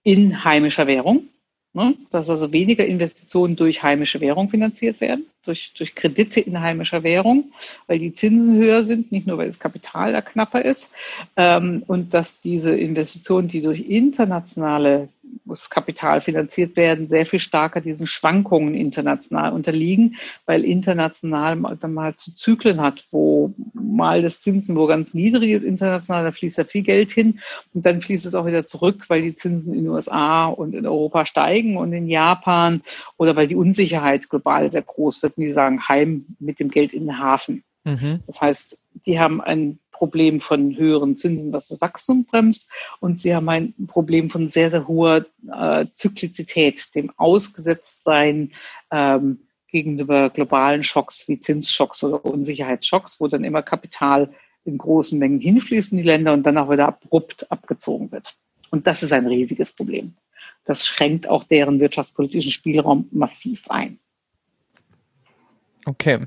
in 0.02 0.44
heimischer 0.44 0.86
Währung 0.86 1.28
Ne? 1.76 1.94
Dass 2.10 2.30
also 2.30 2.54
weniger 2.54 2.86
Investitionen 2.86 3.54
durch 3.54 3.82
heimische 3.82 4.22
Währung 4.22 4.48
finanziert 4.48 5.02
werden, 5.02 5.26
durch, 5.44 5.74
durch 5.74 5.94
Kredite 5.94 6.40
in 6.40 6.62
heimischer 6.62 7.02
Währung, 7.02 7.52
weil 7.86 7.98
die 7.98 8.14
Zinsen 8.14 8.56
höher 8.56 8.82
sind, 8.82 9.12
nicht 9.12 9.26
nur 9.26 9.36
weil 9.36 9.48
das 9.48 9.58
Kapital 9.58 10.14
da 10.14 10.22
knapper 10.22 10.64
ist. 10.64 10.88
Ähm, 11.36 11.82
und 11.86 12.14
dass 12.14 12.40
diese 12.40 12.74
Investitionen, 12.74 13.48
die 13.48 13.60
durch 13.60 13.80
internationale 13.90 15.10
muss 15.44 15.70
Kapital 15.70 16.20
finanziert 16.20 16.76
werden, 16.76 17.08
sehr 17.08 17.26
viel 17.26 17.40
stärker 17.40 17.80
diesen 17.80 18.06
Schwankungen 18.06 18.74
international 18.74 19.52
unterliegen, 19.52 20.16
weil 20.46 20.64
international 20.64 21.76
dann 21.80 21.94
mal 21.94 22.16
zu 22.16 22.34
Zyklen 22.34 22.80
hat, 22.80 23.04
wo 23.10 23.54
mal 23.74 24.22
das 24.22 24.40
Zinsenniveau 24.40 24.86
ganz 24.86 25.14
niedrig 25.14 25.50
ist, 25.50 25.64
international, 25.64 26.24
da 26.24 26.32
fließt 26.32 26.58
ja 26.58 26.64
viel 26.64 26.82
Geld 26.82 27.10
hin 27.12 27.40
und 27.74 27.84
dann 27.84 28.00
fließt 28.00 28.26
es 28.26 28.34
auch 28.34 28.46
wieder 28.46 28.66
zurück, 28.66 29.04
weil 29.08 29.22
die 29.22 29.36
Zinsen 29.36 29.74
in 29.74 29.84
den 29.84 29.92
USA 29.92 30.46
und 30.46 30.74
in 30.74 30.86
Europa 30.86 31.26
steigen 31.26 31.76
und 31.76 31.92
in 31.92 32.08
Japan 32.08 32.82
oder 33.16 33.36
weil 33.36 33.46
die 33.46 33.56
Unsicherheit 33.56 34.28
global 34.28 34.70
sehr 34.72 34.82
groß 34.82 35.22
wird 35.22 35.36
und 35.36 35.44
die 35.44 35.52
sagen, 35.52 35.88
heim 35.88 36.26
mit 36.38 36.60
dem 36.60 36.70
Geld 36.70 36.92
in 36.92 37.06
den 37.06 37.18
Hafen. 37.18 37.62
Mhm. 37.86 38.20
Das 38.26 38.40
heißt, 38.40 38.82
die 39.06 39.20
haben 39.20 39.40
ein 39.40 39.78
Problem 39.92 40.40
von 40.40 40.76
höheren 40.76 41.14
Zinsen, 41.14 41.52
was 41.52 41.68
das 41.68 41.80
Wachstum 41.80 42.24
bremst. 42.24 42.68
Und 42.98 43.20
sie 43.22 43.32
haben 43.32 43.48
ein 43.48 43.74
Problem 43.86 44.28
von 44.28 44.48
sehr, 44.48 44.70
sehr 44.70 44.88
hoher 44.88 45.24
äh, 45.50 45.86
Zyklizität, 45.92 46.94
dem 46.96 47.12
Ausgesetztsein 47.16 48.52
ähm, 48.90 49.38
gegenüber 49.70 50.30
globalen 50.30 50.82
Schocks 50.82 51.28
wie 51.28 51.38
Zinsschocks 51.38 52.02
oder 52.02 52.24
Unsicherheitsschocks, 52.24 53.20
wo 53.20 53.28
dann 53.28 53.44
immer 53.44 53.62
Kapital 53.62 54.34
in 54.64 54.78
großen 54.78 55.16
Mengen 55.16 55.38
hinfließt 55.38 55.92
in 55.92 55.98
die 55.98 56.04
Länder 56.04 56.32
und 56.32 56.42
dann 56.42 56.58
auch 56.58 56.70
wieder 56.70 56.88
abrupt 56.88 57.50
abgezogen 57.52 58.10
wird. 58.10 58.34
Und 58.70 58.88
das 58.88 59.04
ist 59.04 59.12
ein 59.12 59.28
riesiges 59.28 59.70
Problem. 59.70 60.16
Das 60.64 60.84
schränkt 60.84 61.28
auch 61.28 61.44
deren 61.44 61.78
wirtschaftspolitischen 61.78 62.50
Spielraum 62.50 63.06
massiv 63.12 63.70
ein. 63.70 64.00
Okay. 65.84 66.26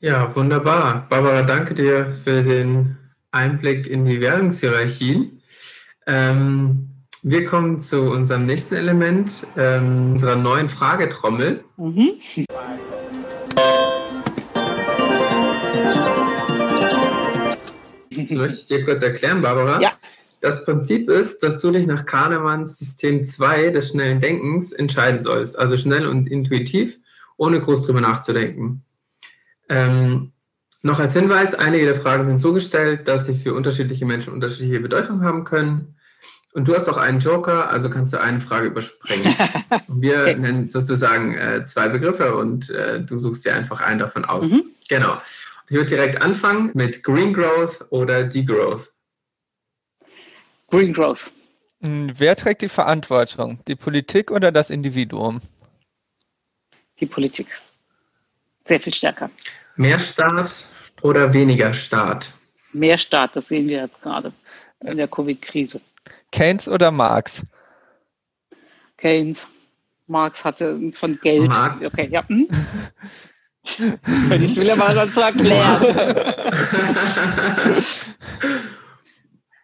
Ja, 0.00 0.32
wunderbar. 0.36 1.08
Barbara, 1.08 1.42
danke 1.42 1.74
dir 1.74 2.06
für 2.22 2.44
den 2.44 2.96
Einblick 3.32 3.88
in 3.88 4.04
die 4.04 4.20
Währungshierarchien. 4.20 5.42
Ähm, 6.06 6.90
wir 7.24 7.44
kommen 7.44 7.80
zu 7.80 8.02
unserem 8.02 8.46
nächsten 8.46 8.76
Element, 8.76 9.44
ähm, 9.56 10.12
unserer 10.12 10.36
neuen 10.36 10.68
Fragetrommel. 10.68 11.64
Mhm. 11.76 12.12
Das 18.10 18.30
möchte 18.30 18.60
ich 18.60 18.66
dir 18.68 18.84
kurz 18.84 19.02
erklären, 19.02 19.42
Barbara. 19.42 19.80
Ja. 19.80 19.94
Das 20.40 20.64
Prinzip 20.64 21.10
ist, 21.10 21.42
dass 21.42 21.58
du 21.58 21.72
dich 21.72 21.88
nach 21.88 22.06
Kahnemanns 22.06 22.78
System 22.78 23.24
2 23.24 23.70
des 23.70 23.88
schnellen 23.88 24.20
Denkens 24.20 24.70
entscheiden 24.70 25.24
sollst. 25.24 25.58
Also 25.58 25.76
schnell 25.76 26.06
und 26.06 26.30
intuitiv, 26.30 27.00
ohne 27.36 27.58
groß 27.58 27.84
drüber 27.84 28.00
nachzudenken. 28.00 28.84
Ähm, 29.68 30.32
noch 30.82 31.00
als 31.00 31.12
Hinweis, 31.12 31.54
einige 31.54 31.86
der 31.86 31.96
Fragen 31.96 32.26
sind 32.26 32.38
so 32.38 32.52
gestellt, 32.52 33.08
dass 33.08 33.26
sie 33.26 33.34
für 33.34 33.54
unterschiedliche 33.54 34.06
Menschen 34.06 34.32
unterschiedliche 34.32 34.80
Bedeutung 34.80 35.22
haben 35.22 35.44
können. 35.44 35.96
Und 36.54 36.66
du 36.66 36.74
hast 36.74 36.88
auch 36.88 36.96
einen 36.96 37.20
Joker, 37.20 37.68
also 37.70 37.90
kannst 37.90 38.12
du 38.12 38.20
eine 38.20 38.40
Frage 38.40 38.68
überspringen. 38.68 39.34
Wir 39.88 40.22
okay. 40.22 40.36
nennen 40.36 40.68
sozusagen 40.70 41.34
äh, 41.34 41.64
zwei 41.64 41.88
Begriffe 41.88 42.34
und 42.36 42.70
äh, 42.70 43.00
du 43.00 43.18
suchst 43.18 43.44
dir 43.44 43.54
einfach 43.54 43.80
einen 43.80 43.98
davon 43.98 44.24
aus. 44.24 44.50
Mhm. 44.50 44.64
Genau. 44.88 45.20
Ich 45.68 45.76
würde 45.76 45.90
direkt 45.90 46.22
anfangen 46.22 46.70
mit 46.74 47.04
Green 47.04 47.34
Growth 47.34 47.84
oder 47.90 48.24
Degrowth. 48.24 48.90
Green 50.70 50.92
Growth. 50.92 51.30
Hm, 51.80 52.12
wer 52.16 52.34
trägt 52.36 52.62
die 52.62 52.68
Verantwortung? 52.68 53.60
Die 53.68 53.76
Politik 53.76 54.30
oder 54.30 54.50
das 54.50 54.70
Individuum? 54.70 55.40
Die 56.98 57.06
Politik. 57.06 57.46
Sehr 58.64 58.80
viel 58.80 58.94
stärker. 58.94 59.30
Mehr 59.78 60.00
Staat 60.00 60.64
oder 61.02 61.32
weniger 61.32 61.72
Staat? 61.72 62.32
Mehr 62.72 62.98
Staat, 62.98 63.36
das 63.36 63.46
sehen 63.46 63.68
wir 63.68 63.82
jetzt 63.82 64.02
gerade 64.02 64.32
in 64.80 64.96
der 64.96 65.06
Covid-Krise. 65.06 65.80
Keynes 66.32 66.68
oder 66.68 66.90
Marx? 66.90 67.44
Keynes. 68.96 69.46
Marx 70.08 70.44
hatte 70.44 70.90
von 70.92 71.16
Geld. 71.20 71.48
Marx. 71.48 71.84
Okay, 71.84 72.08
ja. 72.10 72.26
Hm? 72.28 72.48
ich 74.42 74.56
will 74.56 74.66
ja 74.66 74.74
mal 74.74 74.94
dazu 74.94 75.20
erklären. 75.20 76.16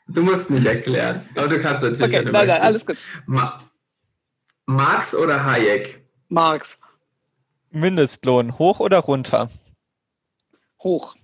Du 0.07 0.23
musst 0.23 0.51
nicht 0.51 0.67
erklären, 0.67 1.29
aber 1.35 1.49
du 1.49 1.59
kannst 1.59 1.83
natürlich. 1.83 2.15
Okay, 2.15 2.31
nein, 2.31 2.47
nein, 2.47 2.63
alles 2.63 2.87
gut. 2.87 2.99
Ma 3.27 3.61
Marx 4.67 5.15
oder 5.15 5.45
Hayek? 5.45 6.05
Marx. 6.29 6.79
Mindestlohn 7.71 8.59
hoch 8.59 8.79
oder 8.79 8.99
runter? 9.01 9.51
Hoch. 10.85 11.17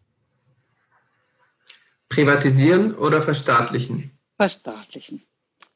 Privatisieren 2.08 2.94
oder 2.96 3.22
verstaatlichen? 3.22 4.10
Verstaatlichen. 4.36 5.22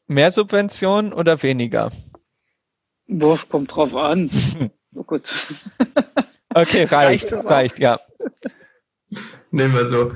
Mehr 0.07 0.33
Subventionen 0.33 1.13
oder 1.13 1.43
weniger? 1.43 1.93
Wurf 3.07 3.49
kommt 3.49 3.75
drauf 3.77 3.95
an. 3.95 4.31
oh 4.95 5.05
gut. 5.05 5.31
okay, 6.55 6.85
reicht, 6.85 7.33
reicht, 7.33 7.45
reicht, 7.45 7.79
ja. 7.79 8.01
Nehmen 9.51 9.75
wir 9.75 9.89
so. 9.89 10.13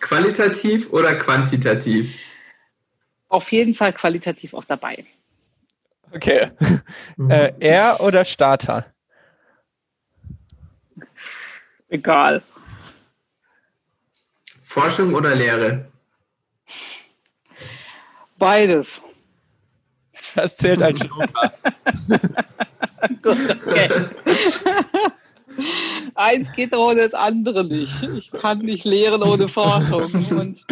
Qualitativ 0.00 0.90
oder 0.92 1.14
quantitativ? 1.16 2.16
Auf 3.28 3.52
jeden 3.52 3.74
Fall 3.74 3.92
qualitativ 3.92 4.54
auch 4.54 4.64
dabei. 4.64 5.04
Okay. 6.12 6.50
Mhm. 7.16 7.30
Äh, 7.30 7.52
er 7.60 8.00
oder 8.00 8.24
Starter? 8.24 8.86
Egal. 11.88 12.42
Forschung 14.78 15.12
oder 15.14 15.34
Lehre? 15.34 15.88
Beides. 18.38 19.02
Das 20.36 20.56
zählt 20.56 20.80
als 20.80 21.00
Joker. 21.00 21.52
Gut, 23.22 23.58
okay. 23.66 23.88
Eins 26.14 26.48
geht 26.54 26.72
ohne 26.72 27.00
das 27.02 27.14
andere 27.14 27.64
nicht. 27.64 28.02
Ich 28.04 28.30
kann 28.30 28.58
nicht 28.58 28.84
lehren 28.84 29.20
ohne 29.24 29.48
Forschung. 29.48 30.12
Und 30.30 30.64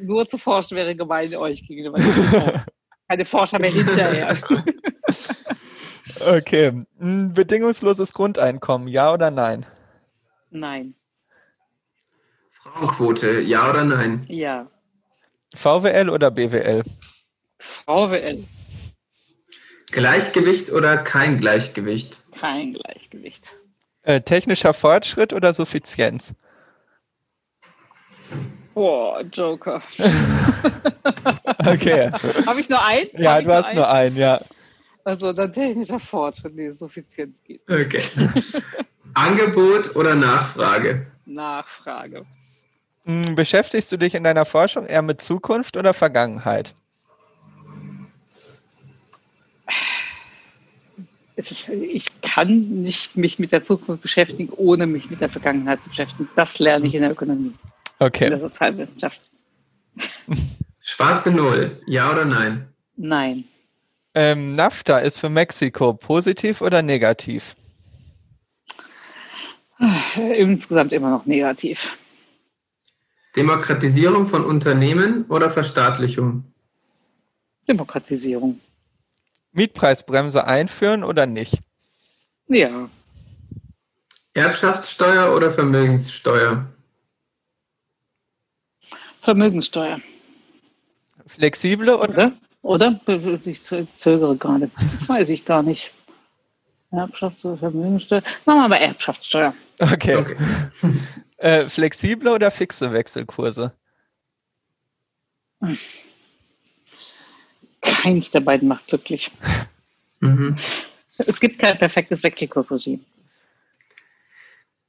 nur 0.00 0.26
zu 0.26 0.38
forschen 0.38 0.78
wäre 0.78 0.96
gemein 0.96 1.34
euch 1.36 1.66
gegenüber. 1.66 1.98
Keine 3.08 3.26
Forscher 3.26 3.58
mehr 3.58 3.72
hinterher. 3.72 4.38
Okay. 6.26 6.86
Ein 6.98 7.34
bedingungsloses 7.34 8.14
Grundeinkommen, 8.14 8.88
ja 8.88 9.12
oder 9.12 9.30
nein? 9.30 9.66
Nein. 10.50 10.94
Frauenquote, 12.74 13.40
ja 13.40 13.70
oder 13.70 13.84
nein? 13.84 14.24
Ja. 14.28 14.66
VWL 15.54 16.10
oder 16.10 16.30
BWL? 16.32 16.82
VWL. 17.58 18.44
Gleichgewicht 19.92 20.72
oder 20.72 20.96
kein 20.98 21.38
Gleichgewicht? 21.38 22.18
Kein 22.36 22.72
Gleichgewicht. 22.72 23.54
Äh, 24.02 24.20
technischer 24.22 24.74
Fortschritt 24.74 25.32
oder 25.32 25.54
Suffizienz? 25.54 26.34
Boah, 28.74 29.22
Joker. 29.22 29.80
okay. 31.64 32.10
Habe 32.44 32.60
ich 32.60 32.68
nur 32.68 32.84
einen? 32.84 33.08
Ja, 33.16 33.40
du 33.40 33.52
hast 33.52 33.68
einen? 33.68 33.76
nur 33.76 33.88
einen, 33.88 34.16
ja. 34.16 34.40
Also 35.04 35.32
dann 35.32 35.52
technischer 35.52 36.00
Fortschritt, 36.00 36.56
nee, 36.56 36.72
Suffizienz 36.72 37.40
geht. 37.44 37.62
Okay. 37.70 38.02
Angebot 39.14 39.94
oder 39.94 40.16
Nachfrage? 40.16 41.06
Nachfrage. 41.24 42.26
Hm, 43.04 43.34
beschäftigst 43.34 43.92
du 43.92 43.96
dich 43.96 44.14
in 44.14 44.24
deiner 44.24 44.44
Forschung 44.44 44.86
eher 44.86 45.02
mit 45.02 45.20
Zukunft 45.20 45.76
oder 45.76 45.94
Vergangenheit? 45.94 46.74
Ich 51.36 52.20
kann 52.22 52.82
nicht 52.82 53.16
mich 53.16 53.38
mit 53.38 53.52
der 53.52 53.64
Zukunft 53.64 54.02
beschäftigen, 54.02 54.52
ohne 54.56 54.86
mich 54.86 55.10
mit 55.10 55.20
der 55.20 55.28
Vergangenheit 55.28 55.82
zu 55.82 55.90
beschäftigen. 55.90 56.28
Das 56.36 56.58
lerne 56.58 56.86
ich 56.86 56.94
in 56.94 57.02
der 57.02 57.10
Ökonomie. 57.10 57.52
Okay. 57.98 58.24
In 58.24 58.30
der 58.30 58.40
Sozialwissenschaft. 58.40 59.20
Schwarze 60.80 61.30
Null, 61.30 61.80
ja 61.86 62.12
oder 62.12 62.24
nein? 62.24 62.68
Nein. 62.96 63.44
Ähm, 64.14 64.54
NAFTA 64.54 64.98
ist 64.98 65.18
für 65.18 65.28
Mexiko 65.28 65.94
positiv 65.94 66.60
oder 66.60 66.82
negativ? 66.82 67.56
Insgesamt 70.16 70.92
immer 70.92 71.10
noch 71.10 71.26
negativ. 71.26 71.98
Demokratisierung 73.36 74.26
von 74.26 74.44
Unternehmen 74.44 75.24
oder 75.26 75.50
Verstaatlichung? 75.50 76.44
Demokratisierung. 77.68 78.60
Mietpreisbremse 79.52 80.46
einführen 80.46 81.04
oder 81.04 81.26
nicht? 81.26 81.58
Ja. 82.48 82.88
Erbschaftssteuer 84.34 85.34
oder 85.34 85.50
Vermögenssteuer? 85.50 86.66
Vermögenssteuer. 89.20 90.00
Flexible 91.26 91.96
oder, 91.96 92.08
oder? 92.08 92.32
Oder? 92.62 93.00
Ich 93.44 93.62
zögere 93.64 94.36
gerade. 94.36 94.70
Das 94.92 95.08
weiß 95.08 95.28
ich 95.28 95.44
gar 95.44 95.62
nicht. 95.62 95.92
Erbschafts- 96.92 97.44
oder 97.44 97.58
Vermögensteuer. 97.58 98.22
Machen 98.44 98.58
wir 98.58 98.64
aber 98.64 98.80
Erbschaftssteuer. 98.80 99.54
Okay. 99.78 100.16
okay. 100.16 100.36
äh, 101.38 101.68
flexible 101.68 102.32
oder 102.32 102.50
fixe 102.50 102.92
Wechselkurse? 102.92 103.72
Keins 107.80 108.30
der 108.30 108.40
beiden 108.40 108.68
macht 108.68 108.86
glücklich. 108.86 109.30
Mhm. 110.20 110.58
Es 111.18 111.40
gibt 111.40 111.58
kein 111.58 111.78
perfektes 111.78 112.22
Wechselkursregime. 112.22 113.00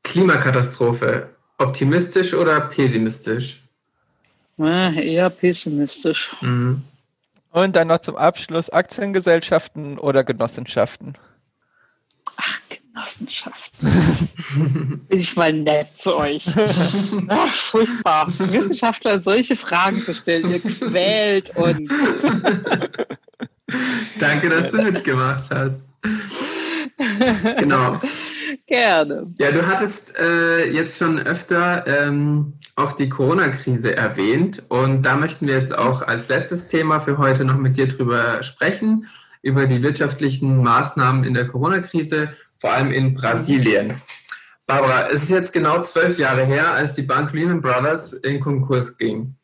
Klimakatastrophe. 0.04 1.36
Optimistisch 1.58 2.34
oder 2.34 2.60
pessimistisch? 2.62 3.62
Ja, 4.58 4.92
eher 4.92 5.30
pessimistisch. 5.30 6.36
Mhm. 6.42 6.84
Und 7.52 7.76
dann 7.76 7.88
noch 7.88 8.00
zum 8.00 8.18
Abschluss 8.18 8.70
Aktiengesellschaften 8.70 9.98
oder 9.98 10.24
Genossenschaften? 10.24 11.18
Ach, 13.16 13.20
Genossenschaften. 13.20 15.02
Bin 15.10 15.20
ich 15.20 15.36
mal 15.36 15.54
nett 15.54 15.88
zu 15.98 16.16
euch. 16.16 16.46
Ach, 17.28 17.54
furchtbar. 17.54 18.28
Wissenschaftler 18.38 19.22
solche 19.22 19.56
Fragen 19.56 20.04
zu 20.04 20.14
stellen, 20.14 20.52
ihr 20.52 20.60
quält 20.60 21.56
uns. 21.56 21.90
Danke, 24.20 24.50
dass 24.50 24.72
du 24.72 24.82
mitgemacht 24.82 25.50
hast. 25.50 25.82
genau. 27.60 28.02
Gerne. 28.68 29.34
Ja, 29.38 29.52
du 29.52 29.68
hattest 29.68 30.16
äh, 30.18 30.72
jetzt 30.72 30.98
schon 30.98 31.20
öfter 31.20 31.86
ähm, 31.88 32.54
auch 32.76 32.94
die 32.94 33.10
Corona-Krise 33.10 33.96
erwähnt 33.96 34.64
und 34.70 35.04
da 35.04 35.16
möchten 35.18 35.48
wir 35.48 35.58
jetzt 35.58 35.78
auch 35.78 36.02
als 36.02 36.30
letztes 36.30 36.68
Thema 36.68 37.00
für 37.00 37.18
heute 37.18 37.44
noch 37.44 37.58
mit 37.58 37.76
dir 37.78 37.88
drüber 37.88 38.44
sprechen, 38.44 39.08
über 39.42 39.68
die 39.68 39.84
wirtschaftlichen 39.84 40.64
Maßnahmen 40.64 41.24
in 41.24 41.34
der 41.34 41.48
Corona-Krise, 41.48 42.30
vor 42.66 42.74
allem 42.74 42.92
in 42.92 43.14
Brasilien. 43.14 43.94
Barbara, 44.66 45.08
es 45.10 45.22
ist 45.22 45.30
jetzt 45.30 45.54
genau 45.54 45.84
zwölf 45.84 46.18
Jahre 46.18 46.46
her, 46.46 46.74
als 46.74 46.96
die 46.96 47.04
Bank 47.04 47.32
Lehman 47.32 47.62
Brothers 47.62 48.14
in 48.14 48.40
Konkurs 48.40 48.98
ging. 48.98 49.36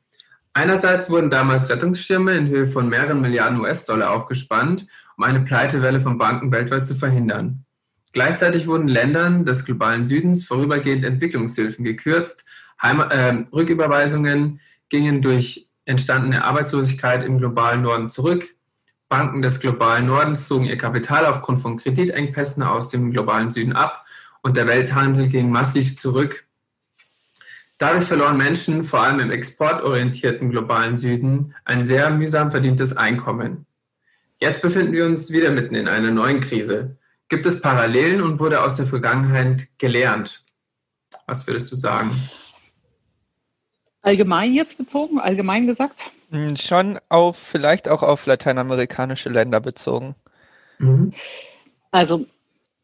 Einerseits 0.54 1.08
wurden 1.08 1.30
damals 1.30 1.70
Rettungsschirme 1.70 2.36
in 2.36 2.48
Höhe 2.48 2.66
von 2.66 2.90
mehreren 2.90 3.22
Milliarden 3.22 3.60
US-Dollar 3.60 4.10
aufgespannt, 4.10 4.88
um 5.18 5.24
eine 5.24 5.42
Pleitewelle 5.42 6.02
von 6.02 6.18
Banken 6.18 6.52
weltweit 6.52 6.88
zu 6.88 6.96
verhindern. 6.96 7.64
Gleichzeitig 8.12 8.66
wurden 8.66 8.88
Ländern 8.88 9.46
des 9.46 9.66
globalen 9.66 10.08
Südens 10.08 10.44
vorübergehend 10.44 11.06
Entwicklungshilfen 11.06 11.86
gekürzt, 11.86 12.44
Heim 12.82 13.02
äh, 13.02 13.46
Rücküberweisungen 13.54 14.60
gingen 14.90 15.22
durch 15.22 15.68
entstandene 15.86 16.44
Arbeitslosigkeit 16.44 17.24
im 17.24 17.38
globalen 17.38 17.84
Norden 17.84 18.10
zurück, 18.10 18.56
Banken 19.12 19.42
des 19.42 19.60
globalen 19.60 20.06
Nordens 20.06 20.48
zogen 20.48 20.64
ihr 20.64 20.78
Kapital 20.78 21.26
aufgrund 21.26 21.60
von 21.60 21.76
Kreditengpässen 21.76 22.64
aus 22.64 22.90
dem 22.92 23.12
globalen 23.12 23.52
Süden 23.52 23.74
ab 23.74 24.06
und 24.42 24.56
der 24.56 24.68
Welthandel 24.68 25.28
ging 25.28 25.52
massiv 25.52 25.98
zurück. 25.98 26.48
Dadurch 27.78 28.06
verloren 28.06 28.38
Menschen, 28.38 28.86
vor 28.86 29.02
allem 29.02 29.20
im 29.20 29.30
exportorientierten 29.30 30.50
globalen 30.50 30.96
Süden, 30.96 31.54
ein 31.66 31.84
sehr 31.84 32.10
mühsam 32.10 32.52
verdientes 32.52 32.96
Einkommen. 32.96 33.66
Jetzt 34.40 34.62
befinden 34.62 34.94
wir 34.94 35.06
uns 35.06 35.30
wieder 35.30 35.52
mitten 35.52 35.76
in 35.76 35.90
einer 35.90 36.12
neuen 36.12 36.40
Krise. 36.40 36.98
Gibt 37.28 37.46
es 37.46 37.60
Parallelen 37.60 38.22
und 38.22 38.40
wurde 38.40 38.64
aus 38.64 38.78
der 38.78 38.86
Vergangenheit 38.86 39.68
gelernt? 39.78 40.42
Was 41.28 41.46
würdest 41.46 41.70
du 41.70 41.76
sagen? 41.76 42.18
Allgemein 44.04 44.54
jetzt 44.54 44.78
bezogen, 44.78 45.20
allgemein 45.20 45.68
gesagt? 45.68 46.12
Hm, 46.32 46.56
schon 46.56 46.98
auf, 47.10 47.38
vielleicht 47.38 47.90
auch 47.90 48.04
auf 48.04 48.26
lateinamerikanische 48.26 49.30
Länder 49.30 49.60
bezogen. 49.60 50.16
Mhm. 50.80 51.14
Also, 51.92 52.26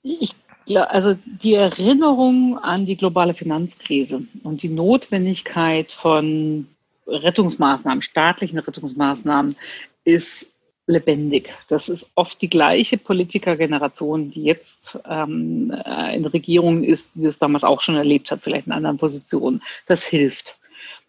ich, 0.03 0.35
also 0.75 1.17
die 1.25 1.53
Erinnerung 1.53 2.59
an 2.59 2.85
die 2.85 2.97
globale 2.97 3.33
Finanzkrise 3.33 4.23
und 4.43 4.63
die 4.63 4.69
Notwendigkeit 4.69 5.93
von 5.93 6.67
Rettungsmaßnahmen, 7.07 8.01
staatlichen 8.01 8.59
Rettungsmaßnahmen, 8.59 9.55
ist 10.03 10.47
lebendig. 10.85 11.53
Das 11.69 11.87
ist 11.87 12.11
oft 12.15 12.41
die 12.41 12.49
gleiche 12.49 12.97
Politikergeneration, 12.97 14.31
die 14.31 14.43
jetzt 14.43 14.99
ähm, 15.07 15.71
äh, 15.71 16.15
in 16.15 16.25
Regierungen 16.25 16.83
ist, 16.83 17.15
die 17.15 17.23
das 17.23 17.39
damals 17.39 17.63
auch 17.63 17.81
schon 17.81 17.95
erlebt 17.95 18.31
hat, 18.31 18.41
vielleicht 18.41 18.67
in 18.67 18.73
anderen 18.73 18.97
Positionen. 18.97 19.61
Das 19.85 20.03
hilft. 20.03 20.57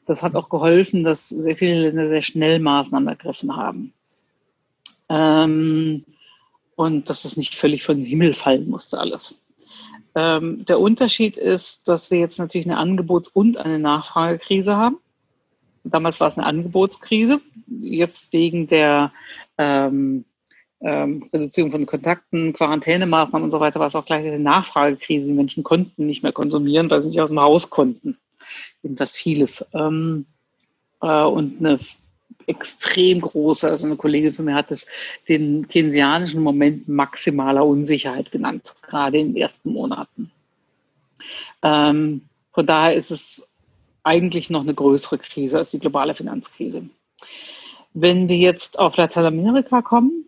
Das 0.08 0.22
hat 0.22 0.34
auch 0.34 0.48
geholfen, 0.48 1.04
dass 1.04 1.28
sehr 1.28 1.54
viele 1.54 1.82
Länder 1.82 2.08
sehr 2.08 2.22
schnell 2.22 2.60
Maßnahmen 2.60 3.08
ergriffen 3.08 3.54
haben. 3.54 3.92
Ähm, 5.10 6.04
und 6.76 7.10
dass 7.10 7.26
es 7.26 7.36
nicht 7.36 7.54
völlig 7.54 7.82
von 7.82 7.98
dem 7.98 8.06
Himmel 8.06 8.32
fallen 8.32 8.70
musste 8.70 8.98
alles. 8.98 9.38
Ähm, 10.14 10.64
der 10.64 10.80
Unterschied 10.80 11.36
ist, 11.36 11.88
dass 11.88 12.10
wir 12.10 12.18
jetzt 12.20 12.38
natürlich 12.38 12.66
eine 12.66 12.78
Angebots- 12.78 13.28
und 13.28 13.58
eine 13.58 13.78
Nachfragekrise 13.78 14.76
haben. 14.76 14.96
Damals 15.84 16.20
war 16.20 16.28
es 16.28 16.38
eine 16.38 16.46
Angebotskrise. 16.46 17.42
Jetzt 17.66 18.32
wegen 18.32 18.66
der 18.66 19.12
ähm, 19.58 20.24
ähm, 20.80 21.28
Reduzierung 21.30 21.70
von 21.70 21.84
Kontakten, 21.84 22.54
Quarantänemaßnahmen 22.54 23.44
und 23.44 23.50
so 23.50 23.60
weiter 23.60 23.78
war 23.78 23.88
es 23.88 23.94
auch 23.94 24.06
gleich 24.06 24.26
eine 24.26 24.38
Nachfragekrise. 24.38 25.26
Die 25.26 25.34
Menschen 25.34 25.64
konnten 25.64 26.06
nicht 26.06 26.22
mehr 26.22 26.32
konsumieren, 26.32 26.88
weil 26.88 27.02
sie 27.02 27.08
nicht 27.08 27.20
aus 27.20 27.28
dem 27.28 27.40
Haus 27.40 27.68
konnten. 27.68 28.16
Jedenfalls 28.82 29.14
vieles. 29.14 29.64
Ähm, 29.72 30.26
äh, 31.00 31.24
und 31.24 31.58
eine 31.58 31.78
extrem 32.46 33.20
große, 33.20 33.68
also 33.68 33.86
eine 33.86 33.96
Kollegin 33.96 34.32
von 34.32 34.46
mir 34.46 34.54
hat 34.54 34.70
es 34.70 34.86
den 35.28 35.68
keynesianischen 35.68 36.42
Moment 36.42 36.88
maximaler 36.88 37.64
Unsicherheit 37.66 38.30
genannt, 38.30 38.74
gerade 38.82 39.18
in 39.18 39.34
den 39.34 39.42
ersten 39.42 39.72
Monaten. 39.72 40.30
Ähm, 41.62 42.22
von 42.52 42.66
daher 42.66 42.94
ist 42.94 43.10
es 43.10 43.48
eigentlich 44.02 44.50
noch 44.50 44.62
eine 44.62 44.74
größere 44.74 45.18
Krise 45.18 45.58
als 45.58 45.70
die 45.70 45.78
globale 45.78 46.14
Finanzkrise. 46.14 46.88
Wenn 47.92 48.28
wir 48.28 48.36
jetzt 48.36 48.78
auf 48.78 48.96
Lateinamerika 48.96 49.82
kommen, 49.82 50.24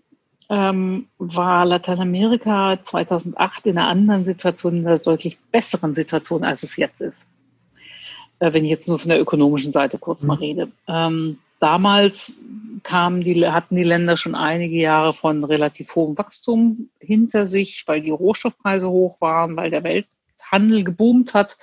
ähm, 0.51 1.09
war 1.19 1.65
Lateinamerika 1.65 2.83
2008 2.83 3.67
in 3.67 3.79
einer 3.79 3.89
anderen 3.89 4.25
Situation, 4.25 4.79
in 4.79 4.87
einer 4.87 4.99
deutlich 4.99 5.39
besseren 5.39 5.95
Situation, 5.95 6.45
als 6.45 6.65
es 6.65 6.77
jetzt 6.77 7.01
ist. 7.01 7.27
Äh, 8.41 8.53
wenn 8.53 8.65
ich 8.65 8.71
jetzt 8.71 8.89
nur 8.89 8.99
von 8.99 9.11
der 9.11 9.21
ökonomischen 9.21 9.71
Seite 9.71 9.99
kurz 9.99 10.23
mhm. 10.23 10.29
mal 10.29 10.39
rede. 10.39 10.69
Ähm, 10.89 11.39
damals 11.61 12.41
kamen 12.83 13.23
die, 13.23 13.47
hatten 13.47 13.77
die 13.77 13.85
Länder 13.85 14.17
schon 14.17 14.35
einige 14.35 14.77
Jahre 14.77 15.15
von 15.15 15.45
relativ 15.45 15.95
hohem 15.95 16.19
Wachstum 16.19 16.89
hinter 16.99 17.47
sich, 17.47 17.85
weil 17.87 18.01
die 18.01 18.11
Rohstoffpreise 18.11 18.89
hoch 18.91 19.21
waren, 19.21 19.57
weil 19.57 19.71
der 19.71 19.85
Welthandel 19.85 20.83
geboomt 20.83 21.35
hat 21.35 21.57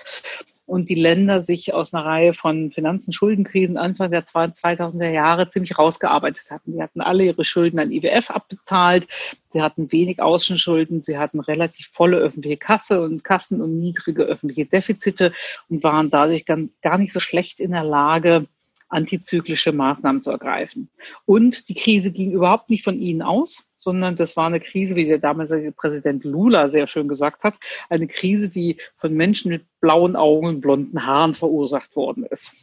und 0.68 0.89
die 0.89 0.95
Länder 0.95 1.41
sich 1.41 1.74
aus 1.74 1.93
einer 1.93 2.05
Reihe 2.05 2.34
von 2.34 2.72
Finanzen, 2.72 3.13
Schuldenkrisen 3.13 3.78
Anfang 3.78 4.11
der 4.11 4.28
2000er 4.28 5.09
Jahre 5.09 5.49
ziemlich 5.49 5.80
rausgearbeitet 5.80 6.51
hatten. 6.51 6.74
Die 6.74 6.84
hatten 6.84 7.01
alle 7.01 7.24
ihre 7.24 7.45
Schulden 7.45 7.80
an 7.80 7.91
IWF 7.91 8.30
abbezahlt, 8.30 9.07
sie 9.49 9.61
hatten 9.61 9.91
wenig 9.93 10.22
Außenschulden, 10.22 11.01
sie 11.01 11.18
hatten 11.18 11.39
relativ 11.39 11.88
volle 11.88 12.18
öffentliche 12.18 12.57
Kasse 12.57 13.01
und 13.01 13.24
Kassen 13.24 13.61
und 13.61 13.80
niedrige 13.80 14.24
öffentliche 14.24 14.65
Defizite 14.65 15.34
und 15.70 15.84
waren 15.84 16.09
dadurch 16.09 16.45
gar 16.45 16.97
nicht 16.97 17.13
so 17.13 17.22
schlecht 17.22 17.61
in 17.61 17.72
der 17.72 17.86
Lage, 17.86 18.45
antizyklische 18.89 19.72
Maßnahmen 19.72 20.22
zu 20.22 20.32
ergreifen. 20.32 20.89
Und 21.26 21.70
die 21.70 21.76
Krise 21.76 22.11
ging 22.11 22.32
überhaupt 22.32 22.70
nicht 22.70 22.84
von 22.84 22.99
ihnen 22.99 23.22
aus, 23.22 23.66
sondern 23.78 24.15
das 24.15 24.36
war 24.36 24.47
eine 24.47 24.59
Krise, 24.59 24.95
wie 24.95 25.05
der 25.05 25.19
damalige 25.19 25.71
Präsident 25.71 26.23
Lula 26.23 26.67
sehr 26.67 26.88
schön 26.88 27.07
gesagt 27.07 27.43
hat, 27.43 27.57
eine 27.89 28.07
Krise, 28.07 28.49
die 28.49 28.78
von 28.97 29.13
Menschen 29.13 29.49
mit 29.49 29.63
blauen 29.80 30.15
Augen 30.15 30.47
und 30.47 30.61
blonden 30.61 31.05
Haaren 31.05 31.36
verursacht 31.36 31.95
worden 31.95 32.25
ist. 32.25 32.57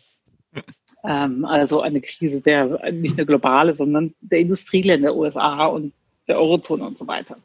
Ähm, 1.04 1.44
also 1.44 1.80
eine 1.80 2.00
Krise 2.00 2.40
der 2.40 2.92
nicht 2.92 3.16
eine 3.16 3.26
globale, 3.26 3.74
sondern 3.74 4.14
der 4.20 4.40
Industrieländer, 4.40 5.14
USA 5.14 5.66
und 5.66 5.92
der 6.26 6.38
Eurozone 6.38 6.84
und 6.84 6.98
so 6.98 7.06
weiter. 7.06 7.36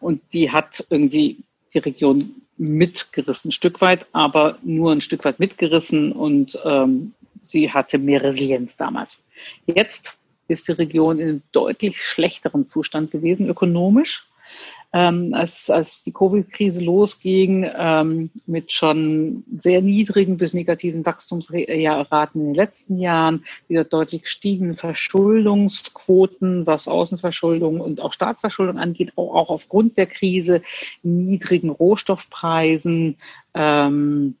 Und 0.00 0.20
die 0.32 0.50
hat 0.50 0.84
irgendwie 0.90 1.38
die 1.74 1.78
Region 1.78 2.34
mitgerissen, 2.56 3.50
ein 3.50 3.52
Stück 3.52 3.80
weit, 3.80 4.06
aber 4.12 4.58
nur 4.62 4.92
ein 4.92 5.00
Stück 5.00 5.24
weit 5.24 5.38
mitgerissen 5.38 6.12
und 6.12 6.58
ähm, 6.64 7.14
sie 7.42 7.70
hatte 7.70 7.98
mehr 7.98 8.22
Resilienz 8.22 8.76
damals. 8.76 9.22
Jetzt 9.66 10.17
ist 10.48 10.68
die 10.68 10.72
Region 10.72 11.18
in 11.18 11.28
einem 11.28 11.42
deutlich 11.52 12.02
schlechteren 12.02 12.66
Zustand 12.66 13.10
gewesen, 13.10 13.48
ökonomisch. 13.48 14.26
Ähm, 14.90 15.34
als, 15.34 15.68
als 15.68 16.02
die 16.02 16.12
Covid-Krise 16.12 16.82
losging, 16.82 17.70
ähm, 17.76 18.30
mit 18.46 18.72
schon 18.72 19.44
sehr 19.58 19.82
niedrigen 19.82 20.38
bis 20.38 20.54
negativen 20.54 21.04
Wachstumsraten 21.04 22.40
in 22.40 22.46
den 22.46 22.54
letzten 22.54 22.98
Jahren, 22.98 23.44
wieder 23.68 23.84
deutlich 23.84 24.22
gestiegenen 24.22 24.76
Verschuldungsquoten, 24.76 26.66
was 26.66 26.88
Außenverschuldung 26.88 27.82
und 27.82 28.00
auch 28.00 28.14
Staatsverschuldung 28.14 28.78
angeht, 28.78 29.12
auch, 29.16 29.34
auch 29.34 29.50
aufgrund 29.50 29.98
der 29.98 30.06
Krise, 30.06 30.62
niedrigen 31.02 31.68
Rohstoffpreisen, 31.68 33.18
ähm, 33.52 34.36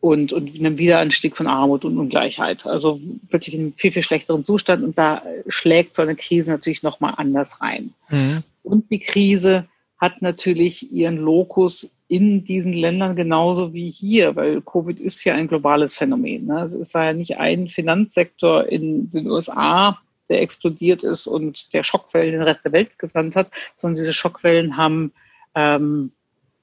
und, 0.00 0.32
und 0.32 0.58
einem 0.58 0.78
Wiederanstieg 0.78 1.36
von 1.36 1.46
Armut 1.46 1.84
und 1.84 1.98
Ungleichheit. 1.98 2.66
Also 2.66 3.00
wirklich 3.28 3.54
in 3.54 3.60
einem 3.60 3.72
viel, 3.74 3.90
viel 3.90 4.02
schlechteren 4.02 4.44
Zustand. 4.44 4.82
Und 4.82 4.96
da 4.96 5.22
schlägt 5.48 5.94
so 5.94 6.02
eine 6.02 6.16
Krise 6.16 6.50
natürlich 6.50 6.82
nochmal 6.82 7.14
anders 7.16 7.60
rein. 7.60 7.92
Mhm. 8.08 8.42
Und 8.62 8.90
die 8.90 9.00
Krise 9.00 9.66
hat 9.98 10.22
natürlich 10.22 10.90
ihren 10.90 11.16
Lokus 11.16 11.90
in 12.08 12.44
diesen 12.44 12.72
Ländern 12.72 13.14
genauso 13.14 13.72
wie 13.72 13.90
hier, 13.90 14.34
weil 14.34 14.62
Covid 14.62 14.98
ist 14.98 15.22
ja 15.24 15.34
ein 15.34 15.46
globales 15.46 15.94
Phänomen. 15.94 16.46
Ne? 16.46 16.62
Es 16.62 16.94
war 16.94 17.04
ja 17.04 17.12
nicht 17.12 17.38
ein 17.38 17.68
Finanzsektor 17.68 18.66
in 18.66 19.10
den 19.10 19.30
USA, 19.30 20.00
der 20.28 20.40
explodiert 20.40 21.04
ist 21.04 21.26
und 21.26 21.72
der 21.74 21.82
Schockwellen 21.82 22.32
den 22.32 22.42
Rest 22.42 22.64
der 22.64 22.72
Welt 22.72 22.98
gesandt 22.98 23.36
hat, 23.36 23.50
sondern 23.76 24.02
diese 24.02 24.14
Schockwellen 24.14 24.76
haben, 24.76 25.12
ähm, 25.54 26.12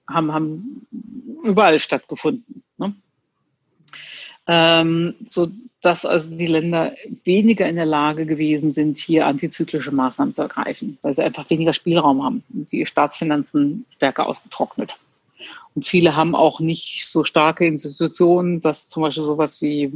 haben, 0.10 0.34
haben 0.34 0.88
überall 1.44 1.80
stattgefunden. 1.80 2.64
Ne? 2.78 2.94
Ähm, 4.48 5.16
so 5.26 5.48
dass 5.82 6.06
also 6.06 6.36
die 6.36 6.48
Länder 6.48 6.94
weniger 7.24 7.68
in 7.70 7.76
der 7.76 7.86
Lage 7.86 8.26
gewesen 8.26 8.72
sind, 8.72 8.98
hier 8.98 9.28
antizyklische 9.28 9.92
Maßnahmen 9.92 10.34
zu 10.34 10.42
ergreifen, 10.42 10.98
weil 11.02 11.16
sie 11.16 11.24
einfach 11.24 11.50
weniger 11.50 11.74
Spielraum 11.74 12.24
haben 12.24 12.44
und 12.54 12.72
die 12.72 12.86
Staatsfinanzen 12.86 13.86
stärker 13.96 14.28
ausgetrocknet. 14.28 14.96
Und 15.76 15.86
viele 15.86 16.16
haben 16.16 16.34
auch 16.34 16.60
nicht 16.60 17.06
so 17.06 17.24
starke 17.24 17.68
Institutionen, 17.68 18.62
dass 18.62 18.88
zum 18.88 19.04
Beispiel 19.04 19.24
sowas 19.24 19.62
wie 19.62 19.84
äh, 19.84 19.92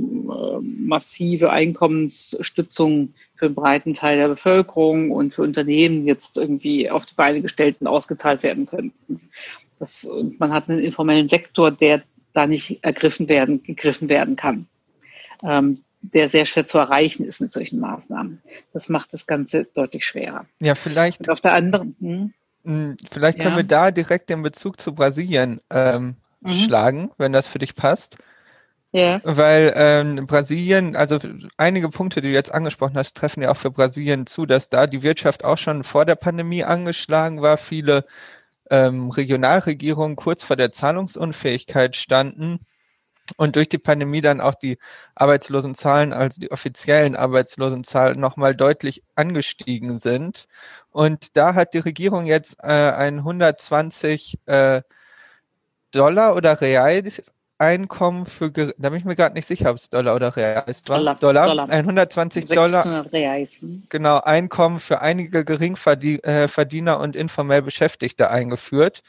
massive 0.62 1.49
Einkommensstützung 1.49 3.14
für 3.36 3.47
einen 3.47 3.56
breiten 3.56 3.95
Teil 3.95 4.18
der 4.18 4.28
Bevölkerung 4.28 5.10
und 5.10 5.34
für 5.34 5.41
Unternehmen 5.41 6.06
jetzt 6.06 6.38
irgendwie 6.38 6.91
auf 6.91 7.08
die 7.08 7.16
Beine 7.16 7.41
gestellt 7.41 7.78
und 7.80 7.88
ausgezahlt 7.88 8.43
werden 8.43 8.68
könnten. 8.68 9.20
Das, 9.80 10.08
man 10.38 10.54
hat 10.54 10.70
einen 10.70 10.78
informellen 10.78 11.28
Sektor, 11.28 11.72
der 11.72 12.04
da 12.34 12.47
nicht 12.47 12.84
ergriffen 12.84 13.29
werden, 13.29 13.63
gegriffen 13.63 14.09
werden 14.09 14.36
kann, 14.36 14.67
ähm, 15.43 15.84
der 16.01 16.29
sehr 16.29 16.45
schwer 16.45 16.65
zu 16.65 16.77
erreichen 16.77 17.25
ist 17.25 17.41
mit 17.41 17.51
solchen 17.51 17.79
Maßnahmen. 17.79 18.41
Das 18.73 18.89
macht 18.89 19.13
das 19.13 19.27
Ganze 19.27 19.65
deutlich 19.65 20.05
schwerer. 20.05 20.45
Ja, 20.59 20.75
vielleicht. 20.75 21.19
Und 21.19 21.29
auf 21.29 21.41
der 21.41 21.53
anderen. 21.53 21.95
Hm, 21.99 22.34
hm 22.63 22.97
vielleicht 23.11 23.38
können 23.38 23.51
ja. 23.51 23.57
wir 23.57 23.63
da 23.63 23.91
direkt 23.91 24.29
den 24.29 24.41
Bezug 24.41 24.79
zu 24.79 24.93
Brasilien 24.93 25.61
ähm, 25.69 26.15
mhm. 26.41 26.53
schlagen, 26.53 27.11
wenn 27.17 27.34
das 27.34 27.47
für 27.47 27.59
dich 27.59 27.75
passt. 27.75 28.17
Ja. 28.93 29.21
Weil 29.23 29.71
ähm, 29.75 30.27
Brasilien, 30.27 30.97
also 30.97 31.17
einige 31.55 31.88
Punkte, 31.89 32.21
die 32.21 32.27
du 32.27 32.34
jetzt 32.34 32.53
angesprochen 32.53 32.97
hast, 32.97 33.15
treffen 33.15 33.41
ja 33.41 33.51
auch 33.51 33.57
für 33.57 33.71
Brasilien 33.71 34.27
zu, 34.27 34.45
dass 34.45 34.67
da 34.67 34.86
die 34.86 35.01
Wirtschaft 35.01 35.45
auch 35.45 35.57
schon 35.57 35.86
vor 35.86 36.03
der 36.05 36.15
Pandemie 36.15 36.65
angeschlagen 36.65 37.41
war. 37.41 37.57
Viele 37.57 38.05
ähm, 38.72 39.11
Regionalregierungen 39.11 40.15
kurz 40.15 40.43
vor 40.43 40.55
der 40.55 40.72
Zahlungsunfähigkeit 40.72 41.95
standen 41.95 42.59
und 43.38 43.55
durch 43.55 43.69
die 43.69 43.78
Pandemie 43.78 44.22
dann 44.22 44.41
auch 44.41 44.55
die 44.55 44.78
Arbeitslosenzahlen, 45.15 46.13
also 46.13 46.39
die 46.41 46.51
offiziellen 46.51 47.15
Arbeitslosenzahlen, 47.15 48.19
nochmal 48.19 48.55
deutlich 48.55 49.03
angestiegen 49.15 49.99
sind. 49.99 50.47
Und 50.89 51.38
da 51.38 51.53
hat 51.53 51.74
die 51.74 51.80
Regierung 51.80 52.26
jetzt 52.26 52.57
äh, 52.59 52.67
ein 52.67 53.19
120 53.19 54.39
äh, 54.47 54.82
Dollar 55.91 56.36
oder 56.36 56.61
Reais 56.61 57.32
Einkommen 57.62 58.26
für, 58.26 58.49
da 58.49 58.89
bin 58.89 58.95
ich 58.95 59.05
mir 59.05 59.16
gerade 59.16 59.36
nicht 59.36 59.45
sicher, 59.45 59.70
ob 59.70 59.78
es 59.78 59.88
Dollar 59.91 60.16
oder 60.16 60.36
Real 60.36 60.64
ist. 60.66 60.89
Dollar, 60.89 61.14
Dollar, 61.14 61.45
Dollar. 61.45 61.70
120 61.70 62.45
Dollar. 62.45 63.05
Reais. 63.14 63.62
Hm. 63.62 63.84
Genau, 63.88 64.20
Einkommen 64.20 64.80
für 64.80 65.01
einige 65.01 65.45
Geringverdiener 65.45 66.99
und 66.99 67.16
informell 67.16 67.62
Beschäftigte 67.62 68.32
eingeführt. 68.32 69.03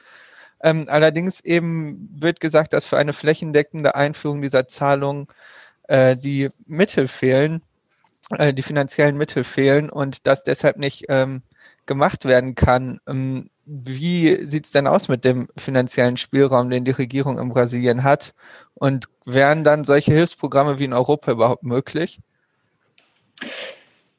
Ähm, 0.62 0.84
allerdings 0.88 1.40
eben 1.40 2.10
wird 2.12 2.40
gesagt, 2.40 2.74
dass 2.74 2.84
für 2.84 2.98
eine 2.98 3.14
flächendeckende 3.14 3.94
Einführung 3.94 4.42
dieser 4.42 4.68
Zahlung 4.68 5.32
äh, 5.88 6.14
die 6.14 6.50
Mittel 6.66 7.08
fehlen, 7.08 7.62
äh, 8.36 8.52
die 8.52 8.62
finanziellen 8.62 9.16
Mittel 9.16 9.44
fehlen 9.44 9.88
und 9.88 10.26
das 10.26 10.44
deshalb 10.44 10.76
nicht 10.76 11.06
ähm, 11.08 11.40
gemacht 11.86 12.24
werden 12.24 12.54
kann. 12.54 13.00
Ähm, 13.06 13.48
wie 13.64 14.46
sieht 14.46 14.66
es 14.66 14.72
denn 14.72 14.86
aus 14.86 15.08
mit 15.08 15.24
dem 15.24 15.48
finanziellen 15.56 16.16
Spielraum, 16.16 16.70
den 16.70 16.84
die 16.84 16.90
Regierung 16.90 17.38
in 17.38 17.48
Brasilien 17.48 18.02
hat? 18.02 18.34
Und 18.74 19.06
wären 19.24 19.64
dann 19.64 19.84
solche 19.84 20.12
Hilfsprogramme 20.12 20.78
wie 20.78 20.84
in 20.84 20.92
Europa 20.92 21.32
überhaupt 21.32 21.62
möglich? 21.62 22.20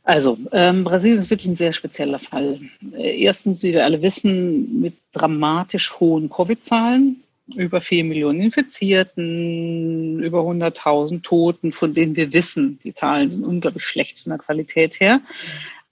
Also, 0.06 0.38
ähm, 0.52 0.84
Brasilien 0.84 1.20
ist 1.20 1.30
wirklich 1.30 1.48
ein 1.48 1.56
sehr 1.56 1.72
spezieller 1.72 2.20
Fall. 2.20 2.60
Äh, 2.94 3.22
erstens, 3.22 3.64
wie 3.64 3.74
wir 3.74 3.86
alle 3.86 4.02
wissen, 4.02 4.82
mit 4.82 4.96
dramatisch 5.14 5.98
hohen 6.00 6.30
Covid-Zahlen, 6.30 7.24
über 7.56 7.82
4 7.82 8.04
Millionen 8.04 8.42
Infizierten, 8.42 10.22
über 10.22 10.42
100.000 10.42 11.24
Toten, 11.24 11.72
von 11.72 11.94
denen 11.94 12.16
wir 12.16 12.34
wissen, 12.34 12.80
die 12.84 12.94
Zahlen 12.94 13.32
sind 13.32 13.44
unglaublich 13.44 13.86
schlecht 13.86 14.20
von 14.20 14.32
der 14.32 14.40
Qualität 14.40 15.00
her 15.00 15.22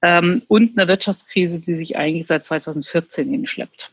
ähm, 0.01 0.41
und 0.47 0.77
eine 0.77 0.87
Wirtschaftskrise, 0.87 1.59
die 1.59 1.75
sich 1.75 1.97
eigentlich 1.97 2.27
seit 2.27 2.45
2014 2.45 3.29
hinschleppt. 3.29 3.91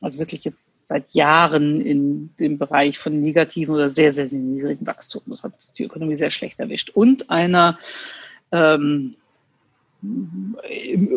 Also 0.00 0.18
wirklich 0.18 0.44
jetzt 0.44 0.86
seit 0.86 1.14
Jahren 1.14 1.80
in 1.80 2.30
dem 2.38 2.58
Bereich 2.58 2.98
von 2.98 3.20
negativen 3.20 3.74
oder 3.74 3.88
sehr, 3.88 4.12
sehr, 4.12 4.28
sehr 4.28 4.40
niedrigen 4.40 4.86
Wachstum. 4.86 5.22
Das 5.26 5.42
hat 5.44 5.54
die 5.78 5.84
Ökonomie 5.84 6.16
sehr 6.16 6.30
schlecht 6.30 6.60
erwischt. 6.60 6.90
Und 6.90 7.30
einer, 7.30 7.78
ähm, 8.52 9.14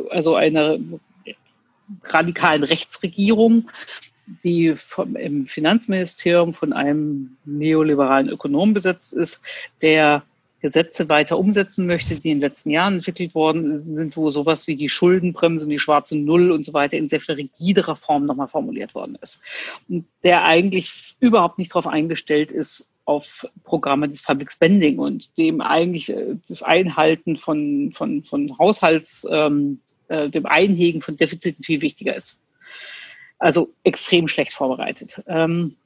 also 0.09 0.35
einer 0.35 0.77
radikalen 2.03 2.63
Rechtsregierung, 2.63 3.69
die 4.43 4.75
vom, 4.75 5.15
im 5.15 5.47
Finanzministerium 5.47 6.53
von 6.53 6.71
einem 6.71 7.37
neoliberalen 7.43 8.29
Ökonom 8.29 8.73
besetzt 8.73 9.13
ist, 9.13 9.41
der 9.81 10.23
Gesetze 10.59 11.07
weiter 11.07 11.37
umsetzen 11.37 11.85
möchte, 11.85 12.15
die 12.15 12.31
in 12.31 12.37
den 12.39 12.49
letzten 12.49 12.71
Jahren 12.71 12.95
entwickelt 12.95 13.35
worden 13.35 13.77
sind, 13.77 14.17
wo 14.17 14.31
sowas 14.31 14.67
wie 14.67 14.75
die 14.75 14.89
Schuldenbremse 14.89 15.65
und 15.65 15.69
die 15.69 15.79
schwarze 15.79 16.17
Null 16.17 16.51
und 16.51 16.65
so 16.65 16.73
weiter 16.73 16.97
in 16.97 17.09
sehr 17.09 17.19
viel 17.19 17.35
rigiderer 17.35 17.95
Form 17.95 18.25
nochmal 18.25 18.47
formuliert 18.47 18.95
worden 18.95 19.17
ist. 19.21 19.41
Und 19.87 20.05
der 20.23 20.43
eigentlich 20.43 21.15
überhaupt 21.19 21.59
nicht 21.59 21.71
darauf 21.71 21.87
eingestellt 21.87 22.51
ist, 22.51 22.89
auf 23.05 23.47
Programme 23.63 24.09
des 24.09 24.21
Public 24.21 24.51
Spending 24.51 24.99
und 24.99 25.37
dem 25.37 25.61
eigentlich 25.61 26.09
äh, 26.09 26.35
das 26.47 26.61
Einhalten 26.61 27.37
von, 27.37 27.91
von, 27.93 28.21
von 28.21 28.57
Haushalts, 28.57 29.25
ähm, 29.31 29.79
äh, 30.09 30.29
dem 30.29 30.45
Einhegen 30.45 31.01
von 31.01 31.15
Defiziten 31.15 31.63
viel 31.63 31.81
wichtiger 31.81 32.15
ist. 32.15 32.39
Also 33.39 33.69
extrem 33.83 34.27
schlecht 34.27 34.53
vorbereitet. 34.53 35.23
Ähm, 35.27 35.77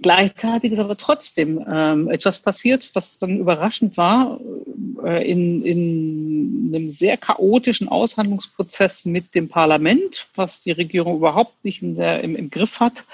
Gleichzeitig 0.00 0.72
ist 0.72 0.78
aber 0.78 0.96
trotzdem 0.96 1.64
ähm, 1.68 2.10
etwas 2.10 2.38
passiert, 2.38 2.90
was 2.94 3.18
dann 3.18 3.38
überraschend 3.38 3.96
war. 3.96 4.40
Äh, 5.04 5.30
in, 5.30 5.64
in 5.64 6.72
einem 6.74 6.90
sehr 6.90 7.16
chaotischen 7.16 7.88
Aushandlungsprozess 7.88 9.04
mit 9.04 9.34
dem 9.34 9.48
Parlament, 9.48 10.26
was 10.34 10.62
die 10.62 10.72
Regierung 10.72 11.16
überhaupt 11.16 11.64
nicht 11.64 11.80
der, 11.82 12.22
im, 12.22 12.36
im, 12.36 12.50
Griff 12.50 12.80
hat, 12.80 13.04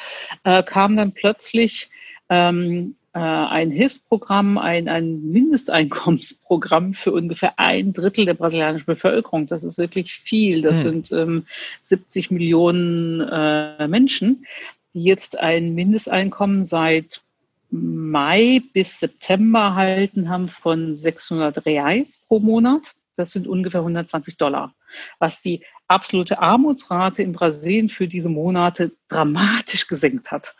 äh, 0.45 0.62
kam 0.62 0.97
dann 0.97 1.12
plötzlich 1.12 1.91
ähm, 2.28 2.95
äh, 3.12 3.18
ein 3.18 3.70
Hilfsprogramm, 3.70 4.57
ein, 4.57 4.89
ein 4.89 5.31
Mindesteinkommensprogramm 5.31 6.95
für 6.95 7.12
ungefähr 7.12 7.59
ein 7.59 7.93
Drittel 7.93 8.24
der 8.24 8.35
brasilianischen 8.35 8.87
Bevölkerung. 8.87 9.47
Das 9.47 9.64
ist 9.64 9.78
wirklich 9.78 10.12
viel. 10.12 10.62
Das 10.62 10.85
hm. 10.85 10.91
sind 10.91 11.12
ähm, 11.12 11.47
70 11.83 12.31
Millionen 12.31 13.20
äh, 13.20 13.89
Menschen 13.89 14.47
die 14.95 15.05
jetzt 15.05 15.38
ein 15.38 15.74
Mindesteinkommen 15.74 16.64
seit 16.64 17.22
Mai 17.70 18.62
bis 18.72 18.99
September 18.99 19.61
erhalten 19.61 20.28
haben 20.28 20.49
von 20.49 20.95
600 20.95 21.64
Reais 21.66 22.18
pro 22.26 22.41
Monat. 22.41 22.93
Das 23.16 23.30
sind 23.32 23.47
ungefähr 23.47 23.80
120 23.80 24.36
Dollar, 24.36 24.74
was 25.18 25.41
die 25.41 25.64
absolute 25.86 26.41
Armutsrate 26.41 27.22
in 27.22 27.32
Brasilien 27.32 27.88
für 27.88 28.09
diese 28.09 28.28
Monate 28.28 28.93
dramatisch 29.09 29.86
gesenkt 29.86 30.30
hat. 30.30 30.55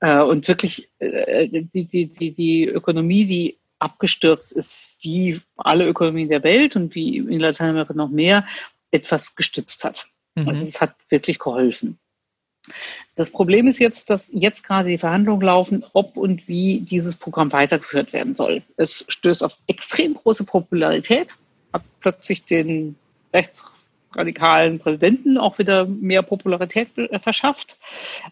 Äh, 0.00 0.20
und 0.20 0.46
wirklich 0.48 0.90
äh, 0.98 1.48
die, 1.48 1.84
die, 1.84 2.06
die, 2.06 2.32
die 2.32 2.64
Ökonomie, 2.66 3.24
die 3.24 3.58
abgestürzt 3.78 4.52
ist, 4.52 4.98
wie 5.02 5.40
alle 5.56 5.88
Ökonomien 5.88 6.28
der 6.28 6.42
Welt 6.42 6.76
und 6.76 6.94
wie 6.94 7.18
in 7.18 7.40
Lateinamerika 7.40 7.94
noch 7.94 8.10
mehr, 8.10 8.46
etwas 8.90 9.34
gestützt 9.34 9.84
hat. 9.84 10.06
Mhm. 10.34 10.48
Also 10.48 10.64
es 10.64 10.80
hat 10.80 10.94
wirklich 11.08 11.38
geholfen. 11.38 11.98
Das 13.16 13.30
Problem 13.30 13.66
ist 13.66 13.78
jetzt, 13.78 14.10
dass 14.10 14.30
jetzt 14.32 14.64
gerade 14.64 14.88
die 14.88 14.98
Verhandlungen 14.98 15.42
laufen, 15.42 15.84
ob 15.92 16.16
und 16.16 16.48
wie 16.48 16.80
dieses 16.80 17.16
Programm 17.16 17.52
weitergeführt 17.52 18.12
werden 18.12 18.36
soll. 18.36 18.62
Es 18.76 19.04
stößt 19.08 19.44
auf 19.44 19.58
extrem 19.66 20.14
große 20.14 20.44
Popularität, 20.44 21.34
hat 21.72 21.82
plötzlich 22.00 22.44
den 22.44 22.96
rechtsradikalen 23.32 24.78
Präsidenten 24.78 25.38
auch 25.38 25.58
wieder 25.58 25.86
mehr 25.86 26.22
Popularität 26.22 26.88
verschafft. 27.22 27.76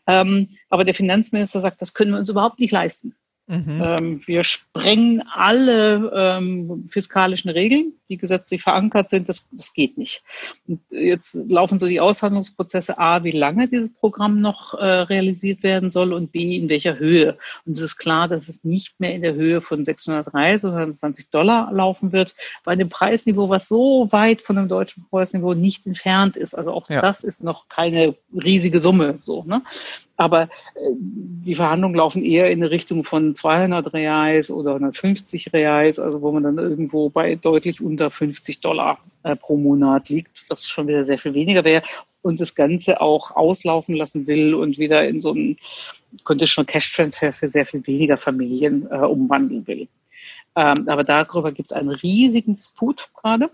Ähm, 0.07 0.49
aber 0.70 0.84
der 0.84 0.95
Finanzminister 0.95 1.61
sagt, 1.61 1.82
das 1.82 1.95
können 1.95 2.12
wir 2.12 2.18
uns 2.18 2.28
überhaupt 2.28 2.59
nicht 2.59 2.72
leisten. 2.72 3.14
Mhm. 3.49 3.82
Ähm, 3.82 4.20
wir 4.26 4.44
sprengen 4.44 5.22
alle 5.34 6.12
ähm, 6.14 6.84
fiskalischen 6.86 7.51
Regeln, 7.51 7.94
die 8.11 8.18
gesetzlich 8.18 8.61
verankert 8.61 9.09
sind. 9.09 9.26
Das, 9.26 9.49
das 9.51 9.72
geht 9.72 9.96
nicht. 9.96 10.22
Und 10.66 10.82
jetzt 10.90 11.34
laufen 11.49 11.78
so 11.78 11.86
die 11.86 12.01
Aushandlungsprozesse 12.01 12.99
A, 12.99 13.24
wie 13.24 13.30
lange 13.30 13.66
dieses 13.66 13.94
Programm 13.94 14.42
noch 14.42 14.74
äh, 14.74 14.84
realisiert 14.84 15.62
werden 15.62 15.90
soll 15.90 16.12
und 16.12 16.30
B, 16.30 16.59
in 16.59 16.68
welcher 16.68 16.99
Höhe. 16.99 17.38
Und 17.64 17.72
es 17.72 17.80
ist 17.80 17.96
klar, 17.96 18.28
dass 18.28 18.51
es 18.51 18.64
nicht 18.64 19.01
mehr 19.01 19.14
in 19.14 19.22
der 19.22 19.34
Höhe 19.34 19.62
von 19.62 19.82
603, 19.82 20.59
sondern 20.59 20.94
20 20.94 21.30
Dollar 21.30 21.72
laufen 21.72 22.12
wird, 22.12 22.34
bei 22.64 22.72
einem 22.72 22.90
Preisniveau, 22.90 23.49
was 23.49 23.66
so 23.66 24.09
weit 24.12 24.42
von 24.42 24.57
dem 24.57 24.68
deutschen 24.68 25.07
Preisniveau 25.09 25.55
nicht 25.55 25.86
entfernt 25.86 26.36
ist. 26.36 26.53
Also 26.53 26.72
auch 26.72 26.90
ja. 26.90 27.01
das 27.01 27.24
ist 27.24 27.42
noch 27.42 27.70
keine 27.70 28.14
riesige 28.34 28.80
Summe. 28.80 29.16
So, 29.20 29.42
ne? 29.44 29.62
Aber 30.18 30.42
äh, 30.42 30.48
die 30.92 31.54
Verhandlungen 31.54 31.94
laufen 31.94 32.22
eher 32.22 32.50
in 32.50 32.60
eine 32.60 32.70
Richtung 32.70 33.04
von 33.04 33.34
200 33.34 33.94
Reais 33.94 34.50
oder 34.50 34.72
150 34.72 35.52
Reais, 35.54 35.98
also 35.98 36.20
wo 36.20 36.32
man 36.32 36.42
dann 36.42 36.58
irgendwo 36.58 37.08
bei 37.08 37.36
deutlich 37.36 37.80
unter 37.80 38.10
50 38.10 38.60
Dollar 38.60 38.98
äh, 39.22 39.36
pro 39.36 39.56
Monat 39.56 40.10
liegt, 40.10 40.44
was 40.50 40.68
schon 40.68 40.88
wieder 40.88 41.04
sehr 41.04 41.18
viel 41.18 41.34
weniger 41.34 41.64
wäre 41.64 41.84
und 42.20 42.40
das 42.40 42.56
Ganze 42.56 43.00
auch 43.00 43.36
auslaufen 43.36 43.94
lassen 43.94 44.26
will 44.26 44.54
und 44.54 44.76
wieder 44.76 45.06
in 45.06 45.20
so 45.20 45.30
einen 45.30 45.56
Conditional 46.24 46.66
Cash 46.66 46.92
Transfer 46.94 47.32
für 47.32 47.48
sehr 47.48 47.64
viel 47.64 47.86
weniger 47.86 48.16
Familien 48.16 48.88
äh, 48.90 48.96
umwandeln 48.96 49.66
will. 49.68 49.86
Ähm, 50.56 50.88
aber 50.88 51.04
darüber 51.04 51.52
gibt 51.52 51.70
es 51.70 51.76
einen 51.76 51.90
riesigen 51.90 52.56
Disput 52.56 53.08
gerade 53.14 53.50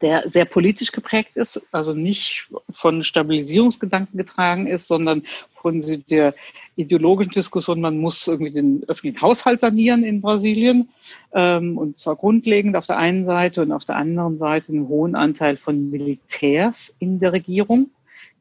der 0.00 0.28
sehr 0.30 0.44
politisch 0.44 0.92
geprägt 0.92 1.36
ist, 1.36 1.66
also 1.72 1.92
nicht 1.92 2.48
von 2.70 3.02
Stabilisierungsgedanken 3.02 4.16
getragen 4.18 4.66
ist, 4.66 4.86
sondern 4.86 5.22
von 5.54 5.82
der 6.08 6.34
ideologischen 6.76 7.32
Diskussion, 7.32 7.80
man 7.80 7.98
muss 7.98 8.26
irgendwie 8.28 8.52
den 8.52 8.84
öffentlichen 8.86 9.22
Haushalt 9.22 9.60
sanieren 9.60 10.04
in 10.04 10.20
Brasilien, 10.20 10.90
ähm, 11.32 11.78
und 11.78 11.98
zwar 11.98 12.16
grundlegend 12.16 12.76
auf 12.76 12.86
der 12.86 12.98
einen 12.98 13.24
Seite 13.24 13.62
und 13.62 13.72
auf 13.72 13.84
der 13.84 13.96
anderen 13.96 14.38
Seite 14.38 14.72
einen 14.72 14.88
hohen 14.88 15.14
Anteil 15.14 15.56
von 15.56 15.90
Militärs 15.90 16.94
in 16.98 17.18
der 17.18 17.32
Regierung, 17.32 17.90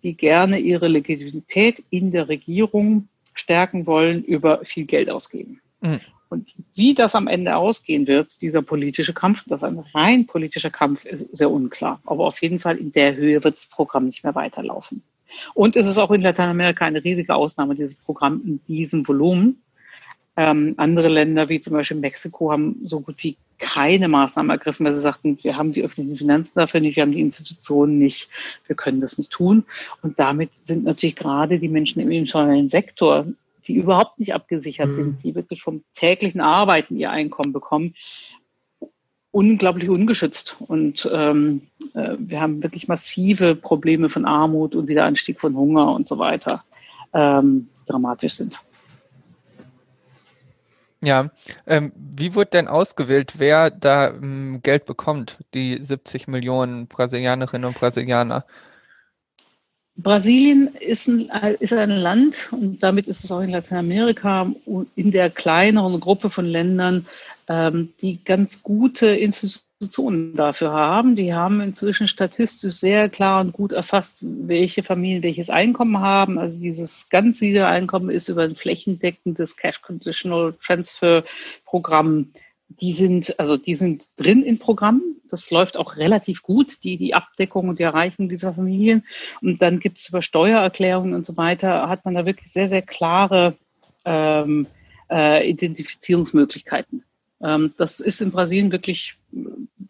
die 0.03 0.16
gerne 0.16 0.60
ihre 0.60 0.88
Legitimität 0.88 1.84
in 1.89 2.12
der 2.12 2.28
Regierung 2.28 3.08
stärken 3.34 3.88
wollen, 3.88 4.24
über 4.24 4.64
viel 4.64 4.86
Geld 4.86 5.10
ausgeben. 5.10 5.62
Und 6.36 6.54
wie 6.76 6.94
das 6.94 7.16
am 7.16 7.28
Ende 7.28 7.56
ausgehen 7.56 8.08
wird, 8.08 8.42
dieser 8.42 8.62
politische 8.62 9.14
Kampf, 9.14 9.46
das 9.48 9.62
ist 9.62 9.68
ein 9.68 9.80
rein 9.94 10.28
politischer 10.28 10.70
Kampf, 10.70 11.06
ist 11.06 11.34
sehr 11.36 11.50
unklar. 11.50 12.02
Aber 12.06 12.26
auf 12.26 12.42
jeden 12.42 12.60
Fall 12.60 12.78
in 12.78 12.92
der 12.92 13.16
Höhe 13.16 13.44
wird 13.44 13.56
das 13.56 13.68
Programm 13.68 14.06
nicht 14.06 14.26
mehr 14.26 14.36
weiterlaufen. 14.36 15.02
Und 15.54 15.78
es 15.78 15.88
ist 15.88 15.98
auch 15.98 16.12
in 16.12 16.22
Lateinamerika 16.22 16.86
eine 16.86 17.04
riesige 17.04 17.34
Ausnahme, 17.34 17.76
dieses 17.76 17.96
Programm 17.96 18.42
in 18.46 18.60
diesem 18.68 19.08
Volumen. 19.08 19.62
Ähm, 20.36 20.74
andere 20.76 21.08
Länder, 21.08 21.48
wie 21.48 21.62
zum 21.62 21.74
Beispiel 21.74 21.98
Mexiko, 21.98 22.52
haben 22.52 22.82
so 22.84 23.00
gut 23.00 23.16
wie 23.20 23.38
keine 23.58 24.10
Maßnahmen 24.10 24.50
ergriffen, 24.50 24.86
weil 24.86 24.96
sie 24.96 25.02
sagten, 25.02 25.40
wir 25.42 25.56
haben 25.56 25.72
die 25.72 25.84
öffentlichen 25.84 26.18
Finanzen 26.18 26.60
dafür 26.60 26.82
nicht, 26.82 26.98
wir 26.98 27.04
haben 27.04 27.14
die 27.14 27.22
Institutionen 27.22 27.98
nicht, 27.98 28.30
wir 28.68 28.76
können 28.76 29.00
das 29.00 29.18
nicht 29.18 29.32
tun. 29.32 29.64
Und 30.02 30.20
damit 30.20 30.50
sind 30.62 30.84
natürlich 30.84 31.16
gerade 31.16 31.58
die 31.58 31.70
Menschen 31.70 32.02
im 32.02 32.12
informellen 32.12 32.68
Sektor 32.68 33.26
die 33.68 33.76
überhaupt 33.76 34.20
nicht 34.20 34.34
abgesichert 34.34 34.89
mhm. 34.89 34.93
sind, 34.93 35.24
die 35.24 35.36
wirklich 35.36 35.61
vom 35.61 35.84
täglichen 35.93 36.41
Arbeiten 36.41 36.95
ihr 36.95 37.11
Einkommen 37.11 37.53
bekommen, 37.53 37.95
unglaublich 39.32 39.89
ungeschützt. 39.89 40.55
Und 40.59 41.09
ähm, 41.11 41.63
äh, 41.93 42.16
wir 42.18 42.41
haben 42.41 42.63
wirklich 42.63 42.88
massive 42.88 43.55
Probleme 43.55 44.09
von 44.09 44.26
Armut 44.26 44.76
und 44.76 44.88
wieder 44.88 45.05
Anstieg 45.05 45.39
von 45.39 45.55
Hunger 45.55 45.91
und 45.93 46.07
so 46.07 46.18
weiter, 46.18 46.63
ähm, 47.13 47.68
dramatisch 47.86 48.34
sind. 48.34 48.59
Ja, 51.01 51.30
ähm, 51.68 51.91
wie 51.95 52.34
wird 52.34 52.53
denn 52.53 52.68
ausgewählt, 52.68 53.34
wer 53.38 53.70
da 53.70 54.07
ähm, 54.07 54.61
Geld 54.63 54.86
bekommt, 54.86 55.38
die 55.53 55.78
70 55.80 56.28
Millionen 56.28 56.88
Brasilianerinnen 56.88 57.66
und 57.66 57.78
Brasilianer? 57.78 58.45
Brasilien 59.98 60.76
ist 60.76 61.08
ein, 61.08 61.30
ist 61.60 61.74
ein 61.74 61.89
Land 61.89 62.50
und 62.52 62.84
damit 62.84 63.08
ist 63.08 63.24
es 63.24 63.32
auch 63.32 63.41
in 63.41 63.52
Lateinamerika 63.52 64.52
in 64.96 65.12
der 65.12 65.30
kleineren 65.30 66.00
Gruppe 66.00 66.30
von 66.30 66.46
Ländern, 66.46 67.06
ähm, 67.48 67.93
die 68.02 68.20
ganz 68.24 68.62
gute 68.62 69.08
Institutionen 69.08 70.36
dafür 70.36 70.74
haben. 70.74 71.16
Die 71.16 71.34
haben 71.34 71.62
inzwischen 71.62 72.08
statistisch 72.08 72.74
sehr 72.74 73.08
klar 73.08 73.39
und 73.39 73.54
gut 73.54 73.72
erfasst, 73.72 74.24
welche 74.24 74.84
Familien 74.84 75.24
welches 75.24 75.50
Einkommen 75.50 76.00
haben. 76.00 76.38
Also 76.39 76.60
dieses 76.60 77.10
ganz 77.10 77.39
niedrige 77.39 77.68
Einkommen 77.68 78.10
ist 78.10 78.28
über 78.28 78.43
ein 78.43 78.56
flächendeckendes 78.56 79.56
Cash 79.56 79.82
Conditional 79.82 80.54
Transfer 80.62 81.24
Programm 81.64 82.32
die 82.68 82.93
sind, 82.93 83.39
also 83.39 83.57
die 83.57 83.76
sind 83.76 84.05
drin 84.16 84.43
in 84.43 84.59
Programmen. 84.59 85.22
Das 85.30 85.51
läuft 85.51 85.78
auch 85.78 85.97
relativ 85.97 86.43
gut, 86.43 86.84
die, 86.84 86.97
die 86.97 87.13
Abdeckung 87.13 87.70
und 87.70 87.80
die 87.80 87.84
Erreichung 87.84 88.30
dieser 88.30 88.53
Familien. 88.53 89.05
Und 89.41 89.61
dann 89.61 89.80
gibt 89.80 89.99
es 89.99 90.09
über 90.09 90.22
Steuererklärungen 90.22 91.13
und 91.13 91.26
so 91.26 91.38
weiter, 91.38 91.89
hat 91.89 92.05
man 92.05 92.16
da 92.16 92.26
wirklich 92.26 92.51
sehr, 92.51 92.70
sehr 92.70 92.82
klare 92.82 93.55
ähm, 94.03 94.68
äh, 95.09 95.49
Identifizierungsmöglichkeiten. 95.49 97.03
Ähm, 97.41 97.74
das 97.78 97.99
ist 97.99 98.22
in 98.22 98.32
Brasilien 98.32 98.72
wirklich, 98.72 99.16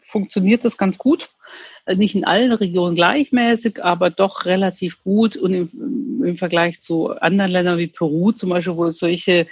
funktioniert 0.00 0.64
das 0.64 0.76
ganz 0.76 0.98
gut. 0.98 1.28
Äh, 1.86 1.96
nicht 1.96 2.14
in 2.14 2.24
allen 2.24 2.52
Regionen 2.52 2.96
gleichmäßig, 2.96 3.82
aber 3.82 4.10
doch 4.10 4.44
relativ 4.44 5.02
gut. 5.02 5.36
Und 5.36 5.54
im, 5.54 6.22
im 6.24 6.36
Vergleich 6.36 6.80
zu 6.80 7.10
anderen 7.10 7.50
Ländern 7.50 7.78
wie 7.78 7.86
Peru 7.86 8.32
zum 8.32 8.50
Beispiel, 8.50 8.76
wo 8.76 8.86
es 8.86 8.98
solche 8.98 9.46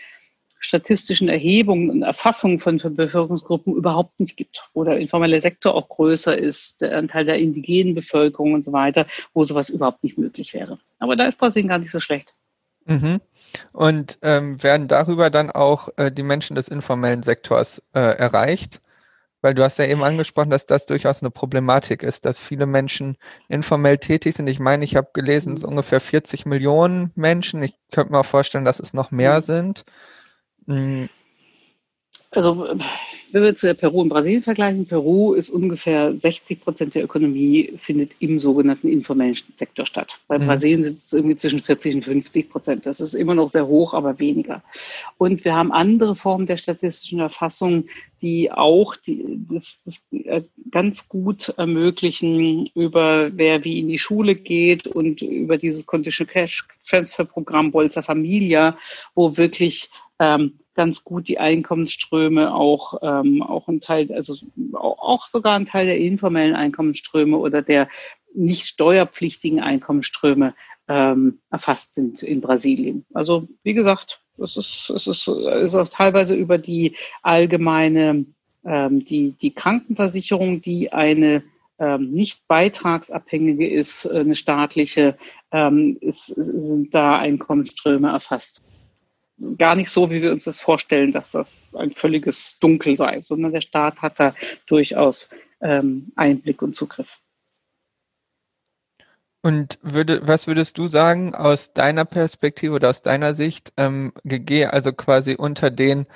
statistischen 0.65 1.29
Erhebungen 1.29 1.91
und 1.91 2.03
Erfassungen 2.03 2.59
von, 2.59 2.79
von 2.79 2.97
Bevölkerungsgruppen 2.97 3.75
überhaupt 3.75 4.19
nicht 4.19 4.37
gibt, 4.37 4.65
wo 4.73 4.85
der 4.85 4.99
informelle 4.99 5.41
Sektor 5.41 5.75
auch 5.75 5.89
größer 5.89 6.37
ist, 6.37 6.81
der 6.81 6.97
Anteil 6.97 7.25
der 7.25 7.39
indigenen 7.39 7.95
Bevölkerung 7.95 8.55
und 8.55 8.65
so 8.65 8.73
weiter, 8.73 9.07
wo 9.35 9.45
sowas 9.45 9.69
überhaupt 9.69 10.03
nicht 10.03 10.17
möglich 10.17 10.55
wäre. 10.55 10.79
Aber 10.99 11.17
da 11.17 11.27
ist 11.27 11.39
Brasilien 11.39 11.69
gar 11.69 11.79
nicht 11.79 11.91
so 11.91 12.01
schlecht. 12.01 12.35
Mhm. 12.87 13.21
Und 13.73 14.19
ähm, 14.23 14.63
werden 14.63 14.89
darüber 14.89 15.31
dann 15.31 15.51
auch 15.51 15.91
äh, 15.97 16.11
die 16.11 16.23
Menschen 16.23 16.57
des 16.57 16.69
informellen 16.69 17.23
Sektors 17.23 17.83
äh, 17.93 18.01
erreicht? 18.01 18.81
Weil 19.43 19.53
du 19.53 19.63
hast 19.63 19.79
ja 19.79 19.85
eben 19.85 20.03
angesprochen, 20.03 20.49
dass 20.49 20.65
das 20.65 20.87
durchaus 20.87 21.23
eine 21.23 21.31
Problematik 21.31 22.03
ist, 22.03 22.25
dass 22.25 22.39
viele 22.39 22.65
Menschen 22.65 23.19
informell 23.49 23.99
tätig 23.99 24.35
sind. 24.35 24.47
Ich 24.47 24.59
meine, 24.59 24.85
ich 24.85 24.97
habe 24.97 25.11
gelesen, 25.13 25.53
es 25.53 25.61
sind 25.61 25.69
ungefähr 25.69 26.01
40 26.01 26.47
Millionen 26.47 27.13
Menschen. 27.15 27.63
Ich 27.63 27.75
könnte 27.93 28.13
mir 28.13 28.21
auch 28.21 28.27
vorstellen, 28.27 28.65
dass 28.65 28.81
es 28.81 28.95
noch 28.95 29.11
mehr 29.11 29.41
mhm. 29.41 29.43
sind. 29.43 29.85
Mhm. 30.67 31.09
Also, 32.31 32.69
wenn 33.31 33.43
wir 33.43 33.55
zu 33.55 33.73
Peru 33.75 34.01
und 34.01 34.09
Brasilien 34.09 34.43
vergleichen, 34.43 34.87
Peru 34.87 35.35
ist 35.35 35.51
ungefähr 35.51 36.15
60 36.15 36.61
Prozent 36.61 36.95
der 36.95 37.05
Ökonomie 37.05 37.75
findet 37.77 38.13
im 38.19 38.41
sogenannten 38.41 38.89
informellen 38.89 39.37
Sektor 39.57 39.87
statt. 39.87 40.19
Bei 40.27 40.39
mhm. 40.39 40.47
Brasilien 40.47 40.83
sind 40.83 40.99
es 40.99 41.13
irgendwie 41.13 41.37
zwischen 41.37 41.61
40 41.61 41.97
und 41.97 42.05
50 42.05 42.51
Prozent. 42.51 42.87
Das 42.87 43.01
ist 43.01 43.15
immer 43.15 43.35
noch 43.35 43.49
sehr 43.49 43.67
hoch, 43.67 43.95
aber 43.95 44.19
weniger. 44.19 44.63
Und 45.19 45.45
wir 45.45 45.55
haben 45.55 45.73
andere 45.73 46.17
Formen 46.17 46.47
der 46.47 46.57
statistischen 46.57 47.21
Erfassung, 47.21 47.87
die 48.21 48.51
auch 48.51 48.97
die, 48.97 49.25
das, 49.51 49.83
das 49.85 50.03
äh, 50.13 50.43
ganz 50.71 51.09
gut 51.09 51.51
ermöglichen, 51.57 52.71
über 52.75 53.31
wer 53.37 53.65
wie 53.65 53.81
in 53.81 53.89
die 53.89 53.99
Schule 53.99 54.35
geht 54.35 54.87
und 54.87 55.23
über 55.23 55.57
dieses 55.57 55.87
Conditional 55.87 56.33
Cash 56.33 56.67
Transfer 56.87 57.25
Programm 57.25 57.71
Bolsa 57.71 58.03
Familia, 58.03 58.79
wo 59.15 59.37
wirklich 59.37 59.91
ähm, 60.25 60.59
ganz 60.75 61.05
gut 61.05 61.29
die 61.29 61.39
Einkommensströme 61.39 62.55
auch, 62.55 63.01
ähm, 63.03 63.43
auch 63.43 63.69
ein 63.69 63.81
Teil, 63.81 64.13
also 64.13 64.37
auch 64.75 65.27
sogar 65.27 65.55
ein 65.55 65.67
Teil 65.67 65.87
der 65.87 65.99
informellen 65.99 66.55
Einkommensströme 66.55 67.37
oder 67.37 67.63
der 67.63 67.89
nicht 68.35 68.67
steuerpflichtigen 68.67 69.61
Einkommensströme 69.61 70.53
ähm, 70.89 71.39
erfasst 71.51 71.95
sind 71.95 72.23
in 72.23 72.41
Brasilien. 72.41 73.05
Also 73.15 73.47
wie 73.63 73.75
gesagt, 73.75 74.21
es 74.39 74.57
ist, 74.57 74.91
es 74.91 75.07
ist, 75.07 75.29
es 75.29 75.73
ist 75.73 75.75
auch 75.75 75.89
teilweise 75.89 76.35
über 76.35 76.59
die 76.59 76.97
allgemeine, 77.23 78.27
ähm, 78.65 79.05
die, 79.05 79.33
die 79.41 79.55
Krankenversicherung, 79.55 80.61
die 80.61 80.93
eine 80.93 81.45
ähm, 81.79 82.11
nicht 82.11 82.49
beitragsabhängige 82.49 83.69
ist, 83.69 84.07
eine 84.07 84.35
staatliche, 84.35 85.17
ähm, 85.53 85.97
ist, 86.01 86.27
sind 86.27 86.93
da 86.93 87.19
Einkommensströme 87.19 88.09
erfasst 88.09 88.63
gar 89.59 89.75
nicht 89.75 89.91
so, 89.91 90.11
wie 90.11 90.23
wir 90.23 90.33
uns 90.33 90.45
das 90.45 90.61
vorstellen, 90.61 91.13
dass 91.13 91.33
das 91.33 91.75
ein 91.75 91.91
völliges 91.91 92.59
Dunkel 92.59 92.97
sei, 92.97 93.23
sondern 93.23 93.53
der 93.53 93.61
Staat 93.61 94.03
hat 94.03 94.21
da 94.21 94.35
durchaus 94.67 95.29
ähm, 95.61 96.13
Einblick 96.17 96.63
und 96.63 96.77
Zugriff. 96.77 97.19
Und 99.43 99.79
würde, 99.83 100.27
was 100.27 100.47
würdest 100.47 100.79
du 100.79 100.89
sagen 100.89 101.35
aus 101.35 101.75
deiner 101.75 102.07
Perspektive 102.07 102.73
oder 102.75 102.89
aus 102.89 103.03
deiner 103.03 103.35
Sicht, 103.35 103.73
ähm, 103.77 104.13
also 104.71 104.93
quasi 104.93 105.35
unter 105.35 105.71
den 105.71 106.07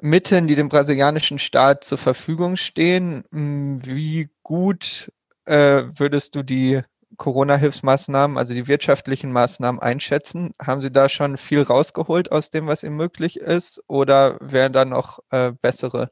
Mitteln, 0.00 0.48
die 0.48 0.56
dem 0.56 0.68
brasilianischen 0.68 1.38
Staat 1.38 1.84
zur 1.84 1.98
Verfügung 1.98 2.56
stehen, 2.56 3.22
wie 3.30 4.28
gut 4.42 5.12
äh, 5.44 5.84
würdest 5.96 6.34
du 6.34 6.42
die 6.42 6.82
Corona-Hilfsmaßnahmen, 7.16 8.36
also 8.36 8.54
die 8.54 8.68
wirtschaftlichen 8.68 9.32
Maßnahmen 9.32 9.80
einschätzen? 9.80 10.54
Haben 10.60 10.82
Sie 10.82 10.90
da 10.90 11.08
schon 11.08 11.38
viel 11.38 11.62
rausgeholt 11.62 12.32
aus 12.32 12.50
dem, 12.50 12.66
was 12.66 12.82
Ihnen 12.82 12.96
möglich 12.96 13.38
ist? 13.38 13.82
Oder 13.86 14.36
wären 14.40 14.72
da 14.72 14.84
noch 14.84 15.20
äh, 15.30 15.52
bessere 15.52 16.10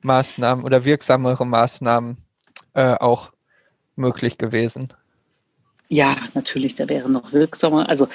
Maßnahmen 0.00 0.64
oder 0.64 0.84
wirksamere 0.84 1.44
Maßnahmen 1.44 2.18
äh, 2.74 2.94
auch 2.94 3.32
möglich 3.96 4.38
gewesen? 4.38 4.92
Ja, 5.88 6.16
natürlich, 6.34 6.74
da 6.74 6.88
wäre 6.88 7.10
noch 7.10 7.32
wirksamer. 7.32 7.88
Also 7.88 8.08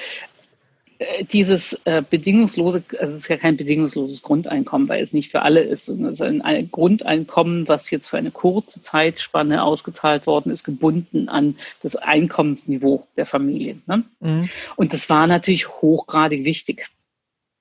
dieses 1.32 1.80
äh, 1.84 2.02
bedingungslose, 2.08 2.82
also 2.98 3.14
es 3.14 3.20
ist 3.20 3.28
ja 3.28 3.36
kein 3.36 3.56
bedingungsloses 3.56 4.22
Grundeinkommen, 4.22 4.88
weil 4.88 5.02
es 5.02 5.12
nicht 5.12 5.30
für 5.30 5.42
alle 5.42 5.60
ist, 5.60 5.86
sondern 5.86 6.10
es 6.10 6.20
ist 6.20 6.26
ein, 6.26 6.42
ein, 6.42 6.70
Grundeinkommen, 6.70 7.68
was 7.68 7.90
jetzt 7.90 8.08
für 8.08 8.18
eine 8.18 8.30
kurze 8.30 8.82
Zeitspanne 8.82 9.62
ausgezahlt 9.62 10.26
worden 10.26 10.52
ist, 10.52 10.64
gebunden 10.64 11.28
an 11.28 11.56
das 11.82 11.96
Einkommensniveau 11.96 13.06
der 13.16 13.26
Familien. 13.26 13.82
Ne? 13.86 14.04
Mhm. 14.20 14.48
Und 14.76 14.92
das 14.92 15.08
war 15.10 15.26
natürlich 15.26 15.68
hochgradig 15.68 16.44
wichtig. 16.44 16.88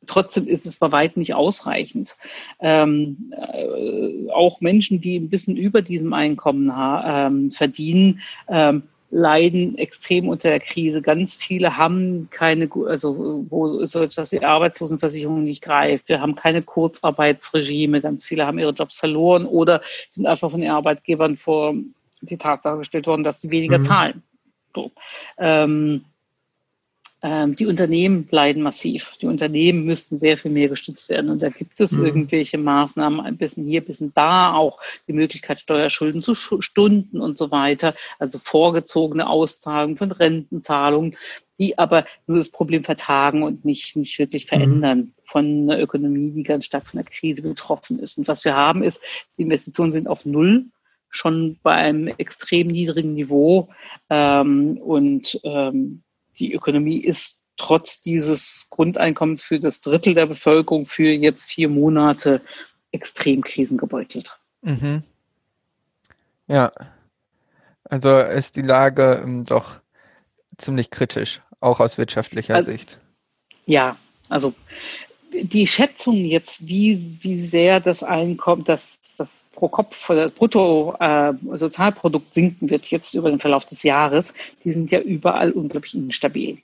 Trotzdem 0.05 0.47
ist 0.47 0.65
es 0.65 0.75
bei 0.75 0.91
weitem 0.91 1.21
nicht 1.21 1.33
ausreichend. 1.33 2.15
Ähm, 2.59 3.31
äh, 3.31 4.29
auch 4.31 4.59
Menschen, 4.61 5.01
die 5.01 5.17
ein 5.17 5.29
bisschen 5.29 5.55
über 5.55 5.81
diesem 5.81 6.13
Einkommen 6.13 6.71
ähm, 6.75 7.51
verdienen, 7.51 8.21
ähm, 8.49 8.83
leiden 9.13 9.77
extrem 9.77 10.27
unter 10.27 10.49
der 10.49 10.59
Krise. 10.59 11.01
Ganz 11.01 11.35
viele 11.35 11.77
haben 11.77 12.29
keine, 12.31 12.67
also 12.87 13.45
wo 13.49 13.85
so 13.85 14.01
etwas 14.01 14.31
wie 14.31 14.43
Arbeitslosenversicherung 14.43 15.43
nicht 15.43 15.61
greift. 15.61 16.09
Wir 16.09 16.19
haben 16.19 16.35
keine 16.35 16.63
Kurzarbeitsregime. 16.63 18.01
Ganz 18.01 18.25
viele 18.25 18.47
haben 18.47 18.57
ihre 18.57 18.71
Jobs 18.71 18.97
verloren 18.97 19.45
oder 19.45 19.81
sind 20.09 20.25
einfach 20.25 20.49
von 20.49 20.61
den 20.61 20.71
Arbeitgebern 20.71 21.37
vor 21.37 21.75
die 22.21 22.37
Tatsache 22.37 22.79
gestellt 22.79 23.05
worden, 23.05 23.23
dass 23.23 23.41
sie 23.41 23.51
weniger 23.51 23.77
mhm. 23.77 23.85
zahlen. 23.85 24.23
So. 24.73 24.91
Ähm, 25.37 25.73
ähm, 25.73 26.05
die 27.23 27.67
Unternehmen 27.67 28.27
leiden 28.31 28.63
massiv. 28.63 29.15
Die 29.21 29.27
Unternehmen 29.27 29.85
müssten 29.85 30.19
sehr 30.19 30.37
viel 30.37 30.51
mehr 30.51 30.67
gestützt 30.67 31.07
werden. 31.07 31.29
Und 31.29 31.41
da 31.41 31.49
gibt 31.49 31.79
es 31.79 31.93
mhm. 31.93 32.05
irgendwelche 32.05 32.57
Maßnahmen, 32.57 33.21
ein 33.21 33.37
bisschen 33.37 33.63
hier, 33.65 33.79
ein 33.79 33.85
bisschen 33.85 34.11
da, 34.13 34.53
auch 34.53 34.79
die 35.07 35.13
Möglichkeit, 35.13 35.61
Steuerschulden 35.61 36.21
zu 36.21 36.35
stunden 36.35 37.21
und 37.21 37.37
so 37.37 37.49
weiter. 37.49 37.95
Also 38.19 38.39
vorgezogene 38.39 39.29
Auszahlungen 39.29 39.95
von 39.95 40.11
Rentenzahlungen, 40.11 41.15
die 41.59 41.77
aber 41.77 42.05
nur 42.27 42.39
das 42.39 42.49
Problem 42.49 42.83
vertagen 42.83 43.43
und 43.43 43.63
nicht, 43.63 43.95
nicht 43.95 44.19
wirklich 44.19 44.43
mhm. 44.45 44.49
verändern 44.49 44.97
mhm. 44.97 45.13
von 45.23 45.45
einer 45.45 45.79
Ökonomie, 45.79 46.31
die 46.31 46.43
ganz 46.43 46.65
stark 46.65 46.87
von 46.87 46.97
der 46.97 47.09
Krise 47.09 47.41
betroffen 47.41 47.99
ist. 47.99 48.17
Und 48.17 48.27
was 48.27 48.43
wir 48.43 48.57
haben 48.57 48.83
ist, 48.83 49.01
die 49.37 49.43
Investitionen 49.43 49.93
sind 49.93 50.09
auf 50.09 50.25
Null 50.25 50.65
schon 51.09 51.57
bei 51.63 51.75
einem 51.75 52.07
extrem 52.07 52.67
niedrigen 52.67 53.13
Niveau. 53.13 53.69
Ähm, 54.09 54.77
und 54.77 55.39
ähm, 55.43 56.03
die 56.39 56.53
Ökonomie 56.53 56.97
ist 56.97 57.43
trotz 57.57 58.01
dieses 58.01 58.67
Grundeinkommens 58.69 59.43
für 59.43 59.59
das 59.59 59.81
Drittel 59.81 60.13
der 60.13 60.25
Bevölkerung 60.25 60.85
für 60.85 61.09
jetzt 61.11 61.45
vier 61.45 61.69
Monate 61.69 62.41
extrem 62.91 63.41
krisengebeutelt. 63.41 64.37
Mhm. 64.61 65.03
Ja, 66.47 66.71
also 67.83 68.19
ist 68.19 68.55
die 68.55 68.61
Lage 68.61 69.21
ähm, 69.23 69.45
doch 69.45 69.79
ziemlich 70.57 70.89
kritisch, 70.89 71.41
auch 71.59 71.79
aus 71.79 71.97
wirtschaftlicher 71.97 72.55
also, 72.55 72.71
Sicht. 72.71 72.99
Ja, 73.65 73.97
also 74.29 74.53
die 75.41 75.67
Schätzung 75.67 76.25
jetzt, 76.25 76.67
wie, 76.67 77.17
wie 77.21 77.37
sehr 77.37 77.79
das 77.79 78.03
Einkommen, 78.03 78.63
das, 78.63 78.99
das 79.17 79.47
pro 79.53 79.67
Kopf, 79.67 80.07
das 80.07 80.31
Bruttosozialprodukt 80.31 82.27
äh, 82.27 82.33
sinken 82.33 82.69
wird 82.69 82.85
jetzt 82.85 83.13
über 83.13 83.29
den 83.29 83.39
Verlauf 83.39 83.65
des 83.65 83.83
Jahres, 83.83 84.33
die 84.63 84.71
sind 84.71 84.91
ja 84.91 84.99
überall 84.99 85.51
unglaublich 85.51 85.95
instabil. 85.95 86.59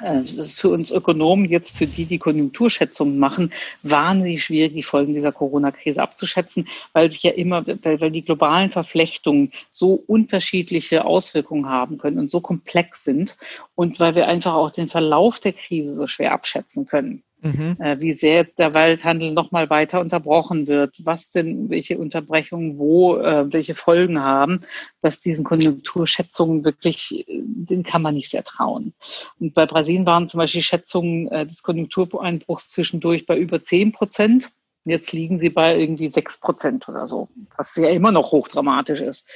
Äh, 0.00 0.22
das 0.22 0.36
ist 0.36 0.60
für 0.60 0.70
uns 0.70 0.90
Ökonomen 0.90 1.44
jetzt, 1.46 1.76
für 1.76 1.86
die, 1.86 2.06
die 2.06 2.18
Konjunkturschätzungen 2.18 3.18
machen, 3.18 3.52
wahnsinnig 3.82 4.42
schwierig, 4.44 4.72
die 4.74 4.82
Folgen 4.82 5.14
dieser 5.14 5.32
Corona-Krise 5.32 6.02
abzuschätzen, 6.02 6.68
weil 6.92 7.10
sich 7.10 7.22
ja 7.22 7.32
immer, 7.32 7.66
weil, 7.66 8.00
weil 8.00 8.10
die 8.10 8.24
globalen 8.24 8.70
Verflechtungen 8.70 9.52
so 9.70 9.92
unterschiedliche 9.94 11.04
Auswirkungen 11.04 11.68
haben 11.68 11.98
können 11.98 12.18
und 12.18 12.30
so 12.30 12.40
komplex 12.40 13.04
sind 13.04 13.36
und 13.74 14.00
weil 14.00 14.14
wir 14.14 14.26
einfach 14.26 14.54
auch 14.54 14.70
den 14.70 14.88
Verlauf 14.88 15.38
der 15.38 15.52
Krise 15.52 15.94
so 15.94 16.06
schwer 16.06 16.32
abschätzen 16.32 16.86
können 16.86 17.22
mhm. 17.44 17.76
äh, 17.78 18.00
wie 18.00 18.14
sehr 18.14 18.36
jetzt 18.36 18.58
der 18.58 18.74
Waldhandel 18.74 19.32
nochmal 19.32 19.70
weiter 19.70 20.00
unterbrochen 20.00 20.66
wird, 20.66 20.96
was 21.04 21.30
denn, 21.30 21.70
welche 21.70 21.98
Unterbrechungen 21.98 22.78
wo, 22.78 23.16
äh, 23.16 23.52
welche 23.52 23.74
Folgen 23.74 24.20
haben, 24.20 24.60
dass 25.02 25.20
diesen 25.20 25.44
Konjunkturschätzungen 25.44 26.64
wirklich, 26.64 27.28
äh, 27.28 27.42
den 27.44 27.82
kann 27.82 28.02
man 28.02 28.14
nicht 28.14 28.30
sehr 28.30 28.44
trauen. 28.44 28.94
Und 29.38 29.54
bei 29.54 29.66
Brasilien 29.66 30.06
waren 30.06 30.28
zum 30.28 30.38
Beispiel 30.38 30.62
Schätzungen 30.62 31.28
äh, 31.28 31.46
des 31.46 31.62
Konjunktureinbruchs 31.62 32.68
zwischendurch 32.70 33.26
bei 33.26 33.38
über 33.38 33.62
zehn 33.62 33.92
Prozent. 33.92 34.50
Jetzt 34.86 35.12
liegen 35.12 35.38
sie 35.38 35.50
bei 35.50 35.78
irgendwie 35.78 36.10
sechs 36.10 36.40
Prozent 36.40 36.88
oder 36.88 37.06
so, 37.06 37.28
was 37.56 37.74
ja 37.76 37.88
immer 37.88 38.12
noch 38.12 38.32
hochdramatisch 38.32 39.00
ist. 39.00 39.30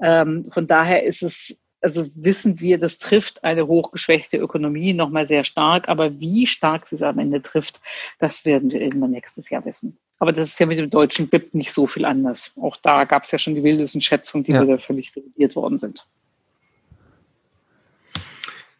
Ähm, 0.00 0.50
von 0.50 0.66
daher 0.66 1.04
ist 1.04 1.22
es 1.22 1.58
also 1.84 2.10
wissen 2.14 2.60
wir, 2.60 2.78
das 2.78 2.98
trifft 2.98 3.44
eine 3.44 3.66
hochgeschwächte 3.66 4.38
Ökonomie 4.38 4.94
nochmal 4.94 5.28
sehr 5.28 5.44
stark. 5.44 5.88
Aber 5.88 6.18
wie 6.18 6.46
stark 6.46 6.88
sie 6.88 6.96
es 6.96 7.02
am 7.02 7.18
Ende 7.18 7.42
trifft, 7.42 7.80
das 8.18 8.44
werden 8.44 8.72
wir 8.72 8.80
irgendwann 8.80 9.10
nächstes 9.10 9.50
Jahr 9.50 9.64
wissen. 9.64 9.98
Aber 10.18 10.32
das 10.32 10.48
ist 10.48 10.60
ja 10.60 10.66
mit 10.66 10.78
dem 10.78 10.90
deutschen 10.90 11.28
BIP 11.28 11.54
nicht 11.54 11.72
so 11.72 11.86
viel 11.86 12.06
anders. 12.06 12.52
Auch 12.60 12.78
da 12.78 13.04
gab 13.04 13.24
es 13.24 13.30
ja 13.30 13.38
schon 13.38 13.54
die 13.54 13.62
wildesten 13.62 14.00
Schätzungen, 14.00 14.44
die 14.44 14.52
ja. 14.52 14.62
wieder 14.62 14.78
völlig 14.78 15.14
revidiert 15.14 15.54
worden 15.56 15.78
sind. 15.78 16.06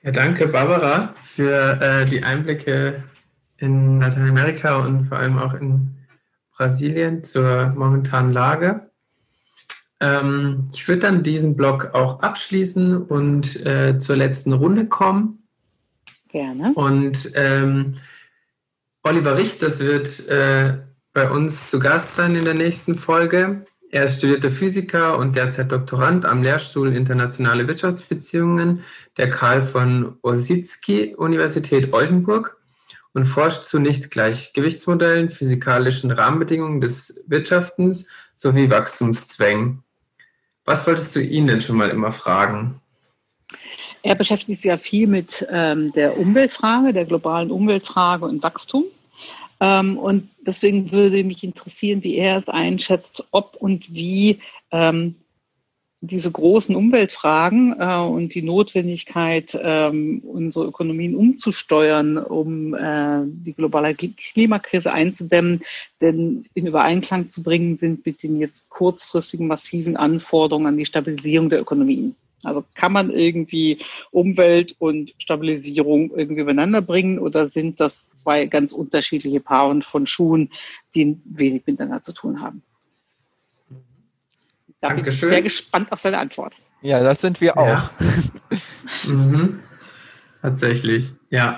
Ja, 0.03 0.11
danke, 0.11 0.49
Barbara, 0.49 1.15
für 1.23 1.81
äh, 1.81 2.05
die 2.07 2.23
Einblicke 2.23 3.05
in 3.59 4.01
Lateinamerika 4.01 4.79
und 4.85 5.07
vor 5.07 5.19
allem 5.19 5.39
auch 5.39 5.55
in 5.55 5.95
Brasilien 6.57 7.25
zur 7.25 7.69
momentanen 7.77 8.33
Lage. 8.33 8.91
Ähm, 10.05 10.69
ich 10.75 10.87
würde 10.87 11.01
dann 11.01 11.23
diesen 11.23 11.57
Blog 11.57 11.91
auch 11.95 12.21
abschließen 12.21 13.03
und 13.03 13.65
äh, 13.65 13.99
zur 13.99 14.17
letzten 14.17 14.53
Runde 14.53 14.87
kommen. 14.87 15.43
Gerne. 16.29 16.73
Und 16.75 17.33
ähm, 17.35 17.97
Oliver 19.03 19.39
Richt, 19.39 19.63
das 19.63 19.81
wird 19.81 20.29
äh, 20.29 20.79
bei 21.15 21.31
uns 21.31 21.71
zu 21.71 21.79
Gast 21.79 22.17
sein 22.17 22.35
in 22.35 22.45
der 22.45 22.55
nächsten 22.55 22.97
Folge. 22.97 23.65
Er 23.91 24.07
ist 24.07 24.19
studierter 24.19 24.51
Physiker 24.51 25.17
und 25.17 25.37
derzeit 25.37 25.73
Doktorand 25.73 26.27
am 26.27 26.43
Lehrstuhl 26.43 26.93
Internationale 26.95 27.67
Wirtschaftsbeziehungen 27.67 28.83
der 29.17 29.31
Karl 29.31 29.63
von 29.63 30.19
Ossietzky 30.23 31.15
Universität 31.15 31.95
Oldenburg 31.95 32.59
und 33.15 33.25
forscht 33.25 33.63
zu 33.63 33.79
Nichtgleichgewichtsmodellen, 33.79 35.31
physikalischen 35.31 36.11
Rahmenbedingungen 36.11 36.81
des 36.81 37.23
Wirtschaftens 37.27 38.09
sowie 38.35 38.69
Wachstumszwängen. 38.69 39.84
Was 40.65 40.86
wolltest 40.86 41.15
du 41.15 41.20
ihn 41.20 41.47
denn 41.47 41.61
schon 41.61 41.77
mal 41.77 41.91
immer 41.91 42.12
fragen? 42.12 42.81
Er 44.03 44.15
beschäftigt 44.15 44.61
sich 44.61 44.69
ja 44.69 44.77
viel 44.77 45.07
mit 45.07 45.47
ähm, 45.51 45.93
der 45.93 46.19
Umweltfrage, 46.19 46.93
der 46.93 47.05
globalen 47.05 47.51
Umweltfrage 47.51 48.27
und 48.27 48.43
Wachstum. 48.43 48.85
Ähm, 49.61 49.99
und 49.99 50.28
deswegen 50.47 50.93
würde 50.93 51.24
mich 51.24 51.45
interessieren, 51.45 52.03
wie 52.03 52.16
er 52.16 52.36
es 52.36 52.49
einschätzt, 52.49 53.24
ob 53.31 53.57
und 53.57 53.95
wie 53.95 54.41
ähm, 54.73 55.16
diese 56.07 56.31
großen 56.31 56.77
Umweltfragen 56.77 57.75
äh, 57.79 57.97
und 57.99 58.35
die 58.35 58.43
Notwendigkeit, 58.43 59.59
ähm, 59.61 60.21
unsere 60.25 60.67
Ökonomien 60.67 61.15
umzusteuern, 61.15 62.19
um 62.19 62.75
äh, 62.75 63.23
die 63.25 63.53
globale 63.53 63.95
Klimakrise 63.95 64.93
einzudämmen, 64.93 65.63
denn 66.01 66.47
in 66.55 66.67
Übereinklang 66.67 67.31
zu 67.31 67.43
bringen 67.43 67.77
sind 67.77 68.05
mit 68.05 68.23
den 68.23 68.39
jetzt 68.39 68.71
kurzfristigen 68.71 69.47
massiven 69.47 69.97
Anforderungen 69.97 70.67
an 70.67 70.77
die 70.77 70.87
Stabilisierung 70.87 71.49
der 71.49 71.61
Ökonomien. 71.61 72.15
Also 72.43 72.63
kann 72.75 72.93
man 72.93 73.11
irgendwie 73.11 73.79
Umwelt 74.11 74.77
und 74.79 75.15
Stabilisierung 75.19 76.11
irgendwie 76.11 76.43
übereinander 76.43 76.83
bringen 76.83 77.19
oder 77.19 77.49
sind 77.49 77.81
das 77.81 78.15
zwei 78.15 78.47
ganz 78.47 78.73
unterschiedliche 78.73 79.41
Paaren 79.41 79.81
von 79.81 80.07
Schuhen, 80.07 80.51
die 80.95 81.19
wenig 81.25 81.63
miteinander 81.67 82.03
zu 82.03 82.13
tun 82.13 82.41
haben? 82.41 82.63
Da 84.85 84.90
Dankeschön. 84.90 85.20
bin 85.20 85.28
ich 85.28 85.35
sehr 85.35 85.43
gespannt 85.43 85.93
auf 85.93 86.01
seine 86.01 86.19
Antwort. 86.19 86.56
Ja, 86.82 87.02
das 87.02 87.23
sind 87.23 87.40
wir 87.40 87.56
auch. 87.56 87.66
Ja. 87.66 87.90
mhm. 89.11 89.61
Tatsächlich, 90.43 91.11
ja. 91.31 91.55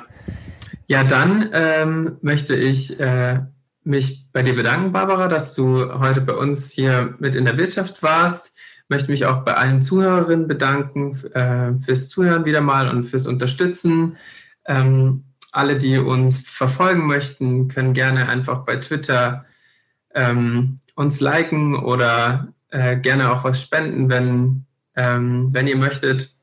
Ja, 0.86 1.02
dann 1.02 1.50
ähm, 1.52 2.18
möchte 2.22 2.54
ich 2.54 3.00
äh, 3.00 3.40
mich 3.82 4.28
bei 4.32 4.44
dir 4.44 4.54
bedanken, 4.54 4.92
Barbara, 4.92 5.26
dass 5.26 5.56
du 5.56 5.98
heute 5.98 6.20
bei 6.20 6.34
uns 6.34 6.70
hier 6.70 7.16
mit 7.18 7.34
in 7.34 7.46
der 7.46 7.58
Wirtschaft 7.58 8.00
warst. 8.04 8.54
Ich 8.84 8.90
möchte 8.90 9.10
mich 9.10 9.26
auch 9.26 9.44
bei 9.44 9.54
allen 9.54 9.82
Zuhörerinnen 9.82 10.46
bedanken 10.46 11.20
äh, 11.34 11.72
fürs 11.84 12.08
Zuhören 12.08 12.44
wieder 12.44 12.60
mal 12.60 12.88
und 12.88 13.06
fürs 13.06 13.26
Unterstützen. 13.26 14.18
Ähm, 14.66 15.24
alle, 15.50 15.78
die 15.78 15.98
uns 15.98 16.48
verfolgen 16.48 17.08
möchten, 17.08 17.66
können 17.66 17.92
gerne 17.92 18.28
einfach 18.28 18.64
bei 18.64 18.76
Twitter 18.76 19.46
ähm, 20.14 20.78
uns 20.94 21.18
liken 21.18 21.74
oder 21.74 22.52
äh, 22.70 22.96
gerne 22.96 23.32
auch 23.32 23.44
was 23.44 23.60
spenden, 23.62 24.08
wenn, 24.08 24.64
ähm, 24.96 25.48
wenn 25.52 25.66
ihr 25.66 25.76
möchtet. 25.76 26.34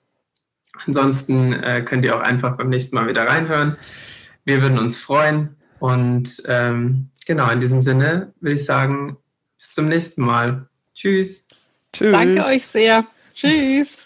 Ansonsten 0.85 1.53
äh, 1.53 1.81
könnt 1.83 2.03
ihr 2.05 2.15
auch 2.15 2.21
einfach 2.21 2.57
beim 2.57 2.69
nächsten 2.69 2.95
Mal 2.95 3.07
wieder 3.07 3.27
reinhören. 3.27 3.77
Wir 4.45 4.61
würden 4.61 4.79
uns 4.79 4.97
freuen. 4.97 5.55
Und 5.79 6.41
ähm, 6.47 7.09
genau, 7.25 7.49
in 7.51 7.59
diesem 7.59 7.81
Sinne 7.81 8.33
würde 8.39 8.55
ich 8.55 8.65
sagen, 8.65 9.17
bis 9.57 9.73
zum 9.73 9.87
nächsten 9.87 10.23
Mal. 10.23 10.67
Tschüss. 10.95 11.47
Tschüss. 11.91 12.11
Danke 12.11 12.45
euch 12.45 12.65
sehr. 12.65 13.05
Tschüss. 13.33 14.02